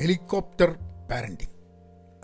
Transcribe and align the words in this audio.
Helicopter 0.00 0.70
parenting. 1.10 1.54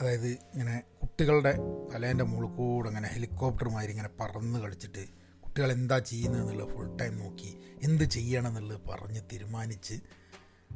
അതായത് 0.00 0.26
ഇങ്ങനെ 0.26 0.82
കുട്ടികളുടെ 1.02 1.52
തലേന്റെ 1.92 2.24
മുകളിൽ 2.24 2.50
കൂടെ 2.56 2.88
ഇങ്ങനെ 2.88 3.08
ഹെലികോപ്റ്ററുമാതിരി 3.08 3.90
ഇങ്ങനെ 3.90 4.10
പറന്ന് 4.20 4.58
കളിച്ചിട്ട് 4.58 5.02
കുട്ടികൾ 5.44 5.72
എന്താ 5.72 5.98
ചെയ്യുന്നത് 5.98 6.42
എന്നുള്ളത് 6.42 6.68
ഫുൾ 6.68 6.96
ടൈം 6.96 7.18
നോക്കി 7.18 7.50
എന്ത് 7.82 8.04
ചെയ്യണം 8.04 8.48
എന്നുള്ളത് 8.48 8.80
പറഞ്ഞ് 8.90 9.20
തീരുമാനിച്ച് 9.32 9.96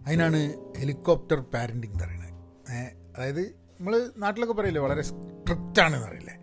അതിനാണ് 0.06 0.40
ഹെലികോപ്റ്റർ 0.78 1.40
പാരന്റിങ് 1.54 1.98
പറയുന്നത്. 2.00 2.34
അതായത് 3.16 3.42
നമ്മൾ 3.46 4.12
നാട്ടിലൊക്കെ 4.16 4.54
പറയില്ലേ 4.54 4.82
വളരെ 4.82 5.02
സ്ട്രിക്റ്റാണെന്ന് 5.02 6.06
പറയില്ലേ? 6.06 6.36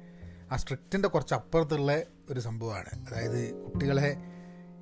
ആ 0.51 0.55
സ്ട്രിക്റ്റിന്റെ 0.55 1.07
കുറച്ച് 1.07 1.33
അപ്പുറത്തുള്ള 1.33 2.01
ഒരു 2.29 2.39
സംഭവമാണ്. 2.39 2.91
അതായത് 3.07 3.39
കുട്ടികളെ 3.63 4.09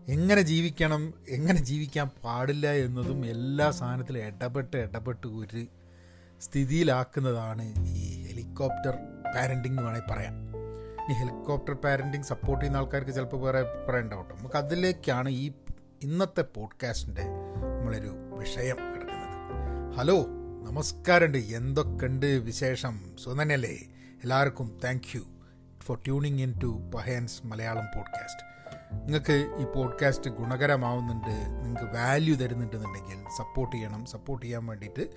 എങ്ങനെ 0.07 0.41
ജീവിക്കണം 0.41 1.13
എങ്ങനെ 1.29 1.63
ജീവിക്കാൻ 1.63 2.09
പാടില്ല 2.23 2.71
എന്നതും 2.71 3.25
എല്ലാ 3.25 3.71
സാധനത്തിലും 3.71 4.19
ഇടപെട്ട് 4.19 4.77
ഇടപെട്ട് 4.77 5.27
ഒരു 5.27 5.65
സ്ഥിതിയിലാക്കുന്നതാണ് 6.41 7.73
ഈ 7.87 8.25
ഹെലികോപ്റ്റർ 8.27 8.93
പാരന്റിംഗ് 9.35 9.79
എന്ന് 9.79 9.83
വേണമെങ്കിൽ 9.83 10.13
പറയാം. 10.13 10.33
ഈ 11.11 11.13
ഹെലികോപ്റ്റർ 11.13 11.73
പാരന്റിംഗ് 11.73 12.25
സപ്പോർട്ട് 12.25 12.65
ചെയ്യുന്ന 12.65 12.77
ആൾക്കാർക്ക് 12.77 13.11
ചിലപ്പോൾ 13.11 13.41
വേറെ 13.41 13.85
പറയേണ്ട 13.89 14.13
കേട്ടോ. 14.13 14.35
നമുക്ക് 14.35 14.55
അതിലേക്കാണ് 14.55 15.29
ഈ 15.29 15.51
ഇന്നത്തെ 16.03 16.41
പോഡ്കാസ്റ്റിന്റെ 16.41 17.23
നമ്മളൊരു 17.77 18.11
വിഷയം 18.39 18.77
കിടക്കുന്നത്. 18.77 19.95
ഹലോ 19.97 20.25
നമസ്കാരമുണ്ട്. 20.67 21.37
എന്തൊക്കെയുണ്ട് 21.37 22.25
വിശേഷം? 22.25 23.17
സുതന്നെയല്ലേ 23.23 23.77
എല്ലാവർക്കും 24.23 24.79
thank 24.83 25.17
you 25.17 25.21
for 25.81 25.97
tuning 26.05 26.41
in 26.41 26.59
to 26.63 26.91
Pahayans 26.95 27.47
Malayalam 27.47 27.85
podcast 27.95 28.52
നിങ്ങൾക്ക് 29.01 29.55
ഈ 29.59 29.63
പോഡ്കാസ്റ്റ് 29.75 30.29
ഗുണകരമാവുന്നുണ്ട് 30.29 31.35
നിങ്ങൾക്ക് 31.65 31.95
വാല്യൂ 31.95 32.35
തരുന്നുണ്ടെന്നുണ്ടെങ്കിൽ 32.35 33.17
സപ്പോർട്ട് 33.37 33.75
ചെയ്യണം. 33.75 34.05
സപ്പോർട്ട് 34.05 34.45
ചെയ്യാൻ 34.45 34.65
വേണ്ടിയിട്ട് 34.65 35.09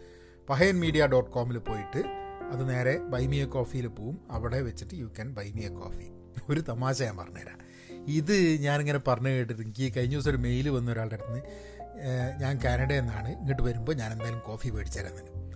പഹയൻ 0.48 0.80
മീഡിയ 0.80 1.06
ഡോട്ട് 1.06 1.30
കോമിൽ 1.30 1.58
പോയിട്ട് 1.58 2.02
അത് 2.52 2.68
നേരെ 2.68 2.98
ബൈമിയ 2.98 3.44
കോഫിയിൽ 3.44 3.86
പോവും. 3.86 4.18
അവിടെ 4.30 4.60
വെച്ചിട്ട് 4.60 4.94
യു 4.94 5.06
ക്യാൻ 5.06 5.34
ബൈമിയ 5.34 5.68
കോഫി 5.68 6.06
ഒരു 6.48 6.60
തമാശ 6.60 7.02
ഞാൻ 7.02 7.16
പറഞ്ഞുതരാം. 7.16 7.58
ഇത് 8.06 8.36
ഞാനിങ്ങനെ 8.60 8.98
പറഞ്ഞു 8.98 9.28
കേട്ടിട്ട് 9.28 9.62
എനിക്ക് 9.62 9.92
കഴിഞ്ഞ 9.96 10.12
ദിവസം 10.12 10.30
ഒരു 10.30 10.36
മെയിൽ 10.36 10.68
വന്ന 10.68 10.92
ഒരാളുടെ 10.92 11.14
അടുത്ത് 11.14 11.42
ഞാൻ 12.40 12.58
കാനഡയിൽ 12.64 13.00
നിന്നാണ്. 13.00 13.28
ഇങ്ങോട്ട് 13.28 13.62
വരുമ്പോൾ 13.62 13.94
ഞാൻ 13.96 14.12
എന്തായാലും 14.12 14.40
കോഫി 14.40 14.68
മേടിച്ചു 14.68 15.00
തന്നെ 15.00 15.46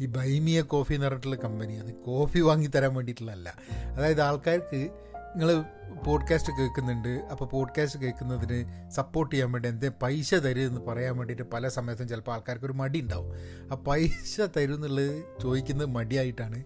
ഈ 0.00 0.06
ബൈമിയ 0.06 0.60
കോഫി 0.60 0.94
എന്ന് 0.94 1.06
പറഞ്ഞിട്ടുള്ള 1.06 1.36
കമ്പനി 1.36 1.74
അത് 1.74 1.94
കോഫി 1.94 2.38
വാങ്ങി 2.38 2.66
തരാൻ 2.66 2.94
വേണ്ടിയിട്ടുള്ളതല്ല. 2.94 3.54
അതായത് 3.96 4.20
ആൾക്കാർക്ക് 4.20 4.90
നിങ്ങൾ 5.36 5.64
പോഡ്കാസ്റ്റ് 6.06 6.52
കേൾക്കുന്നുണ്ട്. 6.58 7.08
അപ്പോൾ 7.08 7.44
പോഡ്കാസ്റ്റ് 7.44 8.00
കേൾക്കുന്നതിന് 8.00 8.90
സപ്പോർട്ട് 8.90 9.34
ചെയ്യാൻ 9.34 9.52
വേണ്ടി 9.52 9.68
എന്തേ 9.68 9.88
പൈസ 10.02 10.34
തരുമെന്ന് 10.34 10.80
പറയാൻ 10.80 11.16
വേണ്ടിയിട്ട് 11.16 11.42
പല 11.42 11.68
സമയത്തും 11.68 12.08
ചിലപ്പോൾ 12.08 12.32
ആൾക്കാർക്ക് 12.32 12.64
ഒരു 12.64 12.72
മടി 12.72 13.00
ഉണ്ടാവും. 13.00 13.32
ആ 13.72 13.74
പൈസ 13.74 14.40
തരും 14.40 14.74
എന്നുള്ളത് 14.74 15.24
ചോദിക്കുന്നത് 15.42 15.86
മടിയായിട്ടാണ്. 15.86 16.64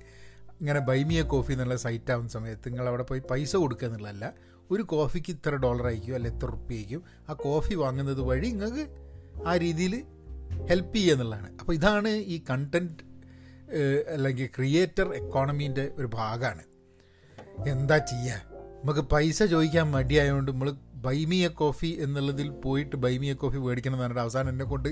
ഇങ്ങനെ 0.60 0.80
ബൈമിയ 0.80 1.22
കോഫി 1.22 1.52
എന്നുള്ള 1.52 1.76
സൈറ്റ് 1.76 2.12
ആവുന്ന 2.12 2.28
സമയത്ത് 2.28 2.68
നിങ്ങൾ 2.68 2.88
അവിടെ 2.88 3.02
പോയി 3.02 3.22
പൈസ 3.30 3.56
കൊടുക്കുക 3.56 3.86
എന്നുള്ളതല്ല 3.88 4.32
ഒരു 4.70 4.82
കോഫിക്ക് 4.82 5.30
ഇത്ര 5.32 5.54
ഡോളർ 5.54 5.86
ആയിരിക്കും 5.86 6.14
അല്ലെ 6.14 6.30
എത്ര 6.30 6.46
റുപ്യ 6.46 6.74
ആയിരിക്കും. 6.74 7.02
ആ 7.28 7.32
കോഫി 7.32 7.74
വാങ്ങുന്നത് 7.74 8.20
വഴി 8.20 8.46
നിങ്ങൾക്ക് 8.46 8.84
ആ 9.46 9.56
രീതിയിൽ 9.56 10.04
ഹെൽപ്പ് 10.68 10.94
ചെയ്യുക 10.94 11.14
എന്നുള്ളതാണ്. 11.14 11.58
അപ്പോൾ 11.58 11.72
ഇതാണ് 11.72 12.08
ഈ 12.08 12.44
കണ്ടന്റ് 12.50 13.02
അല്ലെങ്കിൽ 14.14 14.46
ക്രിയേറ്റർ 14.56 15.14
എക്കോണമീന്റെ 15.14 15.92
ഒരു 15.98 16.10
ഭാഗമാണ്. 16.14 16.64
എന്താ 17.68 17.98
ചെയ്യുക 17.98 18.51
നമുക്ക് 18.84 19.00
പൈസ 19.00 19.42
ചോദിക്കാൻ 19.42 19.90
മടിയായതുകൊണ്ട് 19.90 20.52
നമ്മൾ 20.52 20.74
ബൈമിയ 20.94 21.48
കോഫി 21.48 21.98
എന്നുള്ളതിൽ 22.00 22.48
പോയിട്ട് 22.50 22.96
ബൈമിയ 22.96 23.32
കോഫി 23.32 23.58
മേടിക്കണം 23.58 23.92
എന്ന് 23.92 24.02
പറഞ്ഞിട്ട് 24.02 24.20
അവസാനം 24.20 24.48
എന്നെ 24.48 24.64
കൊണ്ട് 24.64 24.88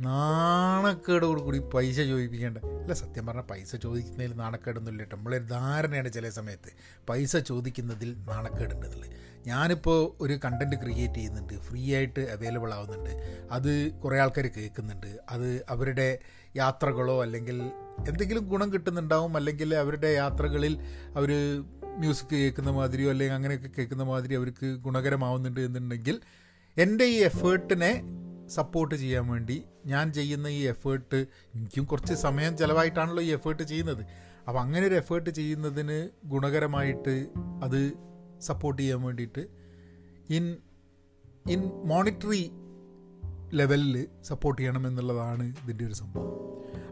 നാണക്കേടോട് 0.00 1.40
കൂടി 1.40 1.58
പൈസ 1.58 2.00
ചോദിപ്പിക്കേണ്ട. 2.00 2.58
അല്ല 2.58 2.92
സത്യം 2.92 3.26
പറഞ്ഞാൽ 3.26 3.44
പൈസ 3.44 3.76
ചോദിക്കുന്നതിൽ 3.76 4.32
നാണക്കേടൊന്നുമില്ല 4.32 5.02
കേട്ടോ. 5.02 5.16
നമ്മളൊരു 5.16 5.44
ധാരണയാണ് 5.44 6.12
ചില 6.12 6.28
സമയത്ത്. 6.28 6.72
പൈസ 7.08 7.36
ചോദിക്കുന്നതിൽ 7.36 8.16
നാണക്കേടുണ്ടെന്നുള്ളത്. 8.28 9.10
ഞാനിപ്പോൾ 9.46 10.22
ഒരു 10.22 10.38
കണ്ടന്റ് 10.44 10.76
ക്രിയേറ്റ് 10.76 11.14
ചെയ്യുന്നുണ്ട്. 11.14 11.52
ഫ്രീ 11.52 11.94
ആയിട്ട് 11.94 12.20
അവൈലബിൾ 12.20 12.74
ആവുന്നുണ്ട്. 12.74 13.42
അത് 13.50 13.90
കുറേ 13.90 14.18
ആൾക്കാർ 14.18 14.46
കേൾക്കുന്നുണ്ട്. 14.46 15.18
അത് 15.30 15.64
അവരുടെ 15.68 16.18
യാത്രകളോ 16.56 17.22
അല്ലെങ്കിൽ 17.22 17.62
എന്തെങ്കിലും 18.08 18.48
ഗുണം 18.48 18.72
കിട്ടുന്നുണ്ടാവും. 18.72 19.36
അല്ലെങ്കിൽ 19.36 19.74
അവരുടെ 19.74 20.06
യാത്രകളിൽ 20.06 20.78
അവർ 21.16 21.62
മ്യൂസിക് 21.98 22.34
കേൾക്കുന്ന 22.34 22.70
മാതിരിയോ 22.70 23.10
അല്ലെങ്കിൽ 23.10 23.34
അങ്ങനെയൊക്കെ 23.34 23.68
കേൾക്കുന്ന 23.78 24.02
മാതിരി 24.02 24.34
അവർക്ക് 24.34 24.76
ഗുണകരമാവുന്നുണ്ട് 24.76 25.60
എന്നുണ്ടെങ്കിൽ 25.60 26.20
എന്റെ 26.76 27.04
ഈ 27.04 27.14
എഫേർട്ടിനെ 27.14 28.02
സപ്പോർട്ട് 28.46 28.94
ചെയ്യാൻ 28.94 29.28
വേണ്ടി 29.28 29.64
ഞാൻ 29.86 30.12
ചെയ്യുന്ന 30.12 30.46
ഈ 30.46 30.60
എഫേർട്ട് 30.60 31.26
എനിക്കും 31.54 31.84
കുറച്ച് 31.84 32.14
സമയം 32.14 32.56
ചിലവായിട്ടാണല്ലോ 32.56 33.22
ഈ 33.22 33.26
എഫേർട്ട് 33.26 33.62
ചെയ്യുന്നത്. 33.62 34.06
അപ്പോൾ 34.48 34.60
അങ്ങനെ 34.60 34.86
ഒരു 34.86 34.94
എഫേർട്ട് 34.94 35.30
ചെയ്യുന്നതിന് 35.30 36.08
ഗുണകരമായിട്ട് 36.24 37.26
അത് 37.64 37.92
സപ്പോർട്ട് 38.40 38.82
ചെയ്യാൻ 38.82 39.02
വേണ്ടിയിട്ട് 39.02 39.46
ഇൻ 40.30 40.56
ഇൻ 41.50 41.70
മോണിറ്ററി 41.84 42.50
ലെവലിൽ 43.54 44.06
സപ്പോർട്ട് 44.22 44.62
ചെയ്യണം 44.62 44.86
എന്നുള്ളതാണ് 44.86 45.54
ഇതിന്റെ 45.64 45.84
ഒരു 45.84 45.94
സംഭവം. 45.94 46.32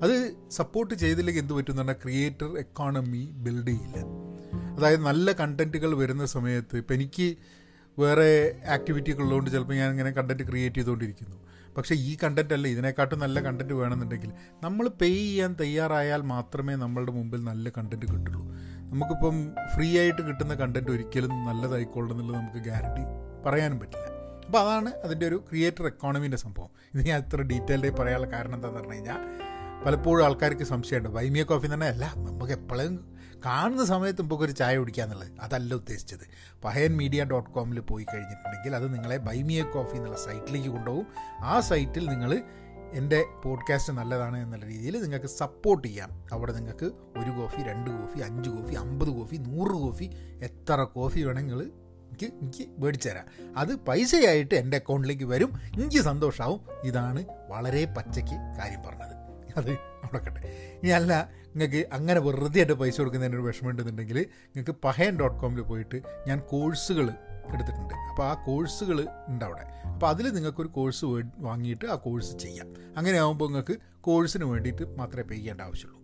അത് 0.02 0.34
സപ്പോർട്ട് 0.50 0.94
ചെയ്തില്ലെങ്കിൽ 0.94 1.40
എന്ത് 1.40 1.52
പറ്റും 1.52 1.72
എന്ന് 1.72 1.82
പറഞ്ഞാൽ 1.82 2.02
ക്രിയേറ്റർ 2.02 2.58
എക്കോണമി 2.58 3.30
ബിൽഡ് 3.32 3.68
ചെയ്യില്ല. 3.68 4.25
അതായത് 4.76 5.00
നല്ല 5.00 5.32
കണ്ടന്റുകൾ 5.32 5.96
വരുന്ന 5.96 6.26
സമയത്ത് 6.26 6.76
ഇപ്പം 6.76 6.94
എനിക്ക് 6.94 7.36
വേറെ 8.00 8.60
ആക്ടിവിറ്റിയൊക്കെ 8.68 9.22
ഉള്ളതുകൊണ്ട് 9.22 9.50
ചിലപ്പോൾ 9.50 9.74
ഞാൻ 9.74 9.90
ഇങ്ങനെ 9.90 10.10
കണ്ടന്റ് 10.10 10.42
ക്രിയേറ്റ് 10.42 10.76
ചെയ്തുകൊണ്ടിരിക്കുന്നു. 10.76 11.36
പക്ഷേ 11.76 11.94
ഈ 11.94 12.16
കണ്ടന്റ് 12.24 12.54
അല്ല 12.54 12.68
ഇതിനെക്കാട്ടും 12.68 13.18
നല്ല 13.18 13.40
കണ്ടന്റ് 13.40 13.74
വേണമെന്നുണ്ടെങ്കിൽ 13.74 14.30
നമ്മൾ 14.62 14.88
പേ 14.88 15.08
ചെയ്യാൻ 15.08 15.56
തയ്യാറായാൽ 15.60 16.22
മാത്രമേ 16.22 16.74
നമ്മളുടെ 16.74 17.12
മുമ്പിൽ 17.12 17.44
നല്ല 17.44 17.70
കണ്ടന്റ് 17.78 18.06
കിട്ടുള്ളൂ. 18.12 18.42
നമുക്കിപ്പം 18.78 19.54
ഫ്രീ 19.74 19.98
ആയിട്ട് 19.98 20.22
കിട്ടുന്ന 20.22 20.54
കണ്ടന്റ് 20.54 20.90
ഒരിക്കലും 20.90 21.28
നല്ലതായിക്കൊള്ളുന്നുള്ളത് 21.28 22.36
നമുക്ക് 22.36 22.58
ഗ്യാരണ്ടി 22.58 23.04
പറയാനും 23.46 23.80
പറ്റില്ല. 23.80 24.06
അപ്പോൾ 24.46 24.58
അതാണ് 24.58 24.90
അതിന്റെ 25.04 25.26
ഒരു 25.26 25.44
ക്രിയേറ്റർ 25.50 25.86
എക്കോണമീന്റെ 25.86 26.36
സംഭവം. 26.36 26.70
ഇത് 26.94 27.06
ഞാൻ 27.06 27.20
ഇത്ര 27.20 27.42
ഡീറ്റെയിൽഡായി 27.42 27.94
പറയാനുള്ള 28.00 28.36
കാരണം 28.36 28.54
എന്താണെന്ന് 28.54 28.80
പറഞ്ഞു 28.80 28.94
കഴിഞ്ഞാൽ 28.94 29.20
പലപ്പോഴും 29.86 30.24
ആൾക്കാർക്ക് 30.24 30.62
സംശയമുണ്ട്. 30.62 31.08
വൈമിയ 31.08 31.42
കോഫി 31.42 31.74
തന്നെ 31.74 31.86
അല്ല 31.86 32.04
നമുക്ക് 32.16 32.52
എപ്പോഴും 32.52 33.15
കാണുന്ന 33.46 33.84
സമയത്ത് 33.84 34.22
നമുക്ക് 34.22 34.42
ഒരു 34.42 34.52
ചായ 34.52 34.76
കുടിക്കാന്നുള്ളത്. 34.76 35.32
അതല്ല 35.42 35.74
ഉദ്ദേശിച്ചത്. 35.74 36.56
പഹയൻ 36.64 36.96
മീഡിയ 36.96 37.24
ഡോട്ട് 37.24 37.50
കോമിൽ 37.50 37.80
പോയി 37.80 38.06
കഴിഞ്ഞിട്ടുണ്ടെങ്കിൽ 38.14 38.76
അത് 38.76 38.94
നിങ്ങളെ 38.94 39.16
ബൈമിയ 39.16 39.62
കോഫി 39.62 39.96
എന്നുള്ള 39.96 40.18
സൈറ്റിലേക്ക് 40.18 40.68
കൊണ്ടുപോകും. 40.68 41.06
ആ 41.40 41.60
സൈറ്റിൽ 41.60 42.08
നിങ്ങൾ 42.08 42.42
എന്റെ 42.92 43.24
പോഡ്കാസ്റ്റ് 43.44 43.92
നല്ലതാണ് 43.92 44.42
എന്നുള്ള 44.42 44.64
രീതിയിൽ 44.64 45.02
നിങ്ങൾക്ക് 45.02 45.26
സപ്പോർട്ട് 45.26 45.88
ചെയ്യാം. 45.88 46.24
അവിടെ 46.32 46.52
നിങ്ങൾക്ക് 46.52 46.84
ഒരു 47.18 47.30
കോഫി 47.30 47.62
രണ്ട് 47.62 47.90
കോഫി 47.90 48.18
അഞ്ച് 48.18 48.50
കോഫി 48.50 48.74
അമ്പത് 48.74 49.08
കോഫി 49.08 49.36
നൂറ് 49.36 49.72
കോഫി 49.72 50.10
എത്ര 50.42 50.82
കോഫി 50.82 51.20
വേണമെങ്കിൽ 51.20 51.62
എനിക്ക് 51.62 52.26
എനിക്ക് 52.42 52.68
മേടിച്ചു 52.78 53.08
തരാം. 53.08 53.24
അത് 53.56 53.76
പൈസയായിട്ട് 53.76 54.54
എന്റെ 54.54 54.76
അക്കൗണ്ടിലേക്ക് 54.76 55.24
വരും. 55.24 55.52
എനിക്ക് 55.74 56.02
സന്തോഷമാവും 56.02 56.60
ഇതാണ് 56.84 57.24
വളരെ 57.48 57.84
പച്ചയ്ക്ക് 57.84 58.32
കാര്യം 58.32 58.82
പറഞ്ഞത്. 58.82 59.16
അത് 59.56 59.70
അവിടെ 59.70 60.18
കട്ടെ 60.18 60.40
ഇനി 60.82 60.90
അല്ല 60.90 61.30
നിങ്ങൾക്ക് 61.56 61.88
അങ്ങനെ 61.92 62.20
വെറുതെ 62.20 62.58
ആയിട്ട് 62.58 62.72
പൈസ 62.72 62.98
കൊടുക്കുന്നതിന് 62.98 63.36
ഒരു 63.36 63.42
വിഷമം 63.42 63.70
ഉണ്ടെന്നുണ്ടെങ്കിൽ 63.70 64.18
നിങ്ങൾക്ക് 64.20 64.80
പഹയൻ 64.84 65.18
ഡോട്ട് 65.18 65.40
കോമിൽ 65.40 65.60
പോയിട്ട് 65.60 66.02
ഞാൻ 66.26 66.38
കോഴ്സുകൾ 66.40 67.10
എടുത്തിട്ടുണ്ട്. 67.52 67.94
അപ്പോൾ 67.94 68.24
ആ 68.24 68.44
കോഴ്സുകൾ 68.46 69.06
ഉണ്ട് 69.28 69.44
അവിടെ 69.44 69.64
അപ്പോൾ 69.88 70.06
അതിൽ 70.06 70.30
നിങ്ങൾക്കൊരു 70.30 70.68
കോഴ്സ് 70.68 71.04
വാങ്ങിയിട്ട് 71.38 71.86
ആ 71.86 71.94
കോഴ്സ് 71.94 72.36
ചെയ്യാം. 72.38 72.74
അങ്ങനെ 72.96 73.18
ആകുമ്പോൾ 73.18 73.44
നിങ്ങൾക്ക് 73.44 73.76
കോഴ്സിന് 74.00 74.44
വേണ്ടിയിട്ട് 74.44 74.98
മാത്രമേ 74.98 75.22
പേ 75.22 75.36
ചെയ്യേണ്ട 75.36 75.60
ആവശ്യമുള്ളൂ. 75.60 76.00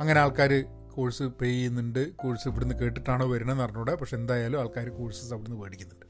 അങ്ങനെ 0.00 0.20
ആൾക്കാർ 0.20 0.64
കോഴ്സ് 0.94 1.22
പേ 1.22 1.46
ചെയ്യുന്നുണ്ട്. 1.46 2.16
കോഴ്സ് 2.16 2.48
ഇവിടുന്ന് 2.48 2.74
കേട്ടിട്ടാണോ 2.74 3.28
വരണമെന്ന് 3.28 3.64
അറിഞ്ഞൂടെ. 3.64 3.94
പക്ഷെ 3.94 4.16
എന്തായാലും 4.16 4.60
ആൾക്കാർ 4.60 4.88
കോഴ്സസ് 4.88 5.32
അവിടുന്ന് 5.32 5.60
മേടിക്കുന്നുണ്ട്. 5.60 6.06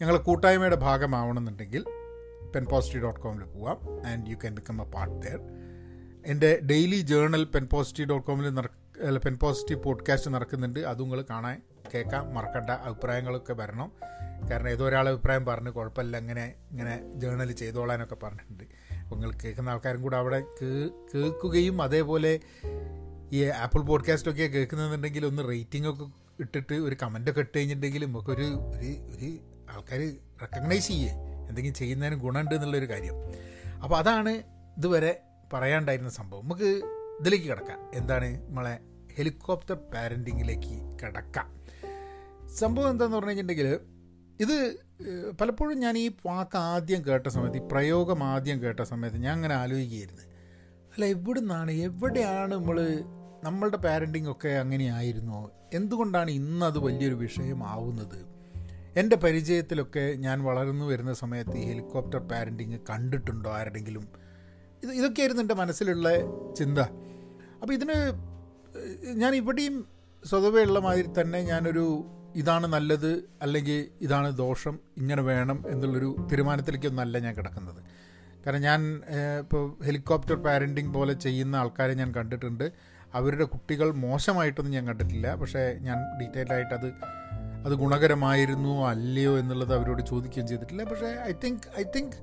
ഞങ്ങൾ 0.00 0.16
കൂട്ടായ്മയുടെ 0.16 0.76
ഭാഗമാവണമെന്നുണ്ടെങ്കിൽ 0.76 1.84
പെൻ 2.54 2.64
പോസിറ്റീവ് 2.64 3.04
ഡോട്ട് 3.04 3.20
കോമിൽ 3.20 3.44
പോവാം. 3.44 4.06
And 4.06 4.30
you 4.30 4.34
can 4.34 4.54
become 4.54 4.82
a 4.82 4.90
part 4.90 5.22
there 5.22 5.59
എന്റെ 6.26 6.60
daily 6.70 6.96
journal 6.96 7.44
pen 7.44 7.66
positive 7.66 8.08
dot 8.08 8.26
കോമിൽ 8.26 8.54
നട 8.54 8.66
പെൻ 9.16 9.38
പോസിറ്റീവ് 9.42 9.82
പോഡ്കാസ്റ്റ് 9.82 10.30
നടക്കുന്നുണ്ട്. 10.30 10.80
അതും 10.80 11.02
നിങ്ങൾ 11.02 11.24
കാണാൻ 11.30 11.62
കേൾക്കാം 11.94 12.34
മറക്കണ്ട. 12.34 12.70
അഭിപ്രായങ്ങളൊക്കെ 12.70 13.52
വരണം. 13.52 13.92
കാരണം 14.50 14.68
ഏതോ 14.68 14.88
ഒരാൾ 14.88 15.08
അഭിപ്രായം 15.08 15.44
പറഞ്ഞ് 15.44 15.70
കുഴപ്പമില്ല 15.70 16.18
ഇങ്ങനെ 16.18 16.54
ഇങ്ങനെ 16.70 17.14
ജേണൽ 17.14 17.52
ചെയ്തോളാനൊക്കെ 17.52 18.14
പറഞ്ഞിട്ടുണ്ട്. 18.14 18.64
അപ്പോൾ 18.98 19.16
നിങ്ങൾ 19.16 19.38
കേൾക്കുന്ന 19.44 19.68
ആൾക്കാരും 19.68 20.02
കൂടെ 20.02 20.16
അവിടെ 20.16 20.40
കേൾക്കുകയും 20.40 21.82
അതേപോലെ 21.82 22.40
ഈ 23.32 23.44
ആപ്പിൾ 23.44 23.78
പോഡ്കാസ്റ്റൊക്കെ 23.78 24.46
കേൾക്കുന്നുണ്ടെങ്കിൽ 24.46 25.26
ഒന്ന് 25.26 25.48
റേറ്റിംഗ് 25.48 25.88
ഒക്കെ 25.88 26.04
ഇട്ടിട്ട് 26.40 26.74
ഒരു 26.74 26.96
കമന്റൊക്കെ 27.02 27.40
ഇട്ട് 27.40 27.58
കഴിഞ്ഞിട്ടുണ്ടെങ്കിൽ 27.58 28.06
നമുക്കൊരു 28.06 28.42
ഒരു 28.42 29.16
ഒരു 29.16 29.38
ആൾക്കാർ 29.70 29.98
റെക്കഗ്നൈസ് 30.42 30.88
ചെയ്യേ. 30.88 31.10
എന്തെങ്കിലും 31.48 31.74
ചെയ്യുന്നതിന് 31.74 32.20
ഗുണമുണ്ട് 32.20 32.54
എന്നുള്ളൊരു 32.54 32.88
കാര്യം. 32.88 33.14
അപ്പോൾ 33.82 33.96
അതാണ് 33.96 34.30
ഇതുവരെ 34.76 35.20
പറയാണ്ടായിരുന്ന 35.52 36.10
സംഭവം. 36.10 36.42
നമുക്ക് 36.42 36.70
ഇതിലേക്ക് 37.20 37.44
കിടക്കാം. 37.44 37.90
എന്താണ് 37.94 38.48
നമ്മളെ 38.48 38.78
ഹെലികോപ്റ്റർ 39.12 39.76
പാരന്റിങ്ങിലേക്ക് 39.94 40.98
കിടക്കാം. 41.02 41.60
സംഭവം 42.54 42.90
എന്താണെന്ന് 42.90 43.16
പറഞ്ഞു 43.16 43.30
കഴിഞ്ഞിട്ടുണ്ടെങ്കിൽ 43.30 43.78
ഇത് 44.40 44.76
പലപ്പോഴും 45.40 45.78
ഞാൻ 45.78 45.98
ഈ 45.98 46.08
വാക്ക് 46.26 46.56
ആദ്യം 46.58 47.06
കേട്ട 47.06 47.26
സമയത്ത് 47.26 47.58
ഈ 47.58 47.68
പ്രയോഗം 47.72 48.24
ആദ്യം 48.24 48.62
കേട്ട 48.62 48.80
സമയത്ത് 48.80 49.16
ഞാൻ 49.16 49.34
അങ്ങനെ 49.34 49.54
ആലോചിക്കുകയായിരുന്നു. 49.54 50.22
അല്ല 50.92 51.04
എവിടെ 51.04 51.40
നിന്നാണ് 51.40 51.70
എവിടെയാണ് 51.70 52.54
നമ്മൾ 52.54 52.98
നമ്മളുടെ 53.44 53.76
പാരന്റിങ് 53.76 54.30
ഒക്കെ 54.30 54.48
അങ്ങനെയായിരുന്നോ? 54.48 55.50
എന്തുകൊണ്ടാണ് 55.74 56.30
ഇന്നത് 56.30 56.78
വലിയൊരു 56.78 57.14
വിഷയമാവുന്നത്? 57.14 58.26
എന്റെ 58.96 59.16
പരിചയത്തിലൊക്കെ 59.16 60.14
ഞാൻ 60.14 60.42
വളർന്നു 60.42 60.84
വരുന്ന 60.84 61.12
സമയത്ത് 61.12 61.56
ഈ 61.56 61.66
ഹെലികോപ്റ്റർ 61.66 62.18
പാരന്റിങ് 62.18 62.78
കണ്ടിട്ടുണ്ടോ 62.90 63.50
ആരുടെങ്കിലും? 63.50 64.19
ഇത് 64.82 64.92
ഇതൊക്കെയായിരുന്നു 64.92 65.42
എന്റെ 65.42 65.54
മനസ്സിലുള്ള 65.54 66.08
ചിന്ത. 66.54 66.78
അപ്പോൾ 67.60 67.72
ഇതിന് 67.72 67.96
ഞാൻ 69.22 69.34
ഇവിടെയും 69.34 69.88
സ്വതവേ 70.26 70.62
ഉള്ള 70.62 70.78
മാതിരി 70.78 71.08
തന്നെ 71.20 71.40
ഞാനൊരു 71.40 72.04
ഇതാണ് 72.36 72.66
നല്ലത് 72.66 73.24
അല്ലെങ്കിൽ 73.42 73.88
ഇതാണ് 74.00 74.36
ദോഷം 74.36 74.78
ഇങ്ങനെ 74.96 75.22
വേണം 75.22 75.64
എന്നുള്ളൊരു 75.68 76.16
തീരുമാനത്തിലേക്കൊന്നല്ല 76.32 77.18
ഞാൻ 77.18 77.34
കിടക്കുന്നത്. 77.34 77.80
കാരണം 78.46 78.60
ഞാൻ 78.60 79.02
ഇപ്പോൾ 79.42 79.84
ഹെലികോപ്റ്റർ 79.84 80.36
പാരന്റിങ് 80.42 80.94
പോലെ 80.94 81.12
ചെയ്യുന്ന 81.12 81.56
ആൾക്കാരെ 81.56 81.94
ഞാൻ 81.94 82.14
കണ്ടിട്ടുണ്ട്. 82.14 82.72
അവരുടെ 83.14 83.44
കുട്ടികൾ 83.44 83.92
മോശമായിട്ടൊന്നും 83.92 84.74
ഞാൻ 84.74 84.86
കണ്ടിട്ടില്ല. 84.86 85.34
പക്ഷേ 85.34 85.78
ഞാൻ 85.80 85.98
ഡീറ്റെയിൽ 86.20 86.52
ആയിട്ട് 86.52 86.74
അത് 86.74 86.92
അത് 87.66 87.72
ഗുണകരമായിരുന്നോ 87.72 88.88
അല്ലയോ 88.88 89.38
എന്നുള്ളത് 89.38 89.74
അവരോട് 89.74 90.02
ചോദിക്കുകയും 90.02 90.48
ചെയ്തിട്ടില്ല. 90.48 90.84
പക്ഷേ 90.84 91.10
I 91.26 91.32
think 91.44 91.66
I 91.80 91.84
think 91.96 92.16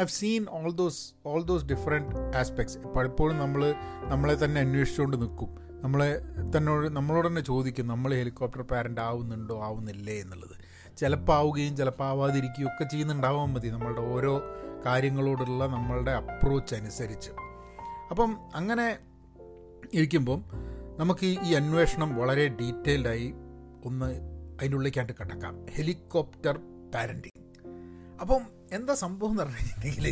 I've 0.00 0.08
seen 0.08 0.46
all 0.50 0.70
those 0.70 1.12
all 1.26 1.42
those 1.42 1.64
different 1.64 2.36
aspects 2.36 2.78
പലപ്പോഴും 2.78 3.38
നമ്മൾ 3.38 3.74
നമ്മളെ 4.04 4.44
തന്നെ 4.44 4.60
അന്വേഷിച്ചുകൊണ്ട് 4.60 5.20
നിൽക്കും. 5.20 5.68
നമ്മളെ 5.82 6.20
തന്നോട് 6.56 6.96
നമ്മളോട് 6.96 7.28
തന്നെ 7.28 7.40
ചോദിക്കും 7.40 7.86
നമ്മൾ 7.86 8.14
ഹെലികോപ്റ്റർ 8.14 8.62
പാരന്റ് 8.62 9.00
ആവുന്നുണ്ടോ 9.00 9.62
ആവുന്നില്ലേ? 9.62 10.20
എന്നുള്ളത്. 10.20 10.96
ചിലപ്പോൾ 10.96 11.32
ആവുകയും 11.32 11.76
ചിലപ്പോൾ 11.76 12.04
ആവാതിരിക്കുകയും 12.04 12.66
ഒക്കെ 12.66 12.84
ചെയ്യുന്നുണ്ടാവാൻ 12.84 13.52
മതി. 13.52 13.68
നമ്മളുടെ 13.68 14.00
ഓരോ 14.00 14.40
കാര്യങ്ങളോടുള്ള 14.86 15.66
നമ്മളുടെ 15.66 16.10
അപ്രോച്ച് 16.10 16.74
അനുസരിച്ച്. 16.74 17.30
അപ്പം 18.10 18.36
അങ്ങനെ 18.54 18.98
ഇരിക്കുമ്പം 19.94 20.44
നമുക്ക് 20.96 21.26
ഈ 21.26 21.52
അന്വേഷണം 21.52 22.16
വളരെ 22.16 22.48
ഡീറ്റെയിൽഡായി 22.48 23.34
ഒന്ന് 23.84 24.06
അതിന്റെ 24.58 24.74
ഉള്ളിലേക്കായിട്ട് 24.74 25.12
കിടക്കാം. 25.12 25.66
ഹെലികോപ്റ്റർ 25.66 26.58
പാരന്റിങ് 26.94 27.47
അപ്പം 28.20 28.42
എന്താ 28.72 28.94
സംഭവം 28.94 29.30
എന്ന് 29.30 29.42
പറഞ്ഞിട്ടുണ്ടെങ്കിൽ 29.42 30.06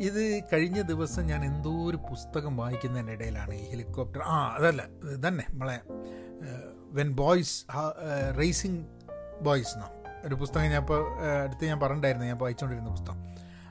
ഇത് 0.00 0.22
കഴിഞ്ഞ 0.52 0.80
ദിവസം 0.82 1.26
ഞാൻ 1.26 1.44
എന്തോ 1.44 1.72
ഒരു 1.90 1.98
പുസ്തകം 2.10 2.56
വായിക്കുന്നതിനിടയിലാണ് 2.56 3.54
ഈ 3.54 3.64
ഹെലികോപ്റ്റർ. 3.70 4.22
ആ 4.22 4.36
അതല്ല 4.56 4.82
തന്നെ 5.26 5.44
നമ്മളെ 5.50 5.78
വെൻ 6.98 7.10
ബോയ്സ് 7.22 7.54
റേസിംഗ് 8.40 8.82
ബോയ്സ് 9.42 9.72
എന്നാ 9.74 9.88
ഒരു 10.26 10.34
പുസ്തകം 10.34 10.68
ഞാൻ 10.74 10.82
ഇപ്പോൾ 10.82 11.00
അടുത്ത് 11.44 11.64
ഞാൻ 11.70 11.78
പറഞ്ഞിട്ടുണ്ടായിരുന്നു 11.80 12.26
ഞാൻ 12.26 12.38
വായിച്ചുകൊണ്ടിരുന്ന 12.42 12.90
പുസ്തകം. 12.90 13.18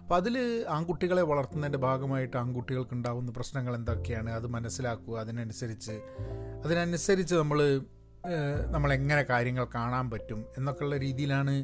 അപ്പോൾ 0.02 0.16
അതിൽ 0.16 0.36
ആൺകുട്ടികളെ 0.70 1.22
വളർത്തുന്നതിന്റെ 1.22 1.80
ഭാഗമായിട്ട് 1.86 2.36
ആൺകുട്ടികൾക്ക് 2.38 2.94
ഉണ്ടാകുന്ന 2.94 3.32
പ്രശ്നങ്ങൾ 3.32 3.76
എന്തൊക്കെയാണ്? 3.76 4.30
അത് 4.32 4.48
മനസ്സിലാക്കുക 4.48 5.16
അതിനനുസരിച്ച് 5.20 5.96
അതിനനുസരിച്ച് 6.66 7.36
നമ്മൾ 7.36 7.60
നമ്മളെങ്ങനെ 8.72 9.24
കാര്യങ്ങൾ 9.32 9.66
കാണാൻ 9.76 10.06
പറ്റും 10.12 10.40
എന്നൊക്കെയുള്ള 10.58 10.98
രീതിയിലാണ് 10.98 11.56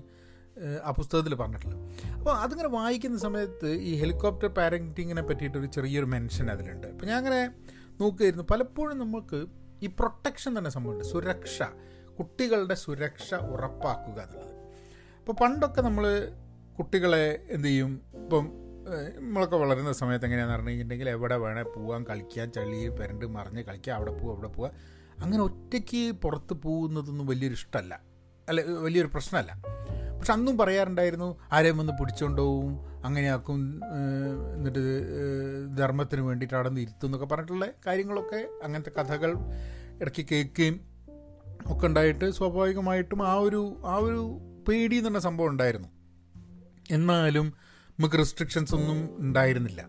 ആ 0.83 0.91
പുസ്തകത്തിൽ 0.91 1.35
പറഞ്ഞിട്ടുള്ളത്. 1.35 1.79
അപ്പോൾ 2.13 2.37
അതിങ്ങനെ 2.37 2.69
വായിക്കുന്ന 2.69 3.17
സമയത്ത് 3.17 3.71
ഈ 3.71 3.95
ഹെലികോപ്റ്റർ 3.95 4.47
പാരന്റിങ്ങിനെ 4.47 5.21
പറ്റിയിട്ടൊരു 5.21 5.65
ചെറിയൊരു 5.65 6.05
മെൻഷൻ 6.05 6.51
അതിലുണ്ട്. 6.51 6.87
അപ്പോൾ 6.87 7.05
ഞാൻ 7.05 7.17
അങ്ങനെ 7.17 7.51
നോക്കുകയായിരുന്നു. 8.01 8.45
പലപ്പോഴും 8.51 8.97
നമുക്ക് 8.97 9.45
ഈ 9.83 9.87
പ്രൊട്ടക്ഷൻ 9.87 10.57
തന്നെ 10.57 10.69
സംഭവമുണ്ട്. 10.69 11.03
സുരക്ഷ 11.03 11.63
കുട്ടികളുടെ 12.19 12.73
സുരക്ഷ 12.73 13.33
ഉറപ്പാക്കുക 13.33 14.21
എന്നുള്ളത്. 14.21 14.55
അപ്പോൾ 15.19 15.31
പണ്ടൊക്കെ 15.31 15.81
നമ്മൾ 15.81 16.31
കുട്ടികളെ 16.79 17.45
എന്ത് 17.49 17.67
ചെയ്യും? 17.67 18.01
ഇപ്പം 18.13 18.51
നമ്മളൊക്കെ 19.15 19.55
വളരുന്ന 19.55 19.91
സമയത്ത് 19.93 20.25
എങ്ങനെയാണെന്ന് 20.25 20.55
പറഞ്ഞു 20.55 20.69
കഴിഞ്ഞിട്ടുണ്ടെങ്കിൽ 20.69 21.09
എവിടെ 21.09 21.35
വേണേൽ 21.35 21.63
പോവാൻ 21.63 22.03
കളിക്കാൻ 22.03 22.51
ചളി 22.51 22.89
പെരണ്ട് 22.89 23.25
മറിഞ്ഞ് 23.25 23.63
കളിക്കുക 23.63 23.93
അവിടെ 23.93 24.11
പോവുക 24.11 24.33
അവിടെ 24.35 24.47
പോവുക 24.47 24.71
അങ്ങനെ 25.23 25.43
ഒറ്റയ്ക്ക് 25.43 26.11
പുറത്ത് 26.11 26.53
പോകുന്നതൊന്നും 26.53 27.27
വലിയൊരു 27.27 27.53
ഇഷ്ടമല്ല. 27.53 28.01
അല്ല 28.49 28.61
വലിയൊരു 28.61 29.07
പ്രശ്നമല്ല. 29.07 29.61
പക്ഷെ 30.21 30.33
അന്നും 30.33 30.57
പറയാറുണ്ടായിരുന്നു 30.57 31.39
ആരെയും 31.51 31.77
വന്ന് 31.77 31.93
പിടിച്ചുകൊണ്ടുപോവും 31.93 33.05
അങ്ങനെയാക്കും 33.05 33.81
എന്നിട്ട് 34.55 34.83
ധർമ്മത്തിന് 35.77 36.21
വേണ്ടിയിട്ട് 36.21 36.55
അവിടെ 36.55 36.69
നിന്ന് 36.69 36.81
ഇരുത്തും 36.81 37.07
എന്നൊക്കെ 37.07 37.25
പറഞ്ഞിട്ടുള്ള 37.25 37.65
കാര്യങ്ങളൊക്കെ 37.87 38.47
അങ്ങനത്തെ 38.63 39.01
കഥകൾ 39.01 39.31
ഇടയ്ക്ക് 40.01 40.25
കേൾക്കുകയും 40.31 40.79
ഒക്കെ 41.65 41.87
ഉണ്ടായിട്ട് 41.87 42.31
സ്വാഭാവികമായിട്ടും 42.31 43.27
ആ 43.27 43.33
ഒരു 43.33 43.81
ആ 43.85 43.95
ഒരു 43.95 44.21
പേടി 44.67 44.95
എന്നുള്ള 44.95 45.19
സംഭവം 45.19 45.49
ഉണ്ടായിരുന്നു. 45.49 45.87
എന്നാലും 46.91 47.53
നമുക്ക് 47.89 48.15
റെസ്ട്രിക്ഷൻസ് 48.15 48.75
ഒന്നും 48.75 49.15
ഉണ്ടായിരുന്നില്ല. 49.19 49.87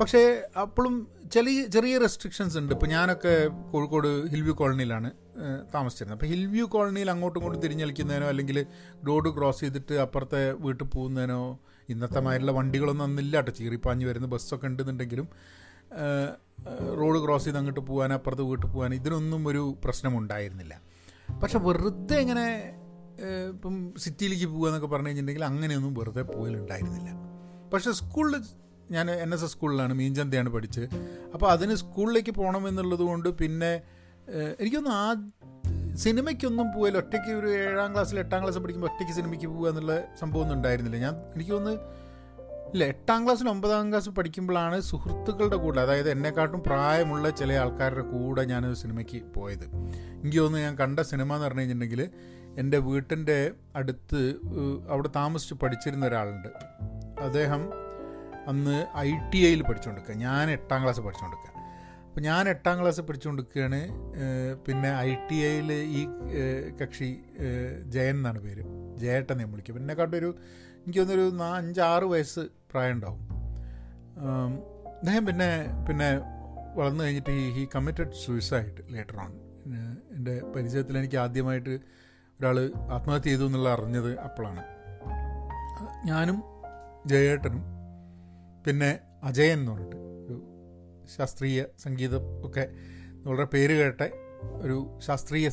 പക്ഷേ 0.00 0.48
അപ്പോഴും 0.60 1.08
ചെറിയ 1.32 1.66
ചെറിയ 1.66 1.98
റെസ്ട്രിക്ഷൻസ് 1.98 2.58
ഉണ്ട്. 2.58 2.72
ഇപ്പോൾ 2.74 2.86
ഞാനൊക്കെ 2.86 3.48
കോഴിക്കോട് 3.72 4.30
ഹിൽവ്യൂ 4.30 4.54
കോളനിയിലാണ്. 4.54 5.10
താമസിച്ചിരുന്നത്. 5.74 6.16
അപ്പോൾ 6.18 6.30
ഹിൽ 6.32 6.44
വ്യൂ 6.46 6.64
കോളനിയിൽ 6.66 7.10
അങ്ങോട്ടും 7.10 7.38
ഇങ്ങോട്ടും 7.40 7.62
തിരിഞ്ഞളിക്കുന്നതിനോ 7.64 8.26
അല്ലെങ്കിൽ 8.26 8.66
റോഡ് 9.08 9.30
ക്രോസ് 9.36 9.60
ചെയ്തിട്ട് 9.60 9.94
അപ്പുറത്തെ 10.04 10.42
വീട്ടിൽ 10.64 10.86
പോകുന്നതിനോ 10.96 11.40
ഇന്നത്തെ 11.88 12.20
മാതിരിയുള്ള 12.20 12.52
വണ്ടികളൊന്നും 12.58 13.04
അന്നില്ല 13.04 13.36
കേട്ടോ. 13.36 13.52
ചീറിപ്പാഞ്ഞ് 13.58 14.06
വരുന്ന 14.06 14.26
ബസ്സൊക്കെ 14.26 14.66
ഉണ്ടെന്നുണ്ടെങ്കിലും 14.66 15.28
റോഡ് 17.00 17.18
ക്രോസ് 17.24 17.44
ചെയ്ത് 17.44 17.58
അങ്ങോട്ട് 17.58 17.80
പോകാൻ 17.80 18.12
അപ്പുറത്ത് 18.12 18.42
വീട്ടിൽ 18.42 18.66
പോകാൻ 18.66 18.94
ഇതിനൊന്നും 18.94 19.48
ഒരു 19.48 19.76
പ്രശ്നമുണ്ടായിരുന്നില്ല. 19.84 20.74
പക്ഷെ 21.42 21.58
വെറുതെ 21.58 22.16
ഇങ്ങനെ 22.20 22.46
ഇപ്പം 23.52 23.74
സിറ്റിയിലേക്ക് 23.98 24.46
പോകുക 24.46 24.68
എന്നൊക്കെ 24.68 24.86
പറഞ്ഞു 24.86 25.08
കഴിഞ്ഞിട്ടുണ്ടെങ്കിൽ 25.08 25.44
അങ്ങനെയൊന്നും 25.44 25.94
വെറുതെ 25.94 26.22
പോയിലുണ്ടായിരുന്നില്ല 26.22 27.10
പക്ഷേ 27.72 27.92
സ്കൂളിൽ 27.92 28.42
ഞാൻ 28.90 29.10
എൻ 29.10 29.34
എസ് 29.34 29.44
എസ് 29.44 29.52
സ്കൂളിലാണ് 29.52 29.94
മീൻചന്തയാണ് 29.94 30.48
പഠിച്ച് 30.48 30.80
അപ്പോൾ 31.34 31.48
അതിന് 31.50 31.74
സ്കൂളിലേക്ക് 31.74 32.30
പോകണമെന്നുള്ളത് 32.30 33.00
കൊണ്ട് 33.00 33.28
പിന്നെ 33.28 33.72
എനിക്കൊന്നും 34.60 34.92
ആ 34.92 35.30
സിനിമയ്ക്കൊന്നും 35.96 36.66
പോയാൽ 36.76 36.96
ഒറ്റയ്ക്ക് 36.96 37.30
ഒരു 37.30 37.48
ഏഴാം 37.54 37.92
ക്ലാസ്സിൽ 37.92 38.18
എട്ടാം 38.18 38.42
ക്ലാസ് 38.42 38.58
പഠിക്കുമ്പോൾ 38.58 38.92
ഒറ്റയ്ക്ക് 38.92 39.14
സിനിമയ്ക്ക് 39.14 39.46
പോകുക 39.46 39.68
എന്നുള്ള 39.68 39.94
സംഭവമൊന്നും 40.20 40.56
ഉണ്ടായിരുന്നില്ല. 40.56 40.98
ഞാൻ 40.98 41.14
എനിക്ക് 41.34 41.52
ഇല്ല 42.72 42.84
എട്ടാം 42.84 43.24
ക്ലാസ്സിൽ 43.24 43.48
ഒമ്പതാം 43.48 43.90
ക്ലാസ് 43.90 44.08
പഠിക്കുമ്പോഴാണ് 44.08 44.80
സുഹൃത്തുക്കളുടെ 44.80 45.56
കൂടെ 45.56 45.80
അതായത് 45.80 46.10
എന്നെക്കാട്ടും 46.10 46.62
പ്രായമുള്ള 46.62 47.30
ചില 47.30 47.52
ആൾക്കാരുടെ 47.52 48.02
കൂടെ 48.02 48.44
ഞാൻ 48.44 48.74
സിനിമയ്ക്ക് 48.74 49.22
പോയത്. 49.34 49.64
എനിക്ക് 50.22 50.38
തോന്നുന്നു 50.38 50.66
ഞാൻ 50.66 50.76
കണ്ട 50.78 51.00
സിനിമ 51.00 51.34
എന്ന് 51.34 51.46
പറഞ്ഞു 51.46 51.60
കഴിഞ്ഞിട്ടുണ്ടെങ്കിൽ 51.60 52.10
എന്റെ 52.58 52.78
വീട്ടിന്റെ 52.78 53.52
അടുത്ത് 53.76 54.20
അവിടെ 54.90 55.10
താമസിച്ച് 55.16 55.54
പഠിച്ചിരുന്ന 55.54 56.06
ഒരാളുണ്ട്. 56.06 56.48
അദ്ദേഹം 57.20 57.62
അന്ന് 58.48 58.86
ഐ 58.96 59.10
ടി 59.30 59.40
ഐയിൽ 59.46 59.62
പഠിച്ചുകൊണ്ടിരിക്കുക 59.62 60.16
ഞാൻ 60.26 60.50
എട്ടാം 60.50 60.82
ക്ലാസ് 60.82 61.00
പഠിച്ചുകൊണ്ടിരിക്കുക 61.00 61.49
അപ്പോൾ 62.10 62.20
ഞാൻ 62.20 62.48
എട്ടാം 62.48 62.80
ക്ലാസ് 62.80 63.00
പഠിച്ചുകൊണ്ടിരിക്കുകയാണ്. 63.00 63.80
പിന്നെ 64.66 64.88
ഐ 64.98 65.14
ടി 65.14 65.34
ഐയിൽ 65.34 65.72
ഈ 65.72 66.06
കക്ഷി 66.82 67.18
ജയൻ 67.86 68.16
എന്നാണ് 68.16 68.38
പേര്. 68.38 68.64
ജയേട്ടൻ 68.96 69.38
ഞാൻ 69.38 69.52
വിളിക്കും. 69.52 69.78
എന്നെക്കാട്ടൊരു 69.78 70.30
എനിക്ക് 70.76 70.98
തോന്നുന്നൊരു 70.98 71.54
അഞ്ചാറ് 71.56 72.04
വയസ്സ് 72.04 72.40
പ്രായം 72.70 72.92
ഉണ്ടാവും 72.92 73.22
അദ്ദേഹം 74.98 75.26
പിന്നെ 75.26 75.48
പിന്നെ 75.88 76.10
വളർന്നു 76.74 77.04
കഴിഞ്ഞിട്ട് 77.04 77.30
ഈ 77.30 77.50
he 77.50 77.68
committed 77.74 78.12
suicide 78.26 78.82
later 78.94 79.16
on 79.20 79.32
എന്റെ 80.16 80.42
പരിചയത്തിൽ 80.56 80.98
എനിക്ക് 80.98 81.16
ആദ്യമായിട്ട് 81.16 81.74
ഒരാൾ 82.40 82.70
ആത്മഹത്യ 82.76 83.30
ചെയ്തു 83.30 83.46
എന്നുള്ള 83.46 83.68
അറിഞ്ഞത് 83.68 84.18
അപ്പോഴാണ്. 84.18 84.62
ഞാനും 86.06 86.42
ജയേട്ടനും 87.06 87.64
പിന്നെ 88.66 88.98
അജയൻ 89.22 89.58
എന്ന് 89.58 89.72
പറഞ്ഞിട്ട് 89.72 90.09
ശാസ്ത്രീയ 91.16 91.64
സംഗീതം 91.82 92.20
ഒക്കെ 92.46 92.68
വളരെ 93.24 93.44
പേര് 93.44 93.78
കേട്ട. 93.78 94.00
ഒരു 94.62 94.98
ശാസ്ത്രീയ 94.98 95.48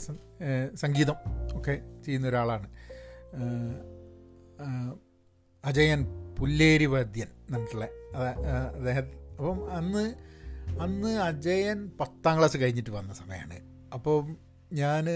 സംഗീതം 0.75 1.15
ഒക്കെ 1.53 1.81
ചെയ്യുന്ന 2.05 2.27
ഒരാളാണ്. 2.27 2.67
അജയൻ 5.65 6.01
പുല്ലേരി 6.39 6.85
വൈദ്യൻ 6.85 7.27
എന്നിട്ടുള്ള 7.27 7.85
അദ്ദേഹം. 8.75 9.03
അപ്പം 9.31 9.71
അന്ന് 9.71 10.15
അന്ന് 10.79 11.09
അജയൻ 11.09 11.91
പത്താം 11.99 12.37
ക്ലാസ് 12.37 12.57
കഴിഞ്ഞിട്ട് 12.57 12.89
വന്ന 12.89 13.13
സമയമാണ് 13.13 13.59
അപ്പം 13.93 14.37
ഞാൻ 14.73 15.09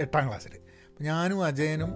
എട്ടാം 0.00 0.28
ക്ലാസ്സിൽ 0.28 0.50
അപ്പം 0.88 1.04
ഞാനും 1.04 1.44
അജയനും 1.44 1.92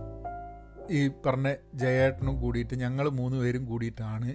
ഈ 0.90 1.08
പറഞ്ഞ 1.08 1.54
ജയേട്ടനും 1.74 2.40
കൂടിയിട്ട് 2.40 2.74
ഞങ്ങൾ 2.74 3.08
മൂന്ന് 3.08 3.36
പേരും 3.36 3.64
കൂടിയിട്ടാണ് 3.64 4.34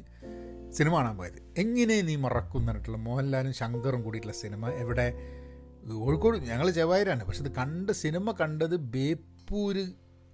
സിനിമ 0.73 0.95
കാണാൻ 0.95 1.17
പോയത്. 1.17 1.39
എങ്ങനെ 1.57 2.01
നീ 2.01 2.15
മറക്കും 2.15 2.59
എന്നിട്ടുള്ള 2.59 2.97
മോഹൻലാലും 2.97 3.53
ശങ്കറും 3.53 4.01
കൂടിയിട്ടുള്ള 4.03 4.35
സിനിമ 4.35 4.69
എവിടെ? 4.69 5.13
കോഴിക്കോട് 5.89 6.37
ഞങ്ങൾ 6.37 6.71
ചെവായിരാണ് 6.71 7.23
പക്ഷെ 7.23 7.43
ഇത് 7.43 7.51
കണ്ട 7.51 7.91
സിനിമ 7.91 8.31
കണ്ടത് 8.31 8.75
ബേപ്പൂര് 8.75 9.85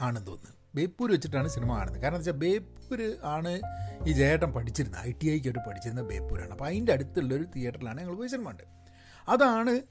ആണെന്ന് 0.01 0.27
തോന്നുന്നു. 0.27 0.57
ബേപ്പൂർ 0.75 1.11
വെച്ചിട്ടാണ് 1.11 1.47
സിനിമ 1.47 1.77
കാണുന്നത്. 1.77 2.01
കാരണം 2.01 2.17
എന്താ 2.17 2.31
വെച്ചാൽ 2.31 2.49
ബേപ്പൂർ 2.49 3.15
ആണ് 3.23 3.61
ഈ 4.07 4.11
ജയേട്ടൻ 4.11 4.51
പഠിച്ചിരുന്നത്. 4.51 5.01
ഐ 5.01 5.11
ടി 5.11 5.27
ഐക്കായിട്ട് 5.29 5.59
പഠിച്ചിരുന്ന 5.69 6.01
ബേപ്പൂരാണ്. 6.01 6.51
അപ്പോൾ 6.51 6.65
അതിന്റെ 6.65 6.93
അടുത്തുള്ളൊരു 6.93 7.43
തിയേറ്ററിലാണ് 7.43 8.01
ഞങ്ങൾ 8.01 8.15
പോയി 8.15 8.29
സിനിമ 8.29 8.49
ഉണ്ട് 8.49 8.63
അതാണ് 9.29 9.81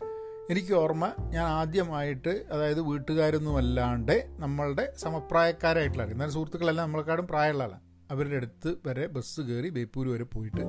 എനിക്ക് 0.51 0.75
ഓർമ്മ. 0.75 1.13
ഞാൻ 1.29 1.45
ആദ്യമായിട്ട് 1.45 2.45
അതായത് 2.53 2.81
വീട്ടുകാരൊന്നും 2.81 3.57
അല്ലാണ്ട് 3.57 4.31
നമ്മളുടെ 4.39 4.93
സമപ്രായക്കാരായിട്ടുള്ള 4.99 6.05
എന്നാൽ 6.05 6.31
സുഹൃത്തുക്കളെല്ലാം 6.31 6.87
നമ്മളെക്കാളും 6.87 7.27
പ്രായമുള്ള 7.27 7.63
ആളാണ്. 7.63 7.86
അവരുടെ 8.11 8.37
അടുത്ത് 8.41 8.71
വരെ 8.87 9.07
ബസ് 9.15 9.41
കയറി 9.49 9.69
ബേപ്പൂർ 9.77 10.07
വരെ 10.15 10.27
പോയിട്ട് 10.35 10.65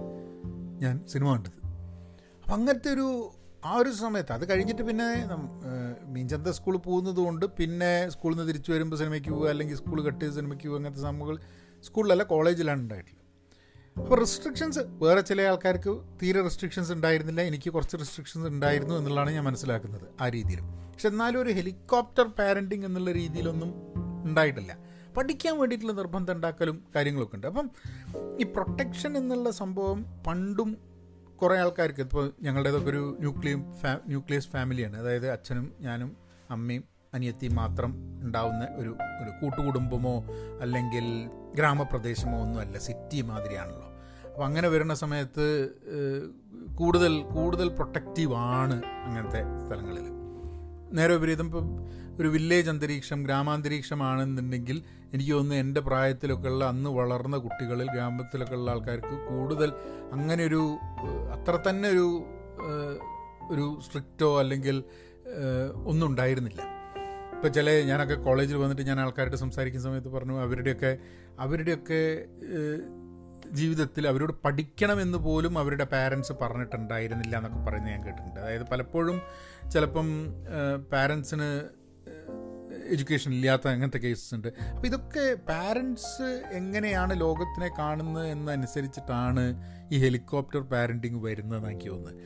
ഞാൻ 0.83 0.95
സിനിമ 1.13 1.27
കണ്ടത്. 1.35 1.59
അപ്പം 2.43 2.55
അങ്ങനത്തെ 2.57 2.89
ഒരു 2.97 3.07
ആ 3.65 3.71
ഒരു 3.81 3.91
സമയത്ത് 4.01 4.31
അത് 4.35 4.43
കഴിഞ്ഞിട്ട് 4.49 4.83
പിന്നെ 4.89 5.07
മീൻചന്ത 6.15 6.49
സ്കൂളിൽ 6.57 6.81
പോകുന്നത് 6.87 7.19
കൊണ്ട് 7.25 7.45
പിന്നെ 7.59 7.91
സ്കൂളിൽ 8.13 8.35
നിന്ന് 8.35 8.49
തിരിച്ചു 8.51 8.71
വരുമ്പോൾ 8.71 8.97
സിനിമയ്ക്ക് 9.01 9.29
പോകുക 9.29 9.47
അല്ലെങ്കിൽ 9.53 9.77
സ്കൂൾ 9.81 9.99
കട്ട് 10.07 10.21
ചെയ്ത് 10.23 10.35
സിനിമയ്ക്ക് 10.39 10.67
പോവുക 10.67 10.79
അങ്ങനത്തെ 10.79 11.03
സംഭവങ്ങൾ 11.07 11.37
സ്കൂളിലല്ല 11.87 12.23
കോളേജിലാണ് 12.33 12.81
ഉണ്ടായിട്ടുള്ളത്. 12.85 13.23
അപ്പോൾ 14.01 14.17
റെസ്ട്രിക്ഷൻസ് 14.19 14.81
വേറെ 15.03 15.21
ചില 15.21 15.41
ആൾക്കാർക്ക് 15.51 15.91
തീരെ 16.21 16.41
റെസ്ട്രിക്ഷൻസ് 16.47 16.91
ഉണ്ടായിരുന്നില്ല 16.95 17.41
എനിക്ക് 17.41 17.69
കുറച്ച് 17.75 17.97
റെസ്ട്രിക്ഷൻസ് 18.01 18.47
ഉണ്ടായിരുന്നു 18.47 18.95
എന്നുള്ളതാണ് 18.99 19.31
ഞാൻ 19.37 19.43
മനസ്സിലാക്കുന്നത് 19.43 20.07
ആ 20.21 20.27
രീതിയിൽ 20.35 20.59
പക്ഷെ 20.91 21.07
എന്നാലും 21.07 21.39
ഒരു 21.41 21.51
ഹെലികോപ്റ്റർ 21.59 22.27
പാരന്റിങ് 22.39 22.85
എന്നുള്ള 22.85 23.11
രീതിയിലൊന്നും 23.11 23.71
ഉണ്ടായിട്ടില്ല. 24.27 24.73
പഠിക്കാൻ 25.17 25.59
വേണ്ടിയിട്ടുള്ള 25.59 25.93
നിർബന്ധം 25.93 26.33
ഉണ്ടാക്കലും 26.33 26.83
കാര്യങ്ങളൊക്കെ 26.95 27.35
ഉണ്ട്. 27.35 27.47
അപ്പം 27.47 27.69
ഈ 28.39 28.43
പ്രൊട്ടക്ഷൻ 28.43 29.17
എന്നുള്ള 29.17 29.49
സംഭവം 29.51 30.05
പണ്ടും 30.27 30.77
കുറേ 31.41 31.57
ആൾക്കാർക്ക് 31.57 32.01
ഇപ്പോൾ 32.01 32.31
ഞങ്ങളുടേതൊക്കെ 32.41 32.89
ഒരു 32.89 33.17
ന്യൂക്ലിയം 33.19 33.73
ഫാ 33.81 33.99
ന്യൂക്ലിയസ് 34.07 34.49
ഫാമിലിയാണ് 34.49 34.95
അതായത് 34.97 35.27
അച്ഛനും 35.29 35.65
ഞാനും 35.81 36.17
അമ്മയും 36.49 36.83
അനിയത്തി 37.13 37.47
മാത്രം 37.47 37.91
ഉണ്ടാവുന്ന 38.23 38.67
ഒരു 38.75 38.91
ഒരു 39.21 39.31
കൂട്ടുകുടുംബമോ 39.41 40.15
അല്ലെങ്കിൽ 40.61 41.05
ഗ്രാമപ്രദേശമോ 41.55 42.41
ഒന്നുമല്ല 42.41 42.77
സിറ്റി 42.77 43.21
മാതിരിയാണല്ലോ. 43.21 43.87
അപ്പോൾ 44.25 44.45
അങ്ങനെ 44.45 44.67
വരുന്ന 44.67 44.93
സമയത്ത് 44.93 45.45
കൂടുതൽ 46.75 47.21
കൂടുതൽ 47.35 47.67
പ്രൊട്ടക്റ്റീവാണ് 47.69 48.81
അങ്ങനത്തെ 49.05 49.41
സ്ഥലങ്ങളിൽ 49.65 50.05
നേരെ 50.95 51.13
വിപരീതം 51.15 51.45
ഇപ്പം 51.45 51.67
ഒരു 52.19 52.27
വില്ലേജ് 52.27 52.69
അന്തരീക്ഷം 52.69 53.23
ഗ്രാമാന്തരീക്ഷമാണെന്നുണ്ടെങ്കിൽ 53.23 54.83
എനിക്ക് 55.13 55.31
തോന്നുന്നു 55.31 55.55
എന്റെ 55.55 55.81
പ്രായത്തിലൊക്കെ 55.81 56.49
ഉള്ള 56.49 56.65
അന്ന് 56.65 56.89
വളർന്ന 56.89 57.37
കുട്ടികളിൽ 57.37 57.87
ഗ്രാമത്തിലൊക്കെ 57.91 58.55
ഉള്ള 58.55 58.71
ആൾക്കാർക്ക് 58.71 59.15
കൂടുതൽ 59.27 59.73
അങ്ങനെ 60.11 60.45
ഒരു 60.45 60.77
അത്ര 61.31 61.69
തന്നെ 61.69 61.89
ഒരു 61.89 62.07
ഒരു 63.49 63.79
സ്ട്രിക്റ്റോ 63.85 64.39
അല്ലെങ്കിൽ 64.39 64.83
ഒന്നും 65.85 66.07
ഉണ്ടായിരുന്നില്ല. 66.07 66.61
ഇപ്പോൾ 67.35 67.47
ചില 67.47 67.69
ഞാനൊക്കെ 67.81 68.13
കോളേജിൽ 68.13 68.57
വന്നിട്ട് 68.57 68.81
ഞാൻ 68.81 68.99
ആൾക്കാരോട് 68.99 69.35
സംസാരിക്കുന്ന 69.35 69.85
സമയത്ത് 69.85 70.07
പറഞ്ഞു 70.07 70.41
അവരുടെയൊക്കെ 70.41 70.97
അവരുടെയൊക്കെ 71.39 72.01
ജീവിതത്തിൽ 73.51 74.07
അവരോട് 74.07 74.33
പഠിക്കണമെന്ന് 74.45 75.17
പോലും 75.17 75.59
അവരുടെ 75.59 75.83
പാരൻസ് 75.83 76.33
പറഞ്ഞിട്ടുണ്ടായിരുന്നില്ല 76.41 77.37
എന്നൊക്കെ 77.37 77.59
പറയുന്നത് 77.59 77.93
ഞാൻ 77.93 78.05
കേട്ടിട്ടുണ്ട്. 78.05 78.39
അതായത് 78.39 78.65
പലപ്പോഴും 78.71 79.21
ചിലപ്പം 79.71 80.07
പാരൻസിന് 80.93 81.76
എഡ്യൂക്കേഷൻ 82.91 83.33
ഇല്ലാത്ത 83.33 83.67
അങ്ങനത്തെ 83.67 83.97
കേസസ് 83.97 84.35
ഉണ്ട്. 84.35 84.47
അപ്പോൾ 84.47 84.87
ഇതൊക്കെ 84.87 85.37
പാരൻസ് 85.49 86.41
എങ്ങനെയാണ് 86.51 87.19
ലോകത്തിനെ 87.21 87.69
കാണുന്നത് 87.79 88.27
എന്നനുസരിച്ചിട്ടാണ് 88.27 89.45
ഈ 89.91 89.97
ഹെലികോപ്റ്റർ 89.97 90.61
പാരന്റിങ് 90.61 91.23
വരുന്നതെന്ന് 91.23 91.69
എനിക്ക് 91.69 91.89
തോന്നുന്നത്. 91.89 92.21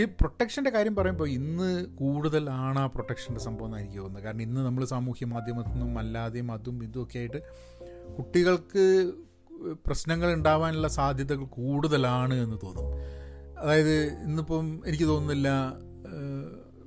ഈ 0.00 0.04
പ്രൊട്ടക്ഷന്റെ 0.04 0.70
കാര്യം 0.70 0.96
പറയുമ്പോൾ 0.96 1.28
ഇന്ന് 1.28 1.86
കൂടുതലാണ് 1.86 2.78
ആ 2.78 2.86
പ്രൊട്ടക്ഷന്റെ 2.86 3.40
സംഭവം 3.40 3.66
എന്ന് 3.66 3.78
എനിക്ക് 3.78 3.98
തോന്നുന്നത്. 3.98 4.24
കാരണം 4.24 4.42
ഇന്ന് 4.42 4.60
നമ്മൾ 4.60 4.84
സാമൂഹ്യ 4.84 5.26
മാധ്യമത്തിൽ 5.26 5.72
നിന്നും 5.72 5.98
അല്ലാതെയും 5.98 6.52
അതും 6.52 6.84
ഇതുമൊക്കെ 6.84 7.18
ആയിട്ട് 7.18 7.40
കുട്ടികൾക്ക് 8.18 9.12
പ്രശ്നങ്ങൾ 9.86 10.32
ഉണ്ടാവാനുള്ള 10.32 10.88
സാധ്യതകൾ 10.88 11.44
കൂടുതലാണ് 11.44 12.34
എന്ന് 12.34 12.58
തോന്നും. 12.64 12.86
അതായത് 13.58 13.96
ഇന്നിപ്പം 14.26 14.66
എനിക്ക് 14.86 15.04
തോന്നുന്നില്ല 15.04 15.48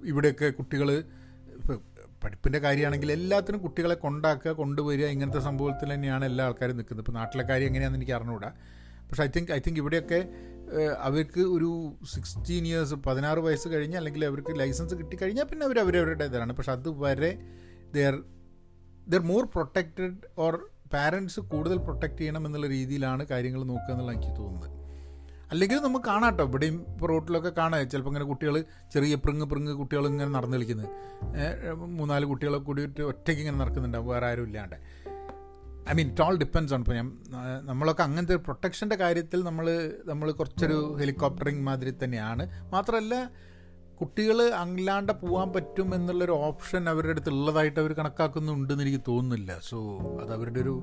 ഇവിടെയൊക്കെ 0.03 0.49
കുട്ടികൾ 0.49 1.03
പഠിപ്പിന്റെ 2.23 2.59
കാര്യമാണെങ്കിൽ 2.65 3.11
എല്ലാത്തിനും 3.17 3.59
കുട്ടികളെ 3.65 3.95
കൊണ്ടാക്കുക 4.05 4.51
കൊണ്ടുവരിക 4.61 5.07
ഇങ്ങനത്തെ 5.15 5.41
സംഭവത്തിൽ 5.47 5.89
തന്നെയാണ് 5.93 6.25
എല്ലാ 6.31 6.45
ആൾക്കാരും 6.49 6.77
നിൽക്കുന്നത്. 6.79 7.03
ഇപ്പോൾ 7.05 7.17
നാട്ടിലെ 7.19 7.43
കാര്യം 7.51 7.69
എങ്ങനെയാണെന്ന് 7.71 7.99
എനിക്ക് 8.01 8.15
അറിഞ്ഞുകൂടാ. 8.17 8.49
പക്ഷേ 9.09 9.23
ഐ 9.27 9.29
തിങ്ക് 9.35 9.51
ഐ 9.57 9.59
തിങ്ക് 9.67 9.79
ഇവിടെയൊക്കെ 9.83 10.19
അവർക്ക് 11.07 11.41
ഒരു 11.55 11.69
സിക്സ്റ്റീൻ 12.15 12.65
ഇയേഴ്സ് 12.67 12.97
പതിനാറ് 13.07 13.39
വയസ്സ് 13.39 13.67
കഴിഞ്ഞ് 13.73 13.97
അല്ലെങ്കിൽ 14.01 14.21
അവർക്ക് 14.25 14.51
ലൈസൻസ് 14.59 14.95
കിട്ടിക്കഴിഞ്ഞാൽ 14.99 15.47
പിന്നെ 15.51 15.65
അവർ 15.65 15.79
അവരവരുടെ 15.79 16.27
ഇതാണ് 16.31 16.53
പക്ഷെ 16.59 16.71
അതുവരെ 16.71 17.31
there 17.95 18.17
there 19.13 19.23
more 19.31 19.43
protected 19.55 20.15
or 20.45 20.55
parents 20.93 21.39
കൂടുതൽ 21.53 21.77
പ്രൊട്ടക്റ്റ് 21.87 22.21
ചെയ്യണം 22.21 22.45
എന്നുള്ള 22.47 22.67
രീതിയിലാണ് 22.67 23.25
കാര്യങ്ങൾ 23.33 23.63
നോക്കുക 23.71 23.93
എന്നുള്ള 23.95 24.11
എനിക്ക് 24.11 24.33
തോന്നുന്നത്. 24.39 24.77
അല്ലെങ്കിൽ 25.51 25.79
നമുക്ക് 25.79 26.05
കാണാം 26.05 26.29
കേട്ടോ 26.31 26.43
ഇവിടെയും 26.43 26.75
റോട്ടിലൊക്കെ 27.09 27.51
കാണാം. 27.57 27.89
ചിലപ്പോൾ 27.89 28.09
ഇങ്ങനെ 28.09 28.25
കുട്ടികൾ 28.25 28.55
ചെറിയ 28.93 29.15
പ്രിങ് 29.15 29.41
പ്രിങ് 29.41 29.73
കുട്ടികൾ 29.81 30.07
ഇങ്ങനെ 30.07 30.31
നടന്നു 30.31 30.57
കളിക്കുന്നത് 30.57 30.89
മൂന്നാൽ 31.99 32.25
കുട്ടികളെ 32.25 32.57
കൂടിയിട്ട് 32.57 33.01
ഒറ്റയ്ക്ക് 33.01 33.41
ഇങ്ങനെ 33.43 33.57
നടക്കുന്നുണ്ടാവും 33.57 34.07
വേറെ 34.07 34.27
ആരും 34.27 34.43
ഇല്ലാണ്ട്. 34.43 34.77
ഐ 35.89 35.93
മീൻ 35.99 36.09
ഓൾ 36.25 36.35
ഡിപ്പെൻസ് 36.37 36.73
ആണ് 36.73 36.81
ഇപ്പോൾ 36.83 36.95
ഞാൻ 36.95 37.07
നമ്മളൊക്കെ 37.65 38.03
അങ്ങനത്തെ 38.03 38.35
ഒരു 38.35 38.43
പ്രൊട്ടക്ഷന്റെ 38.47 38.95
കാര്യത്തിൽ 38.95 39.39
നമ്മൾ 39.43 39.67
നമ്മൾ 40.05 40.31
കുറച്ചൊരു 40.31 40.79
ഹെലികോപ്റ്ററിങ് 40.99 41.63
മാതിരി 41.69 41.93
തന്നെയാണ്. 42.03 42.43
മാത്രമല്ല 42.73 43.15
കുട്ടികൾ 44.01 44.37
അല്ലാണ്ട് 44.63 45.11
പോകാൻ 45.21 45.49
പറ്റും 45.53 45.95
എന്നുള്ളൊരു 45.95 46.35
ഓപ്ഷൻ 46.45 46.89
അവരുടെ 46.89 47.13
അടുത്ത് 47.15 47.29
ഉള്ളതായിട്ട് 47.29 47.79
അവർ 47.79 47.91
കണക്കാക്കുന്നുണ്ടെന്ന് 47.93 48.83
എനിക്ക് 48.83 49.01
തോന്നുന്നില്ല. 49.07 49.59
സോ 49.69 49.77
അത് 50.21 50.31
അവരുടെ 50.33 50.59
ഒരു 50.59 50.75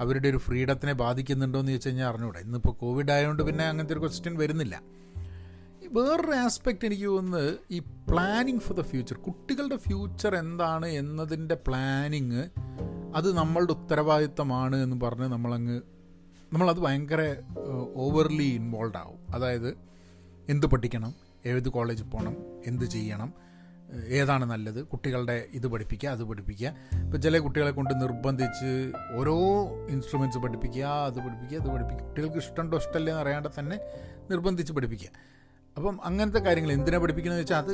അവരുടെ 0.00 0.28
ഒരു 0.28 0.36
ഫ്രീഡത്തിനെ 0.36 0.92
ബാധിക്കുന്നുണ്ടോ 0.92 1.58
എന്ന് 1.58 1.72
ചോദിച്ചു 1.72 1.88
കഴിഞ്ഞാൽ 1.88 2.08
അറിഞ്ഞൂടെ. 2.08 2.40
ഇന്നിപ്പോൾ 2.40 2.72
കോവിഡ് 2.72 3.10
ആയതുകൊണ്ട് 3.10 3.42
പിന്നെ 3.42 3.64
അങ്ങനത്തെ 3.64 3.92
ഒരു 3.92 4.00
ക്വസ്റ്റ്യൻ 4.00 4.36
വരുന്നില്ല. 4.38 4.82
വേറൊരു 5.92 6.30
ആസ്പെക്റ്റ് 6.30 6.86
എനിക്ക് 6.86 7.04
തോന്നുന്നത് 7.04 7.58
ഈ 7.70 7.78
പ്ലാനിങ് 7.78 8.58
ഫോർ 8.58 8.78
ദ 8.78 8.80
ഫ്യൂച്ചർ 8.80 9.16
കുട്ടികളുടെ 9.16 9.76
ഫ്യൂച്ചർ 9.76 10.36
എന്താണ് 10.36 10.86
എന്നതിന്റെ 10.86 11.54
പ്ലാനിങ് 11.54 12.48
അത് 13.14 13.36
നമ്മളുടെ 13.36 13.72
ഉത്തരവാദിത്തമാണ് 13.72 14.76
എന്ന് 14.76 15.00
പറഞ്ഞ് 15.00 15.26
നമ്മളങ്ങ് 15.26 15.80
നമ്മളത് 16.52 16.80
ഭയങ്കര 16.80 17.36
ഓവർലി 17.94 18.42
ഇൻവോൾവ് 18.42 18.96
ആവും. 18.96 19.34
അതായത് 19.34 19.76
എന്ത് 20.48 20.66
പഠിക്കണം 20.66 21.14
ഏത് 21.46 21.68
കോളേജിൽ 21.68 22.04
പോകണം 22.04 22.36
എന്ത് 22.66 22.84
ചെയ്യണം 22.84 23.32
ഏതാണ് 24.08 24.44
നല്ലത്? 24.44 24.84
കുട്ടികളുടെ 24.84 25.46
ഇത് 25.52 25.66
പഠിപ്പിക്കുക 25.66 26.08
അത് 26.08 26.24
പഠിപ്പിക്കുക. 26.24 26.74
ഇപ്പോൾ 27.04 27.18
ചില 27.18 27.38
കുട്ടികളെ 27.38 27.70
കൊണ്ട് 27.70 28.02
നിർബന്ധിച്ച് 28.02 28.92
ഓരോ 29.18 29.36
ഇൻസ്ട്രുമെന്റ്സ് 29.86 30.38
പഠിപ്പിക്കുക 30.38 30.84
അത് 30.84 31.18
പഠിപ്പിക്കുക 31.18 31.58
അത് 31.58 31.68
പഠിപ്പിക്കുക. 31.68 32.06
കുട്ടികൾക്ക് 32.06 32.36
ഇഷ്ടമുണ്ടോ 32.36 32.78
ഇഷ്ടമല്ലേ 32.78 33.12
എന്ന് 33.12 33.22
അറിയാണ്ട് 33.22 33.48
തന്നെ 33.58 33.78
നിർബന്ധിച്ച് 34.30 34.72
പഠിപ്പിക്കുക. 34.72 35.08
അപ്പം 35.76 36.00
അങ്ങനത്തെ 36.04 36.38
കാര്യങ്ങൾ 36.38 36.72
എന്തിനാണ് 36.72 37.02
പഠിപ്പിക്കണമെന്ന് 37.02 37.42
വെച്ചാൽ 37.42 37.58
അത് 37.58 37.72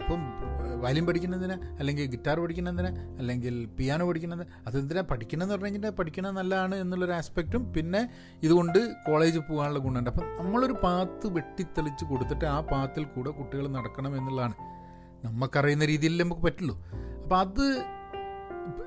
ഇപ്പം 0.00 0.46
വയലിൻ 0.80 1.06
പഠിക്കുന്നതിന് 1.06 1.52
അല്ലെങ്കിൽ 1.52 2.10
ഗിറ്റാർ 2.10 2.40
പഠിക്കുന്നതിന് 2.40 3.18
അല്ലെങ്കിൽ 3.18 3.66
പിയാനോ 3.66 4.08
പഠിക്കുന്നത്? 4.08 4.46
അതെന്തിനാണ് 4.66 5.06
പഠിക്കണമെന്ന് 5.06 5.54
പറഞ്ഞു 5.54 5.66
കഴിഞ്ഞാൽ 5.66 5.90
പഠിക്കണം 5.90 6.34
നല്ലതാണ് 6.34 6.74
എന്നുള്ളൊരു 6.74 7.12
ആസ്പെക്റ്റും 7.12 7.72
പിന്നെ 7.72 8.10
ഇതുകൊണ്ട് 8.42 8.94
കോളേജിൽ 9.06 9.40
പോകാനുള്ള 9.40 9.78
ഗുണമുണ്ട്. 9.78 10.10
അപ്പം 10.10 10.36
നമ്മളൊരു 10.36 10.72
പാത്ത് 10.72 11.26
വെട്ടിത്തെളിച്ച് 11.26 12.04
കൊടുത്തിട്ട് 12.04 12.44
ആ 12.44 12.60
പാത്തിൽ 12.60 13.04
കൂടെ 13.04 13.30
കുട്ടികൾ 13.30 13.68
നടക്കണം 13.68 14.16
എന്നുള്ളതാണ്. 14.16 14.75
നമുക്കറിയുന്ന 15.24 15.84
രീതിയിൽ 15.84 16.22
നമുക്ക് 16.22 16.42
പറ്റുള്ളൂ. 16.42 16.84
അപ്പോൾ 17.22 17.38
അത് 17.38 17.86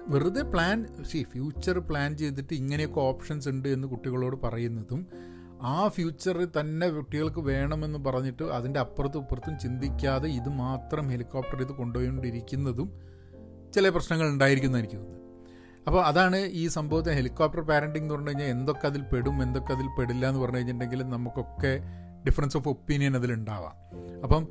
വെറുതെ 0.07 0.41
പ്ലാൻ 0.41 1.03
സി 1.03 1.25
ഫ്യൂച്ചർ 1.31 1.79
പ്ലാൻ 1.79 2.17
ചെയ്തിട്ട് 2.17 2.53
ഇങ്ങനെയൊക്കെ 2.53 2.99
ഓപ്ഷൻസ് 2.99 3.49
ഉണ്ട് 3.49 3.69
എന്ന് 3.69 3.87
കുട്ടികളോട് 3.87 4.35
പറയുന്നതും 4.43 5.07
ആ 5.61 5.87
ഫ്യൂച്ചറിൽ 5.87 6.47
തന്നെ 6.59 6.89
കുട്ടികൾക്ക് 6.89 7.39
വേണമെന്ന് 7.39 7.99
പറഞ്ഞിട്ട് 7.99 8.43
അതിന്റെ 8.43 8.79
അപ്പുറത്തും 8.79 9.19
ഇപ്പുറത്തും 9.19 9.59
ചിന്തിക്കാതെ 9.59 10.29
ഇത് 10.29 10.49
മാത്രം 10.49 11.09
ഹെലികോപ്റ്റർ 11.09 11.61
ഇത് 11.61 11.71
കൊണ്ടുപോയിക്കൊണ്ടിരിക്കുന്നതും 11.71 13.01
ചില 13.73 13.89
പ്രശ്നങ്ങൾ 13.89 14.27
ഉണ്ടായിരിക്കുന്നു 14.29 14.77
എനിക്ക് 14.77 14.95
തോന്നുന്നു. 14.95 15.19
അപ്പോൾ 15.87 16.05
അതാണ് 16.05 16.35
ഈ 16.35 16.67
സംഭവത്തെ 16.67 17.11
ഹെലികോപ്റ്റർ 17.11 17.61
പാരന്റിംഗ് 17.61 18.05
എന്ന് 18.05 18.13
പറഞ്ഞു 18.13 18.29
കഴിഞ്ഞാൽ 18.29 18.45
എന്തൊക്കെ 18.45 18.87
അതിൽ 18.87 19.01
പെടും 19.01 19.43
എന്തൊക്കെ 19.43 19.73
അതിൽ 19.73 19.87
പെടില്ല 19.99 20.29
എന്ന് 20.29 20.41
പറഞ്ഞു 20.41 20.57
കഴിഞ്ഞിട്ടുണ്ടെങ്കിൽ 20.57 21.03
നമുക്കൊക്കെ 21.03 21.79
ഡിഫറൻസ് 22.27 22.57
ഓഫ് 22.57 22.69
ഒപ്പീനിയൻ 22.69 23.17
അതിലുണ്ടാവാം. 23.17 23.75
അപ്പം 24.23 24.47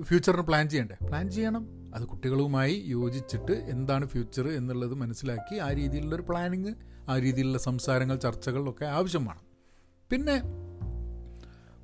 ഫ്യൂച്ചറിന് 0.00 0.42
പ്ലാൻ 0.42 0.68
ചെയ്യണ്ടേ? 0.68 1.06
പ്ലാൻ 1.06 1.30
ചെയ്യണം. 1.30 1.94
അത് 1.94 2.04
കുട്ടികളുമായി 2.04 2.84
യോജിച്ചിട്ട് 2.86 3.52
എന്താണ് 3.52 4.06
ഫ്യൂച്ചർ 4.06 4.48
എന്നുള്ളത് 4.48 4.94
മനസ്സിലാക്കി 4.94 5.56
ആ 5.58 5.72
രീതിയിലുള്ളൊരു 5.72 6.24
പ്ലാനിങ് 6.28 6.74
ആ 7.08 7.18
രീതിയിലുള്ള 7.18 7.58
സംസാരങ്ങൾ 7.58 8.16
ചർച്ചകളൊക്കെ 8.16 8.84
ആവശ്യമാണ് 8.84 9.40
പിന്നെ 10.10 10.42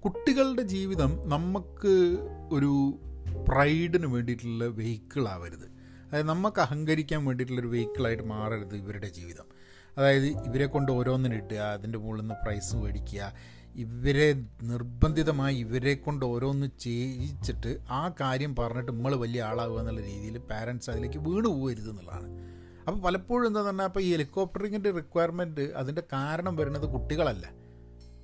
കുട്ടികളുടെ 0.00 0.62
ജീവിതം 0.62 1.22
നമുക്ക് 1.26 2.18
ഒരു 2.52 2.98
പ്രൈഡിന് 3.48 4.06
വേണ്ടിയിട്ടുള്ള 4.06 4.64
വെഹിക്കിളാവരുത് 4.64 5.66
അതായത് 6.08 6.28
നമുക്ക് 6.28 6.60
അഹങ്കരിക്കാൻ 6.60 7.24
വേണ്ടിയിട്ടുള്ളൊരു 7.24 7.68
വെഹിക്കിളായിട്ട് 7.68 8.22
മാറരുത് 8.22 8.76
ഇവരുടെ 8.76 9.08
ജീവിതം. 9.08 9.44
അതായത് 9.98 10.26
ഇവരെ 10.26 10.66
കൊണ്ട് 10.66 10.92
ഓരോന്നിനിട്ടുക 10.92 11.56
അതിന്റെ 11.56 11.98
മുകളിൽ 11.98 12.20
നിന്ന് 12.20 12.34
പ്രൈസ് 12.44 12.76
മേടിക്കുക 12.76 13.32
ഇവരെ 13.74 14.42
നിർബന്ധിതമായി 14.62 15.56
ഇവരെ 15.56 15.94
കൊണ്ട് 15.94 16.24
ഓരോന്ന് 16.24 16.66
ചെയ്യിച്ചിട്ട് 16.80 17.78
ആ 17.90 18.14
കാര്യം 18.20 18.56
പറഞ്ഞിട്ട് 18.56 18.92
നമ്മൾ 18.92 19.16
വലിയ 19.16 19.42
ആളാവുക 19.42 19.80
എന്നുള്ള 19.80 20.00
രീതിയിൽ 20.00 20.38
പാരൻസ് 20.38 20.90
അതിലേക്ക് 20.90 21.18
വീണ് 21.18 21.46
പോകരുത് 21.46 21.90
എന്നുള്ളതാണ്. 21.90 22.48
അപ്പോൾ 22.86 23.00
പലപ്പോഴും 23.00 23.46
എന്താ 23.46 23.62
പറഞ്ഞാൽ 23.62 23.84
അപ്പോൾ 23.84 24.00
ഈ 24.00 24.10
ഹെലികോപ്റ്ററിങ്ങിന്റെ 24.10 24.90
റിക്വയർമെന്റ് 24.90 25.60
അതിന്റെ 25.60 26.02
കാരണം 26.12 26.56
വരുന്നത് 26.56 26.82
കുട്ടികളല്ല. 26.82 27.50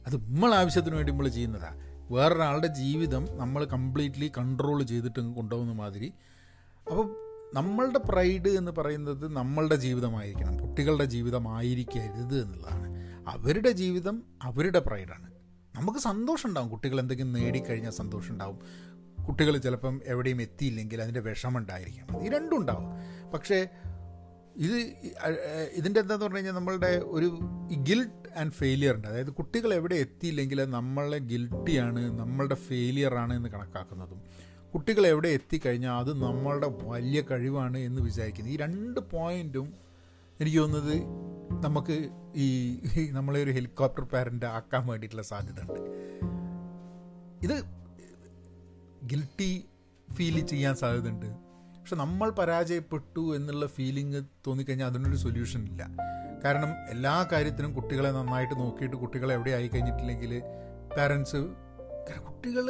അത് 0.07 0.17
നമ്മൾ 0.17 0.55
ആവശ്യത്തിന് 0.55 0.95
വേണ്ടി 0.95 1.13
നമ്മൾ 1.13 1.29
ചെയ്യുന്നതാണ് 1.29 1.95
വേറൊരാളുടെ 2.13 2.67
ജീവിതം 2.67 3.29
നമ്മൾ 3.33 3.65
കംപ്ലീറ്റ്ലി 3.65 4.33
കൺട്രോൾ 4.39 4.83
ചെയ്തിട്ട് 4.83 5.21
കൊണ്ടുപോകുന്ന 5.21 5.73
മാതിരി. 5.73 6.13
അപ്പോൾ 6.91 7.25
നമ്മളുടെ 7.55 7.99
പ്രൈഡ് 7.99 8.49
എന്ന് 8.49 8.73
പറയുന്നത് 8.73 9.33
നമ്മളുടെ 9.33 9.77
ജീവിതമായിരിക്കണം. 9.77 10.57
കുട്ടികളുടെ 10.57 11.05
ജീവിതമായിരിക്കരുത് 11.05 12.43
എന്നുള്ളതാണ്. 12.43 12.95
അവരുടെ 13.29 13.71
ജീവിതം 13.71 14.23
അവരുടെ 14.43 14.79
പ്രൈഡാണ് 14.79 15.34
നമുക്ക് 15.77 15.99
സന്തോഷം 15.99 16.49
ഉണ്ടാവും 16.49 16.69
കുട്ടികൾ 16.71 17.01
എന്തെങ്കിലും 17.01 17.33
നേടിക്കഴിഞ്ഞാൽ 17.33 17.91
സന്തോഷം 17.91 18.33
ഉണ്ടാവും 18.33 18.59
കുട്ടികൾ 19.27 19.57
ചിലപ്പം 19.57 20.01
എവിടെയും 20.05 20.43
എത്തിയില്ലെങ്കിൽ 20.43 21.03
അതിന്റെ 21.03 21.21
വിഷമം 21.21 21.59
ഉണ്ടായിരിക്കാം 21.59 22.25
ഈ 22.25 22.29
രണ്ടും 22.29 22.57
ഉണ്ടാവും. 22.61 22.89
പക്ഷേ 23.31 23.69
ഇത് 24.57 24.77
ഇതിന്റെ 25.73 26.01
എന്താന്ന് 26.01 26.25
പറഞ്ഞു 26.25 26.37
കഴിഞ്ഞാൽ 26.37 26.53
നമ്മളുടെ 26.53 27.03
ഒരു 27.05 27.29
ഗിൽട്ട് 27.89 28.39
ആൻഡ് 28.39 28.53
ഫെയിലിയർ 28.53 28.95
ഉണ്ട്. 28.95 29.09
അതായത് 29.09 29.31
കുട്ടികൾ 29.31 29.75
എവിടെ 29.75 29.95
എത്തിയില്ലെങ്കിൽ 29.95 30.65
നമ്മളെ 30.65 31.19
ഗിൽട്ടിയാണ് 31.19 32.19
നമ്മളുടെ 32.19 32.55
ഫെയിലിയറാണ് 32.55 33.35
എന്ന് 33.37 33.49
കണക്കാക്കുന്നതും. 33.49 34.21
കുട്ടികൾ 34.75 35.07
എവിടെ 35.07 35.29
എത്തിക്കഴിഞ്ഞാൽ 35.29 35.99
അത് 35.99 36.23
നമ്മളുടെ 36.23 36.69
വലിയ 36.83 37.21
കഴിവാണ് 37.31 37.79
എന്ന് 37.79 38.03
വിചാരിക്കുന്നത് 38.03 38.55
ഈ 38.55 38.57
രണ്ട് 38.57 39.01
പോയിന്റും 39.01 39.73
എനിക്ക് 40.41 40.59
തോന്നുന്നത് 40.59 40.97
നമുക്ക് 41.65 42.11
ഈ 42.37 42.47
നമ്മളെ 43.13 43.43
ഒരു 43.43 43.51
ഹെലികോപ്റ്റർ 43.51 44.05
പാരന്റ് 44.05 44.47
ആക്കാൻ 44.47 44.87
വേണ്ടിയിട്ടുള്ള 44.87 45.23
സാധ്യത 45.23 45.61
ഉണ്ട് 45.61 45.81
ഇത് 47.43 47.57
ഗിൽട്ടി 49.07 49.65
ഫീൽ 50.09 50.37
ചെയ്യാൻ 50.47 50.75
സാധ്യതയുണ്ട്. 50.75 51.27
പക്ഷെ 51.79 51.97
നമ്മൾ 51.97 52.31
പരാജയപ്പെട്ടു 52.31 53.37
എന്നുള്ള 53.37 53.67
ഫീലിംഗ് 53.67 54.21
തോന്നിക്കഴിഞ്ഞാൽ 54.47 54.87
അതിനൊരു 54.87 55.17
സൊല്യൂഷൻ 55.17 55.63
ഇല്ല. 55.63 55.83
കാരണം 56.45 56.71
എല്ലാ 56.89 57.29
കാര്യത്തിനും 57.33 57.75
കുട്ടികളെ 57.75 58.11
നന്നായിട്ട് 58.11 58.55
നോക്കിയിട്ട് 58.55 58.97
കുട്ടികളെ 58.97 59.35
എവിടെ 59.35 59.51
ആയി 59.51 59.69
കഴിഞ്ഞിട്ടില്ലെങ്കിൽ 59.69 60.33
പാരൻസ് 60.97 61.41
കുട്ടികൾ 62.27 62.67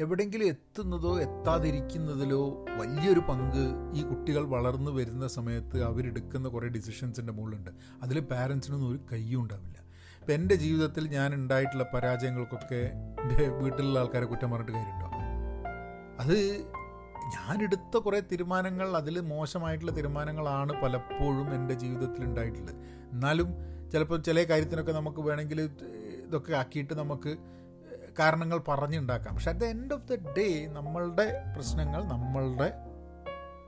എവിടെയെങ്കിലും 0.00 0.46
എത്തുന്നതോ 0.46 1.20
എത്താതിരിക്കുന്നതിലോ 1.20 2.64
വലിയൊരു 2.78 3.20
പങ്ക് 3.20 3.96
ഈ 3.98 4.02
കുട്ടികൾ 4.02 4.44
വളർന്നു 4.44 4.90
വരുന്ന 4.90 5.28
സമയത്ത് 5.28 5.82
അവരെടുക്കുന്ന 5.82 6.48
കുറേ 6.48 6.68
ഡിസിഷൻസിന്റെ 6.68 7.32
മുകളിലുണ്ട്. 7.32 7.70
അതിൽ 8.02 8.20
പാരൻസിനൊന്നും 8.20 8.90
ഒരു 8.90 9.00
കയ്യും 9.12 9.42
ഉണ്ടാവില്ല. 9.42 9.78
ഇപ്പം 10.20 10.34
എന്റെ 10.34 10.54
ജീവിതത്തിൽ 10.54 11.08
ഞാൻ 11.08 11.34
ഉണ്ടായിട്ടുള്ള 11.34 11.86
പരാജയങ്ങൾക്കൊക്കെ 11.94 12.92
എന്റെ 13.22 13.48
വീട്ടിലുള്ള 13.48 13.98
ആൾക്കാരെ 13.98 14.24
കുറ്റം 14.24 14.50
പറഞ്ഞിട്ട് 14.50 14.72
കാര്യമുണ്ടോ? 14.72 15.06
അത് 16.20 16.58
ഞാനെടുത്ത 17.24 17.96
കുറേ 17.96 18.20
തീരുമാനങ്ങൾ 18.20 18.96
അതിൽ 18.96 19.20
മോശമായിട്ടുള്ള 19.20 19.96
തീരുമാനങ്ങളാണ് 19.96 20.82
പലപ്പോഴും 20.82 21.54
എന്റെ 21.54 21.74
ജീവിതത്തിൽ 21.74 22.24
ഉണ്ടായിട്ടുള്ളത്. 22.24 22.76
എന്നാലും 23.12 23.48
ചിലപ്പോൾ 23.92 24.22
ചില 24.22 24.42
കാര്യത്തിനൊക്കെ 24.42 24.92
നമുക്ക് 24.92 25.20
വേണമെങ്കിൽ 25.20 25.60
ഇതൊക്കെ 26.26 26.52
ആക്കിയിട്ട് 26.52 26.94
നമുക്ക് 26.94 27.36
കാരണങ്ങൾ 28.18 28.58
പറഞ്ഞുണ്ടാക്കാം. 28.68 29.34
പക്ഷെ 29.34 29.50
at 29.50 29.60
the 29.60 29.64
end 29.64 29.94
of 29.94 30.02
the 30.08 30.14
day 30.38 30.66
നമ്മളുടെ 30.66 31.26
പ്രശ്നങ്ങൾ 31.56 32.04
നമ്മളുടെ 32.04 32.68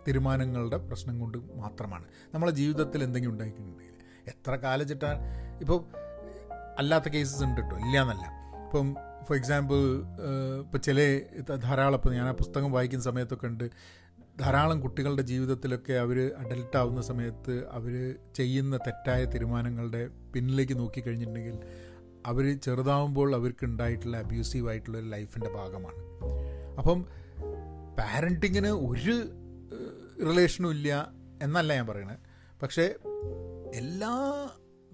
തീരുമാനങ്ങളുടെ 0.09 0.77
പ്രശ്നം 0.77 1.19
കൊണ്ട് 1.19 1.39
മാത്രമാണ്. 1.55 2.07
നമ്മളെ 2.35 2.53
ജീവിതത്തിൽ 2.53 3.05
എന്തെങ്കിലും 3.05 3.33
ഉണ്ടായിട്ടുണ്ടെങ്കിൽ 3.33 3.93
എത്ര 4.29 4.57
കാലച്ചിട്ടാണ് 4.57 5.21
ഇപ്പോൾ 5.61 5.79
അല്ലാത്ത 6.79 7.09
കേസസ് 7.09 7.45
ഉണ്ട് 7.45 7.61
കേട്ടോ 7.61 7.77
ഇല്ല 7.77 8.03
എന്നല്ല 8.03 8.27
ഇപ്പം 8.65 8.97
ഫോർ 9.25 9.37
എക്സാമ്പിൾ 9.37 9.77
ഇപ്പോൾ 10.63 10.79
ചില 10.79 11.21
ധാരാളം 11.57 11.95
ഇപ്പോൾ 11.95 12.15
ഞാൻ 12.15 12.29
ആ 12.29 12.33
പുസ്തകം 12.33 12.73
വായിക്കുന്ന 12.73 13.05
സമയത്തൊക്കെ 13.05 13.47
ഉണ്ട്. 13.47 13.65
ധാരാളം 14.41 14.81
കുട്ടികളുടെ 14.81 15.23
ജീവിതത്തിലൊക്കെ 15.23 15.93
അവർ 15.93 16.19
അഡൽട്ട് 16.37 16.77
ആവുന്ന 16.77 17.03
സമയത്ത് 17.03 17.69
അവർ 17.71 17.95
ചെയ്യുന്ന 18.35 18.77
തെറ്റായ 18.77 19.25
തീരുമാനങ്ങളുടെ 19.25 20.09
പിന്നിലേക്ക് 20.35 20.79
നോക്കിക്കഴിഞ്ഞിട്ടുണ്ടെങ്കിൽ 20.79 21.57
അവർ 22.27 22.61
ചെറുതാവുമ്പോൾ 22.61 23.35
അവർക്ക് 23.35 23.65
ഉണ്ടായിട്ടുള്ള 23.65 24.17
അബ്യൂസീവ് 24.17 24.69
ആയിട്ടുള്ള 24.69 24.99
ഒരു 24.99 25.07
ലൈഫിന്റെ 25.07 25.51
ഭാഗമാണ്. 25.51 25.99
അപ്പം 26.79 27.07
പാരന്റിങ്ങിന് 27.99 28.69
ഒരു 28.69 29.31
റിലേഷനും 30.31 30.71
ഇല്ല 30.71 31.11
എന്നല്ല 31.43 31.75
ഞാൻ 31.75 31.87
പറയുന്നത് 31.87 32.19
പക്ഷേ 32.63 32.95
എല്ലാ 33.75 34.15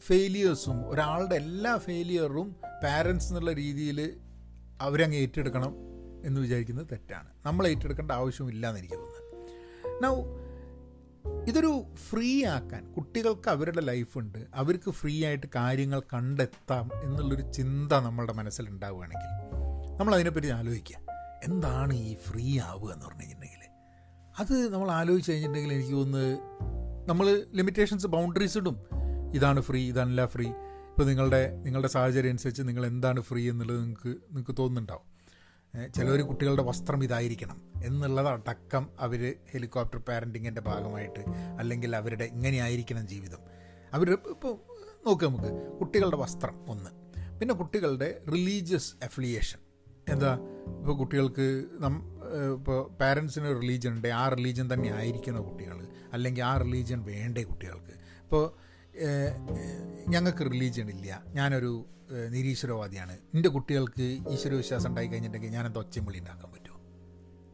ഫെയിലിയേഴ്സും 0.01 0.89
ഒരാളുടെ 0.89 1.35
എല്ലാ 1.35 1.79
ഫെയിലിയറും 1.79 2.57
പാരൻസ് 2.85 3.29
എന്നുള്ള 3.29 3.53
രീതിയിൽ 3.53 4.21
അവരങ്ങ് 4.81 5.17
ഏറ്റെടുക്കണം 5.17 5.75
എന്ന് 6.25 6.41
വിചാരിക്കുന്നത് 6.41 6.87
തെറ്റാണ്. 6.93 7.29
നമ്മൾ 7.47 7.67
ഏറ്റെടുക്കേണ്ട 7.67 8.13
ആവശ്യമില്ല 8.13 8.69
എന്ന് 8.69 8.91
തോന്നുന്നത് 8.91 10.05
നൗ 10.05 10.42
ഇതൊരു 11.49 11.85
ഫ്രീ 11.95 12.45
ആക്കാൻ 12.45 12.93
കുട്ടികൾക്ക് 12.93 13.51
അവരുടെ 13.51 13.81
ലൈഫുണ്ട് 13.81 14.39
അവർക്ക് 14.55 14.91
ഫ്രീ 14.91 15.25
ആയിട്ട് 15.25 15.47
കാര്യങ്ങൾ 15.55 16.01
കണ്ടെത്താം 16.01 16.91
എന്നുള്ളൊരു 17.03 17.53
ചിന്ത 17.53 17.93
നമ്മളുടെ 17.93 18.33
മനസ്സിലുണ്ടാവുകയാണെങ്കിൽ 18.33 19.53
നമ്മൾ 19.99 20.15
അതിനെപ്പറ്റി 20.15 20.47
ആലോചിക്കുക. 20.47 20.97
എന്താണ് 21.45 21.95
ഈ 21.95 22.15
ഫ്രീ 22.15 22.61
ആവുക 22.61 22.93
എന്ന് 22.93 23.07
പറഞ്ഞു 23.07 23.21
കഴിഞ്ഞിട്ടുണ്ടെങ്കിൽ? 23.21 23.63
അത് 24.39 24.75
നമ്മൾ 24.75 24.91
ആലോചിച്ച് 24.91 25.33
കഴിഞ്ഞിട്ടുണ്ടെങ്കിൽ 25.33 25.75
എനിക്ക് 25.75 25.93
തോന്നുന്നത് 25.93 26.39
നമ്മൾ 27.09 27.43
ലിമിറ്റേഷൻസ് 27.55 28.07
ബൗണ്ടറീസ് 28.07 28.59
ഇടും. 28.59 28.77
ഇതാണ് 29.35 29.61
ഫ്രീ 29.61 29.89
ഇതല്ല 29.89 30.27
ഫ്രീ 30.27 30.47
ഇപ്പോൾ 30.47 31.05
നിങ്ങളുടെ 31.05 31.57
നിങ്ങളുടെ 31.57 31.89
സാഹചര്യം 31.89 32.31
അനുസരിച്ച് 32.31 32.63
നിങ്ങൾ 32.63 32.87
എന്താണ് 32.87 33.21
ഫ്രീ 33.21 33.51
എന്നുള്ളത് 33.51 33.81
നിങ്ങൾക്ക് 33.81 34.09
നിങ്ങൾക്ക് 34.09 34.57
തോന്നുന്നുണ്ടാവും. 34.59 35.12
ചിലർ 35.97 36.21
കുട്ടികളുടെ 36.21 36.63
വസ്ത്രം 36.63 37.05
ഇതായിരിക്കണം 37.05 37.59
എന്നുള്ളതടക്കം 37.85 38.91
അവർ 39.01 39.35
ഹെലികോപ്റ്റർ 39.53 40.01
പാരന്റിങ്ങിന്റെ 40.01 40.61
ഭാഗമായിട്ട് 40.61 41.23
അല്ലെങ്കിൽ 41.59 41.97
അവരുടെ 41.97 42.25
ഇങ്ങനെയായിരിക്കണം 42.25 43.07
ജീവിതം. 43.09 43.39
അവർ 43.93 44.11
ഇപ്പോൾ 44.31 44.55
നോക്കുക 45.07 45.29
നമുക്ക് 45.29 45.79
കുട്ടികളുടെ 45.81 46.17
വസ്ത്രം 46.17 46.71
ഒന്ന്. 46.71 46.91
പിന്നെ 47.41 47.55
കുട്ടികളുടെ 47.55 48.21
റിലീജിയസ് 48.29 49.05
അഫിലിയേഷൻ 49.05 49.59
എന്താ? 50.09 50.33
ഇപ്പോൾ 50.79 50.99
കുട്ടികൾക്ക് 50.99 51.65
നം 51.81 51.95
ഇപ്പോൾ 52.55 52.79
പാരൻസിന് 53.01 53.49
റിലീജിയൻ 53.63 53.95
ഉണ്ട് 53.95 54.09
ആ 54.09 54.29
റിലീജിയൻ 54.29 54.73
തന്നെ 54.73 54.95
ആയിരിക്കുന്ന 54.95 55.41
കുട്ടികൾ 55.41 55.87
അല്ലെങ്കിൽ 56.13 56.43
ആ 56.43 56.59
റിലീജിയൻ 56.59 57.03
വേണ്ടേ 57.03 57.43
കുട്ടികൾക്ക്. 57.43 57.95
ഇപ്പോൾ 58.23 58.45
ഞങ്ങൾക്ക് 60.09 60.45
റിലീജിയൻ 60.53 60.89
ഇല്ല. 60.91 61.23
ഞാനൊരു 61.29 61.73
നിരീശ്വരവാദിയാണ്. 62.13 63.13
എന്റെ 63.35 63.49
കുട്ടികൾക്ക് 63.49 64.19
ഈശ്വരവിശ്വാസം 64.31 64.89
ഉണ്ടായി 64.89 65.07
കഴിഞ്ഞിട്ടുണ്ടെങ്കിൽ 65.07 65.57
ഞാനെന്ത് 65.57 65.79
ഒച്ചയും 65.79 66.05
വിളി 66.05 66.19
ഉണ്ടാക്കാൻ 66.19 66.53
പറ്റുമോ 66.53 66.79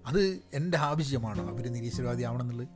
അത് 0.07 0.39
എന്റെ 0.55 0.79
ആവശ്യമാണോ? 0.79 1.51
അവർ 1.51 1.73
നിരീശ്വരവാദി 1.73 2.23
ആവണമെന്നുള്ളത്? 2.23 2.69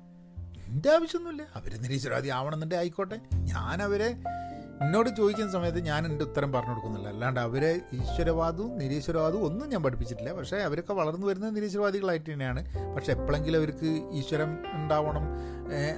എന്റെ 0.66 0.90
ആവശ്യമൊന്നുമില്ല. 0.90 1.42
അവർ 1.54 1.80
നിരീശ്വരവാദി 1.82 2.28
ആവണമെന്നുണ്ടെ 2.28 2.76
ആയിക്കോട്ടെ. 2.76 3.20
ഞാൻ 3.34 3.82
അവരെ 3.82 4.16
എന്നോട് 4.82 5.08
ചോദിക്കുന്ന 5.16 5.52
സമയത്ത് 5.52 5.80
ഞാൻ 5.80 6.06
എന്റെ 6.06 6.24
ഉത്തരം 6.24 6.52
പറഞ്ഞു 6.52 6.70
കൊടുക്കുന്നില്ല. 6.70 7.08
അല്ലാണ്ട് 7.08 7.40
അവരെ 7.40 7.80
ഈശ്വരവാദവും 7.92 8.78
നിരീശ്വരവാദവും 8.78 9.44
ഒന്നും 9.44 9.68
ഞാൻ 9.68 9.82
പഠിപ്പിച്ചിട്ടില്ല. 9.82 10.32
പക്ഷേ 10.32 10.56
അവരൊക്കെ 10.56 10.92
വളർന്നു 10.92 11.26
വരുന്ന 11.26 11.50
നിരീശ്വരവാദികളായിട്ട് 11.50 12.32
തന്നെയാണ്. 12.32 12.94
പക്ഷേ 12.96 13.12
എപ്പോഴെങ്കിലും 13.12 13.58
അവർക്ക് 13.58 14.08
ഈശ്വരം 14.12 14.58
ഉണ്ടാവണം 14.72 15.26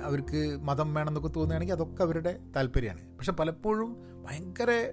അവർക്ക് 0.05 0.57
മതം 0.57 0.95
വേണമെന്നൊക്കെ 0.95 1.29
തോന്നുകയാണെങ്കിൽ 1.29 1.75
അതൊക്കെ 1.75 2.03
അവരുടെ 2.03 2.39
താല്പര്യമാണ്. 2.57 3.17
പക്ഷെ 3.17 3.33
പലപ്പോഴും 3.33 3.97
ഭയങ്കര 4.25 4.93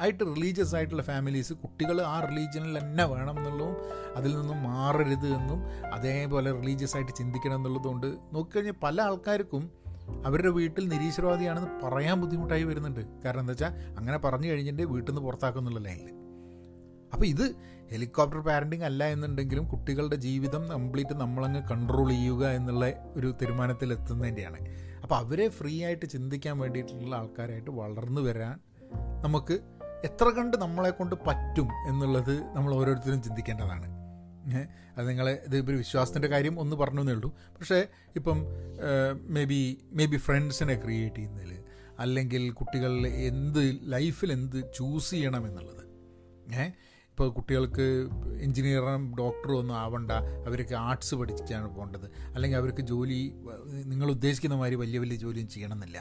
ആയിട്ട് 0.00 0.24
റിലീജിയസ് 0.24 0.74
ആയിട്ടുള്ള 0.74 1.02
ഫാമിലീസ് 1.02 1.52
കുട്ടികൾ 1.52 2.00
ആ 2.00 2.20
റിലീജിയനിൽ 2.20 2.78
തന്നെ 2.78 3.04
വേണം 3.04 3.38
എന്നുള്ളതും 3.38 3.76
അതിൽ 4.16 4.38
നിന്നും 4.40 4.62
മാറരുത് 4.62 5.26
എന്നും 5.26 5.90
അതേപോലെ 5.92 6.52
റിലീജിയസ് 6.52 6.96
ആയിട്ട് 6.96 7.12
ചിന്തിക്കണം 7.12 7.54
എന്നുള്ളതുകൊണ്ട് 7.54 8.06
നോക്കിക്കഴിഞ്ഞാൽ 8.06 8.74
പല 8.82 9.02
ആൾക്കാർക്കും 9.02 9.70
അവരുടെ 10.26 10.48
വീട്ടിൽ 10.48 10.88
നിരീശ്വരവാദിയാണെന്ന് 10.88 11.86
പറയാൻ 11.86 12.20
ബുദ്ധിമുട്ടായി 12.20 12.62
വരുന്നുണ്ട്. 12.62 13.00
കാരണം 13.24 13.40
എന്താ 13.40 13.52
വെച്ചാൽ 13.52 13.98
അങ്ങനെ 13.98 14.18
പറഞ്ഞു 14.18 14.48
കഴിഞ്ഞിട്ട് 14.48 14.82
വീട്ടിൽ 14.82 15.10
നിന്ന് 15.10 15.22
പുറത്താക്കുന്നുള്ള 15.22 15.78
ലൈനിൽ 15.78 16.10
അപ്പോൾ 17.12 17.26
ഇത് 17.26 17.54
ഹെലികോപ്റ്റർ 17.90 18.40
പാരന്റിങ് 18.40 18.82
അല്ല 18.82 19.04
എന്നുണ്ടെങ്കിലും 19.04 19.68
കുട്ടികളുടെ 19.68 20.16
ജീവിതം 20.16 20.68
കംപ്ലീറ്റ് 20.68 21.14
നമ്മളങ്ങ് 21.14 21.62
കൺട്രോൾ 21.70 22.10
ചെയ്യുക 22.10 22.46
എന്നുള്ള 22.48 23.12
ഒരു 23.16 23.34
തീരുമാനത്തിൽ 23.42 23.92
എത്തുന്നതിന്റെയാണ് 23.92 24.58
അപ്പോൾ 25.02 25.14
അവരെ 25.14 25.48
ഫ്രീ 25.48 25.84
ആയിട്ട് 25.84 26.06
ചിന്തിക്കാൻ 26.06 26.58
വേണ്ടിയിട്ടുള്ള 26.58 27.16
ആൾക്കാരായിട്ട് 27.16 27.70
വളർന്നു 27.70 28.20
വരാൻ 28.20 28.60
നമുക്ക് 29.20 29.73
എത്ര 30.04 30.24
കണ്ട് 30.28 30.56
നമ്മളെ 30.56 30.90
കൊണ്ട് 30.90 31.16
പറ്റും 31.26 31.68
എന്നുള്ളത് 31.88 32.42
നമ്മൾ 32.52 32.74
ഓരോരുത്തരും 32.74 33.22
ചിന്തിക്കേണ്ടതാണ്. 33.22 34.04
അത് 34.98 35.08
നിങ്ങളെ 35.08 35.42
ഇത് 35.46 35.70
ഒരു 35.70 35.76
വിശ്വാസത്തിന്റെ 35.76 36.28
കാര്യം 36.28 36.60
ഒന്ന് 36.60 36.76
പറഞ്ഞു 36.76 37.00
എന്നേ 37.00 37.12
ഉള്ളൂ. 37.12 37.36
പക്ഷേ 37.38 37.86
ഇപ്പം 38.16 38.44
മേ 39.20 39.44
ബി 39.44 39.84
മേ 39.92 40.06
ബി 40.06 40.16
ഫ്രണ്ട്സിനെ 40.16 40.80
ക്രിയേറ്റ് 40.84 41.16
ചെയ്യുന്നതിൽ 41.16 41.62
അല്ലെങ്കിൽ 41.98 42.50
കുട്ടികൾ 42.50 43.06
എന്ത് 43.06 43.78
ലൈഫിൽ 43.82 44.32
എന്ത് 44.32 44.64
ചൂസ് 44.76 45.10
ചെയ്യണം 45.10 45.46
എന്നുള്ളത്. 45.46 45.84
ഏ 46.54 46.66
ഇപ്പോൾ 47.10 47.30
കുട്ടികൾക്ക് 47.30 48.08
എൻജിനീയറും 48.42 49.14
ഡോക്ടറും 49.18 49.58
ഒന്നും 49.58 49.76
ആവണ്ട. 49.76 50.12
അവർക്ക് 50.46 50.74
ആർട്സ് 50.74 51.14
പഠിച്ചാണ് 51.14 51.76
പോകേണ്ടത്. 51.76 52.10
അല്ലെങ്കിൽ 52.34 52.58
അവർക്ക് 52.58 52.80
ജോലി 52.80 53.34
നിങ്ങൾ 53.84 54.10
ഉദ്ദേശിക്കുന്ന 54.10 54.56
മാതിരി 54.56 54.74
വലിയ 54.74 54.98
വലിയ 54.98 55.16
ജോലിയും 55.16 55.48
ചെയ്യണമെന്നില്ല. 55.48 55.98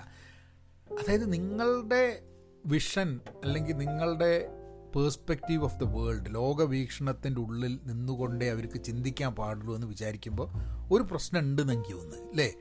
അതായത് 0.91 1.33
നിങ്ങളുടെ 1.33 2.21
വിഷൻ 2.65 3.19
അല്ലെങ്കിൽ 3.43 3.78
നിങ്ങളുടെ 3.78 4.49
പേഴ്സ്പെക്റ്റീവ് 4.95 5.63
ഓഫ് 5.63 5.80
ദ 5.80 5.84
വേൾഡ് 5.84 6.36
ലോകവീക്ഷണത്തിന്റെ 6.36 7.41
ഉള്ളിൽ 7.41 7.80
നിന്നുകൊണ്ടേ 7.84 8.49
അവർക്ക് 8.49 8.84
ചിന്തിക്കാൻ 8.84 9.36
പാടുള്ളൂ 9.36 9.76
എന്ന് 9.76 9.88
വിചാരിക്കുമ്പോൾ 9.88 10.49
ഒരു 10.91 11.04
പ്രശ്നം 11.04 11.39
ഉണ്ടെന്ന് 11.39 11.73
എനിക്ക് 11.73 11.95
തോന്നുന്നു 11.95 12.30
അല്ലേ? 12.30 12.54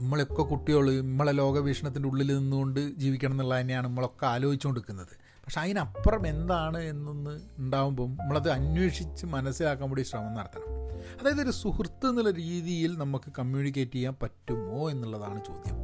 നമ്മളൊക്കെ 0.00 0.42
കുട്ടികൾ 0.42 1.00
നമ്മളെ 1.00 1.32
ലോകവീക്ഷണത്തിന്റെ 1.32 2.08
ഉള്ളിൽ 2.08 2.36
നിന്നുകൊണ്ട് 2.36 2.94
ജീവിക്കണം 2.96 3.32
എന്നുള്ള 3.32 3.60
തന്നെയാണ് 3.60 3.86
നമ്മളൊക്കെ 3.86 4.26
ആലോചിച്ചുകൊണ്ടിരിക്കുന്നത്. 4.26 5.06
പക്ഷെ 5.22 5.60
അതിനപ്പുറം 5.60 6.26
എന്താണ് 6.26 6.78
എന്നൊന്ന് 6.78 7.40
ഉണ്ടാകുമ്പം 7.58 8.16
നമ്മളത് 8.16 8.50
അന്വേഷിച്ച് 8.50 9.26
മനസ്സിലാക്കാൻ 9.26 9.88
വേണ്ടി 9.88 10.02
ശ്രമം 10.02 10.34
നടത്തണം. 10.34 10.72
അതായത് 11.20 11.42
ഒരു 11.42 11.50
സുഹൃത്ത് 11.50 12.06
എന്നുള്ള 12.06 12.30
രീതിയിൽ 12.30 12.98
നമുക്ക് 12.98 13.32
കമ്മ്യൂണിക്കേറ്റ് 13.38 13.92
ചെയ്യാൻ 13.92 14.16
പറ്റുമോ 14.22 14.90
എന്നുള്ളതാണ് 14.90 15.44
ചോദ്യം. 15.44 15.76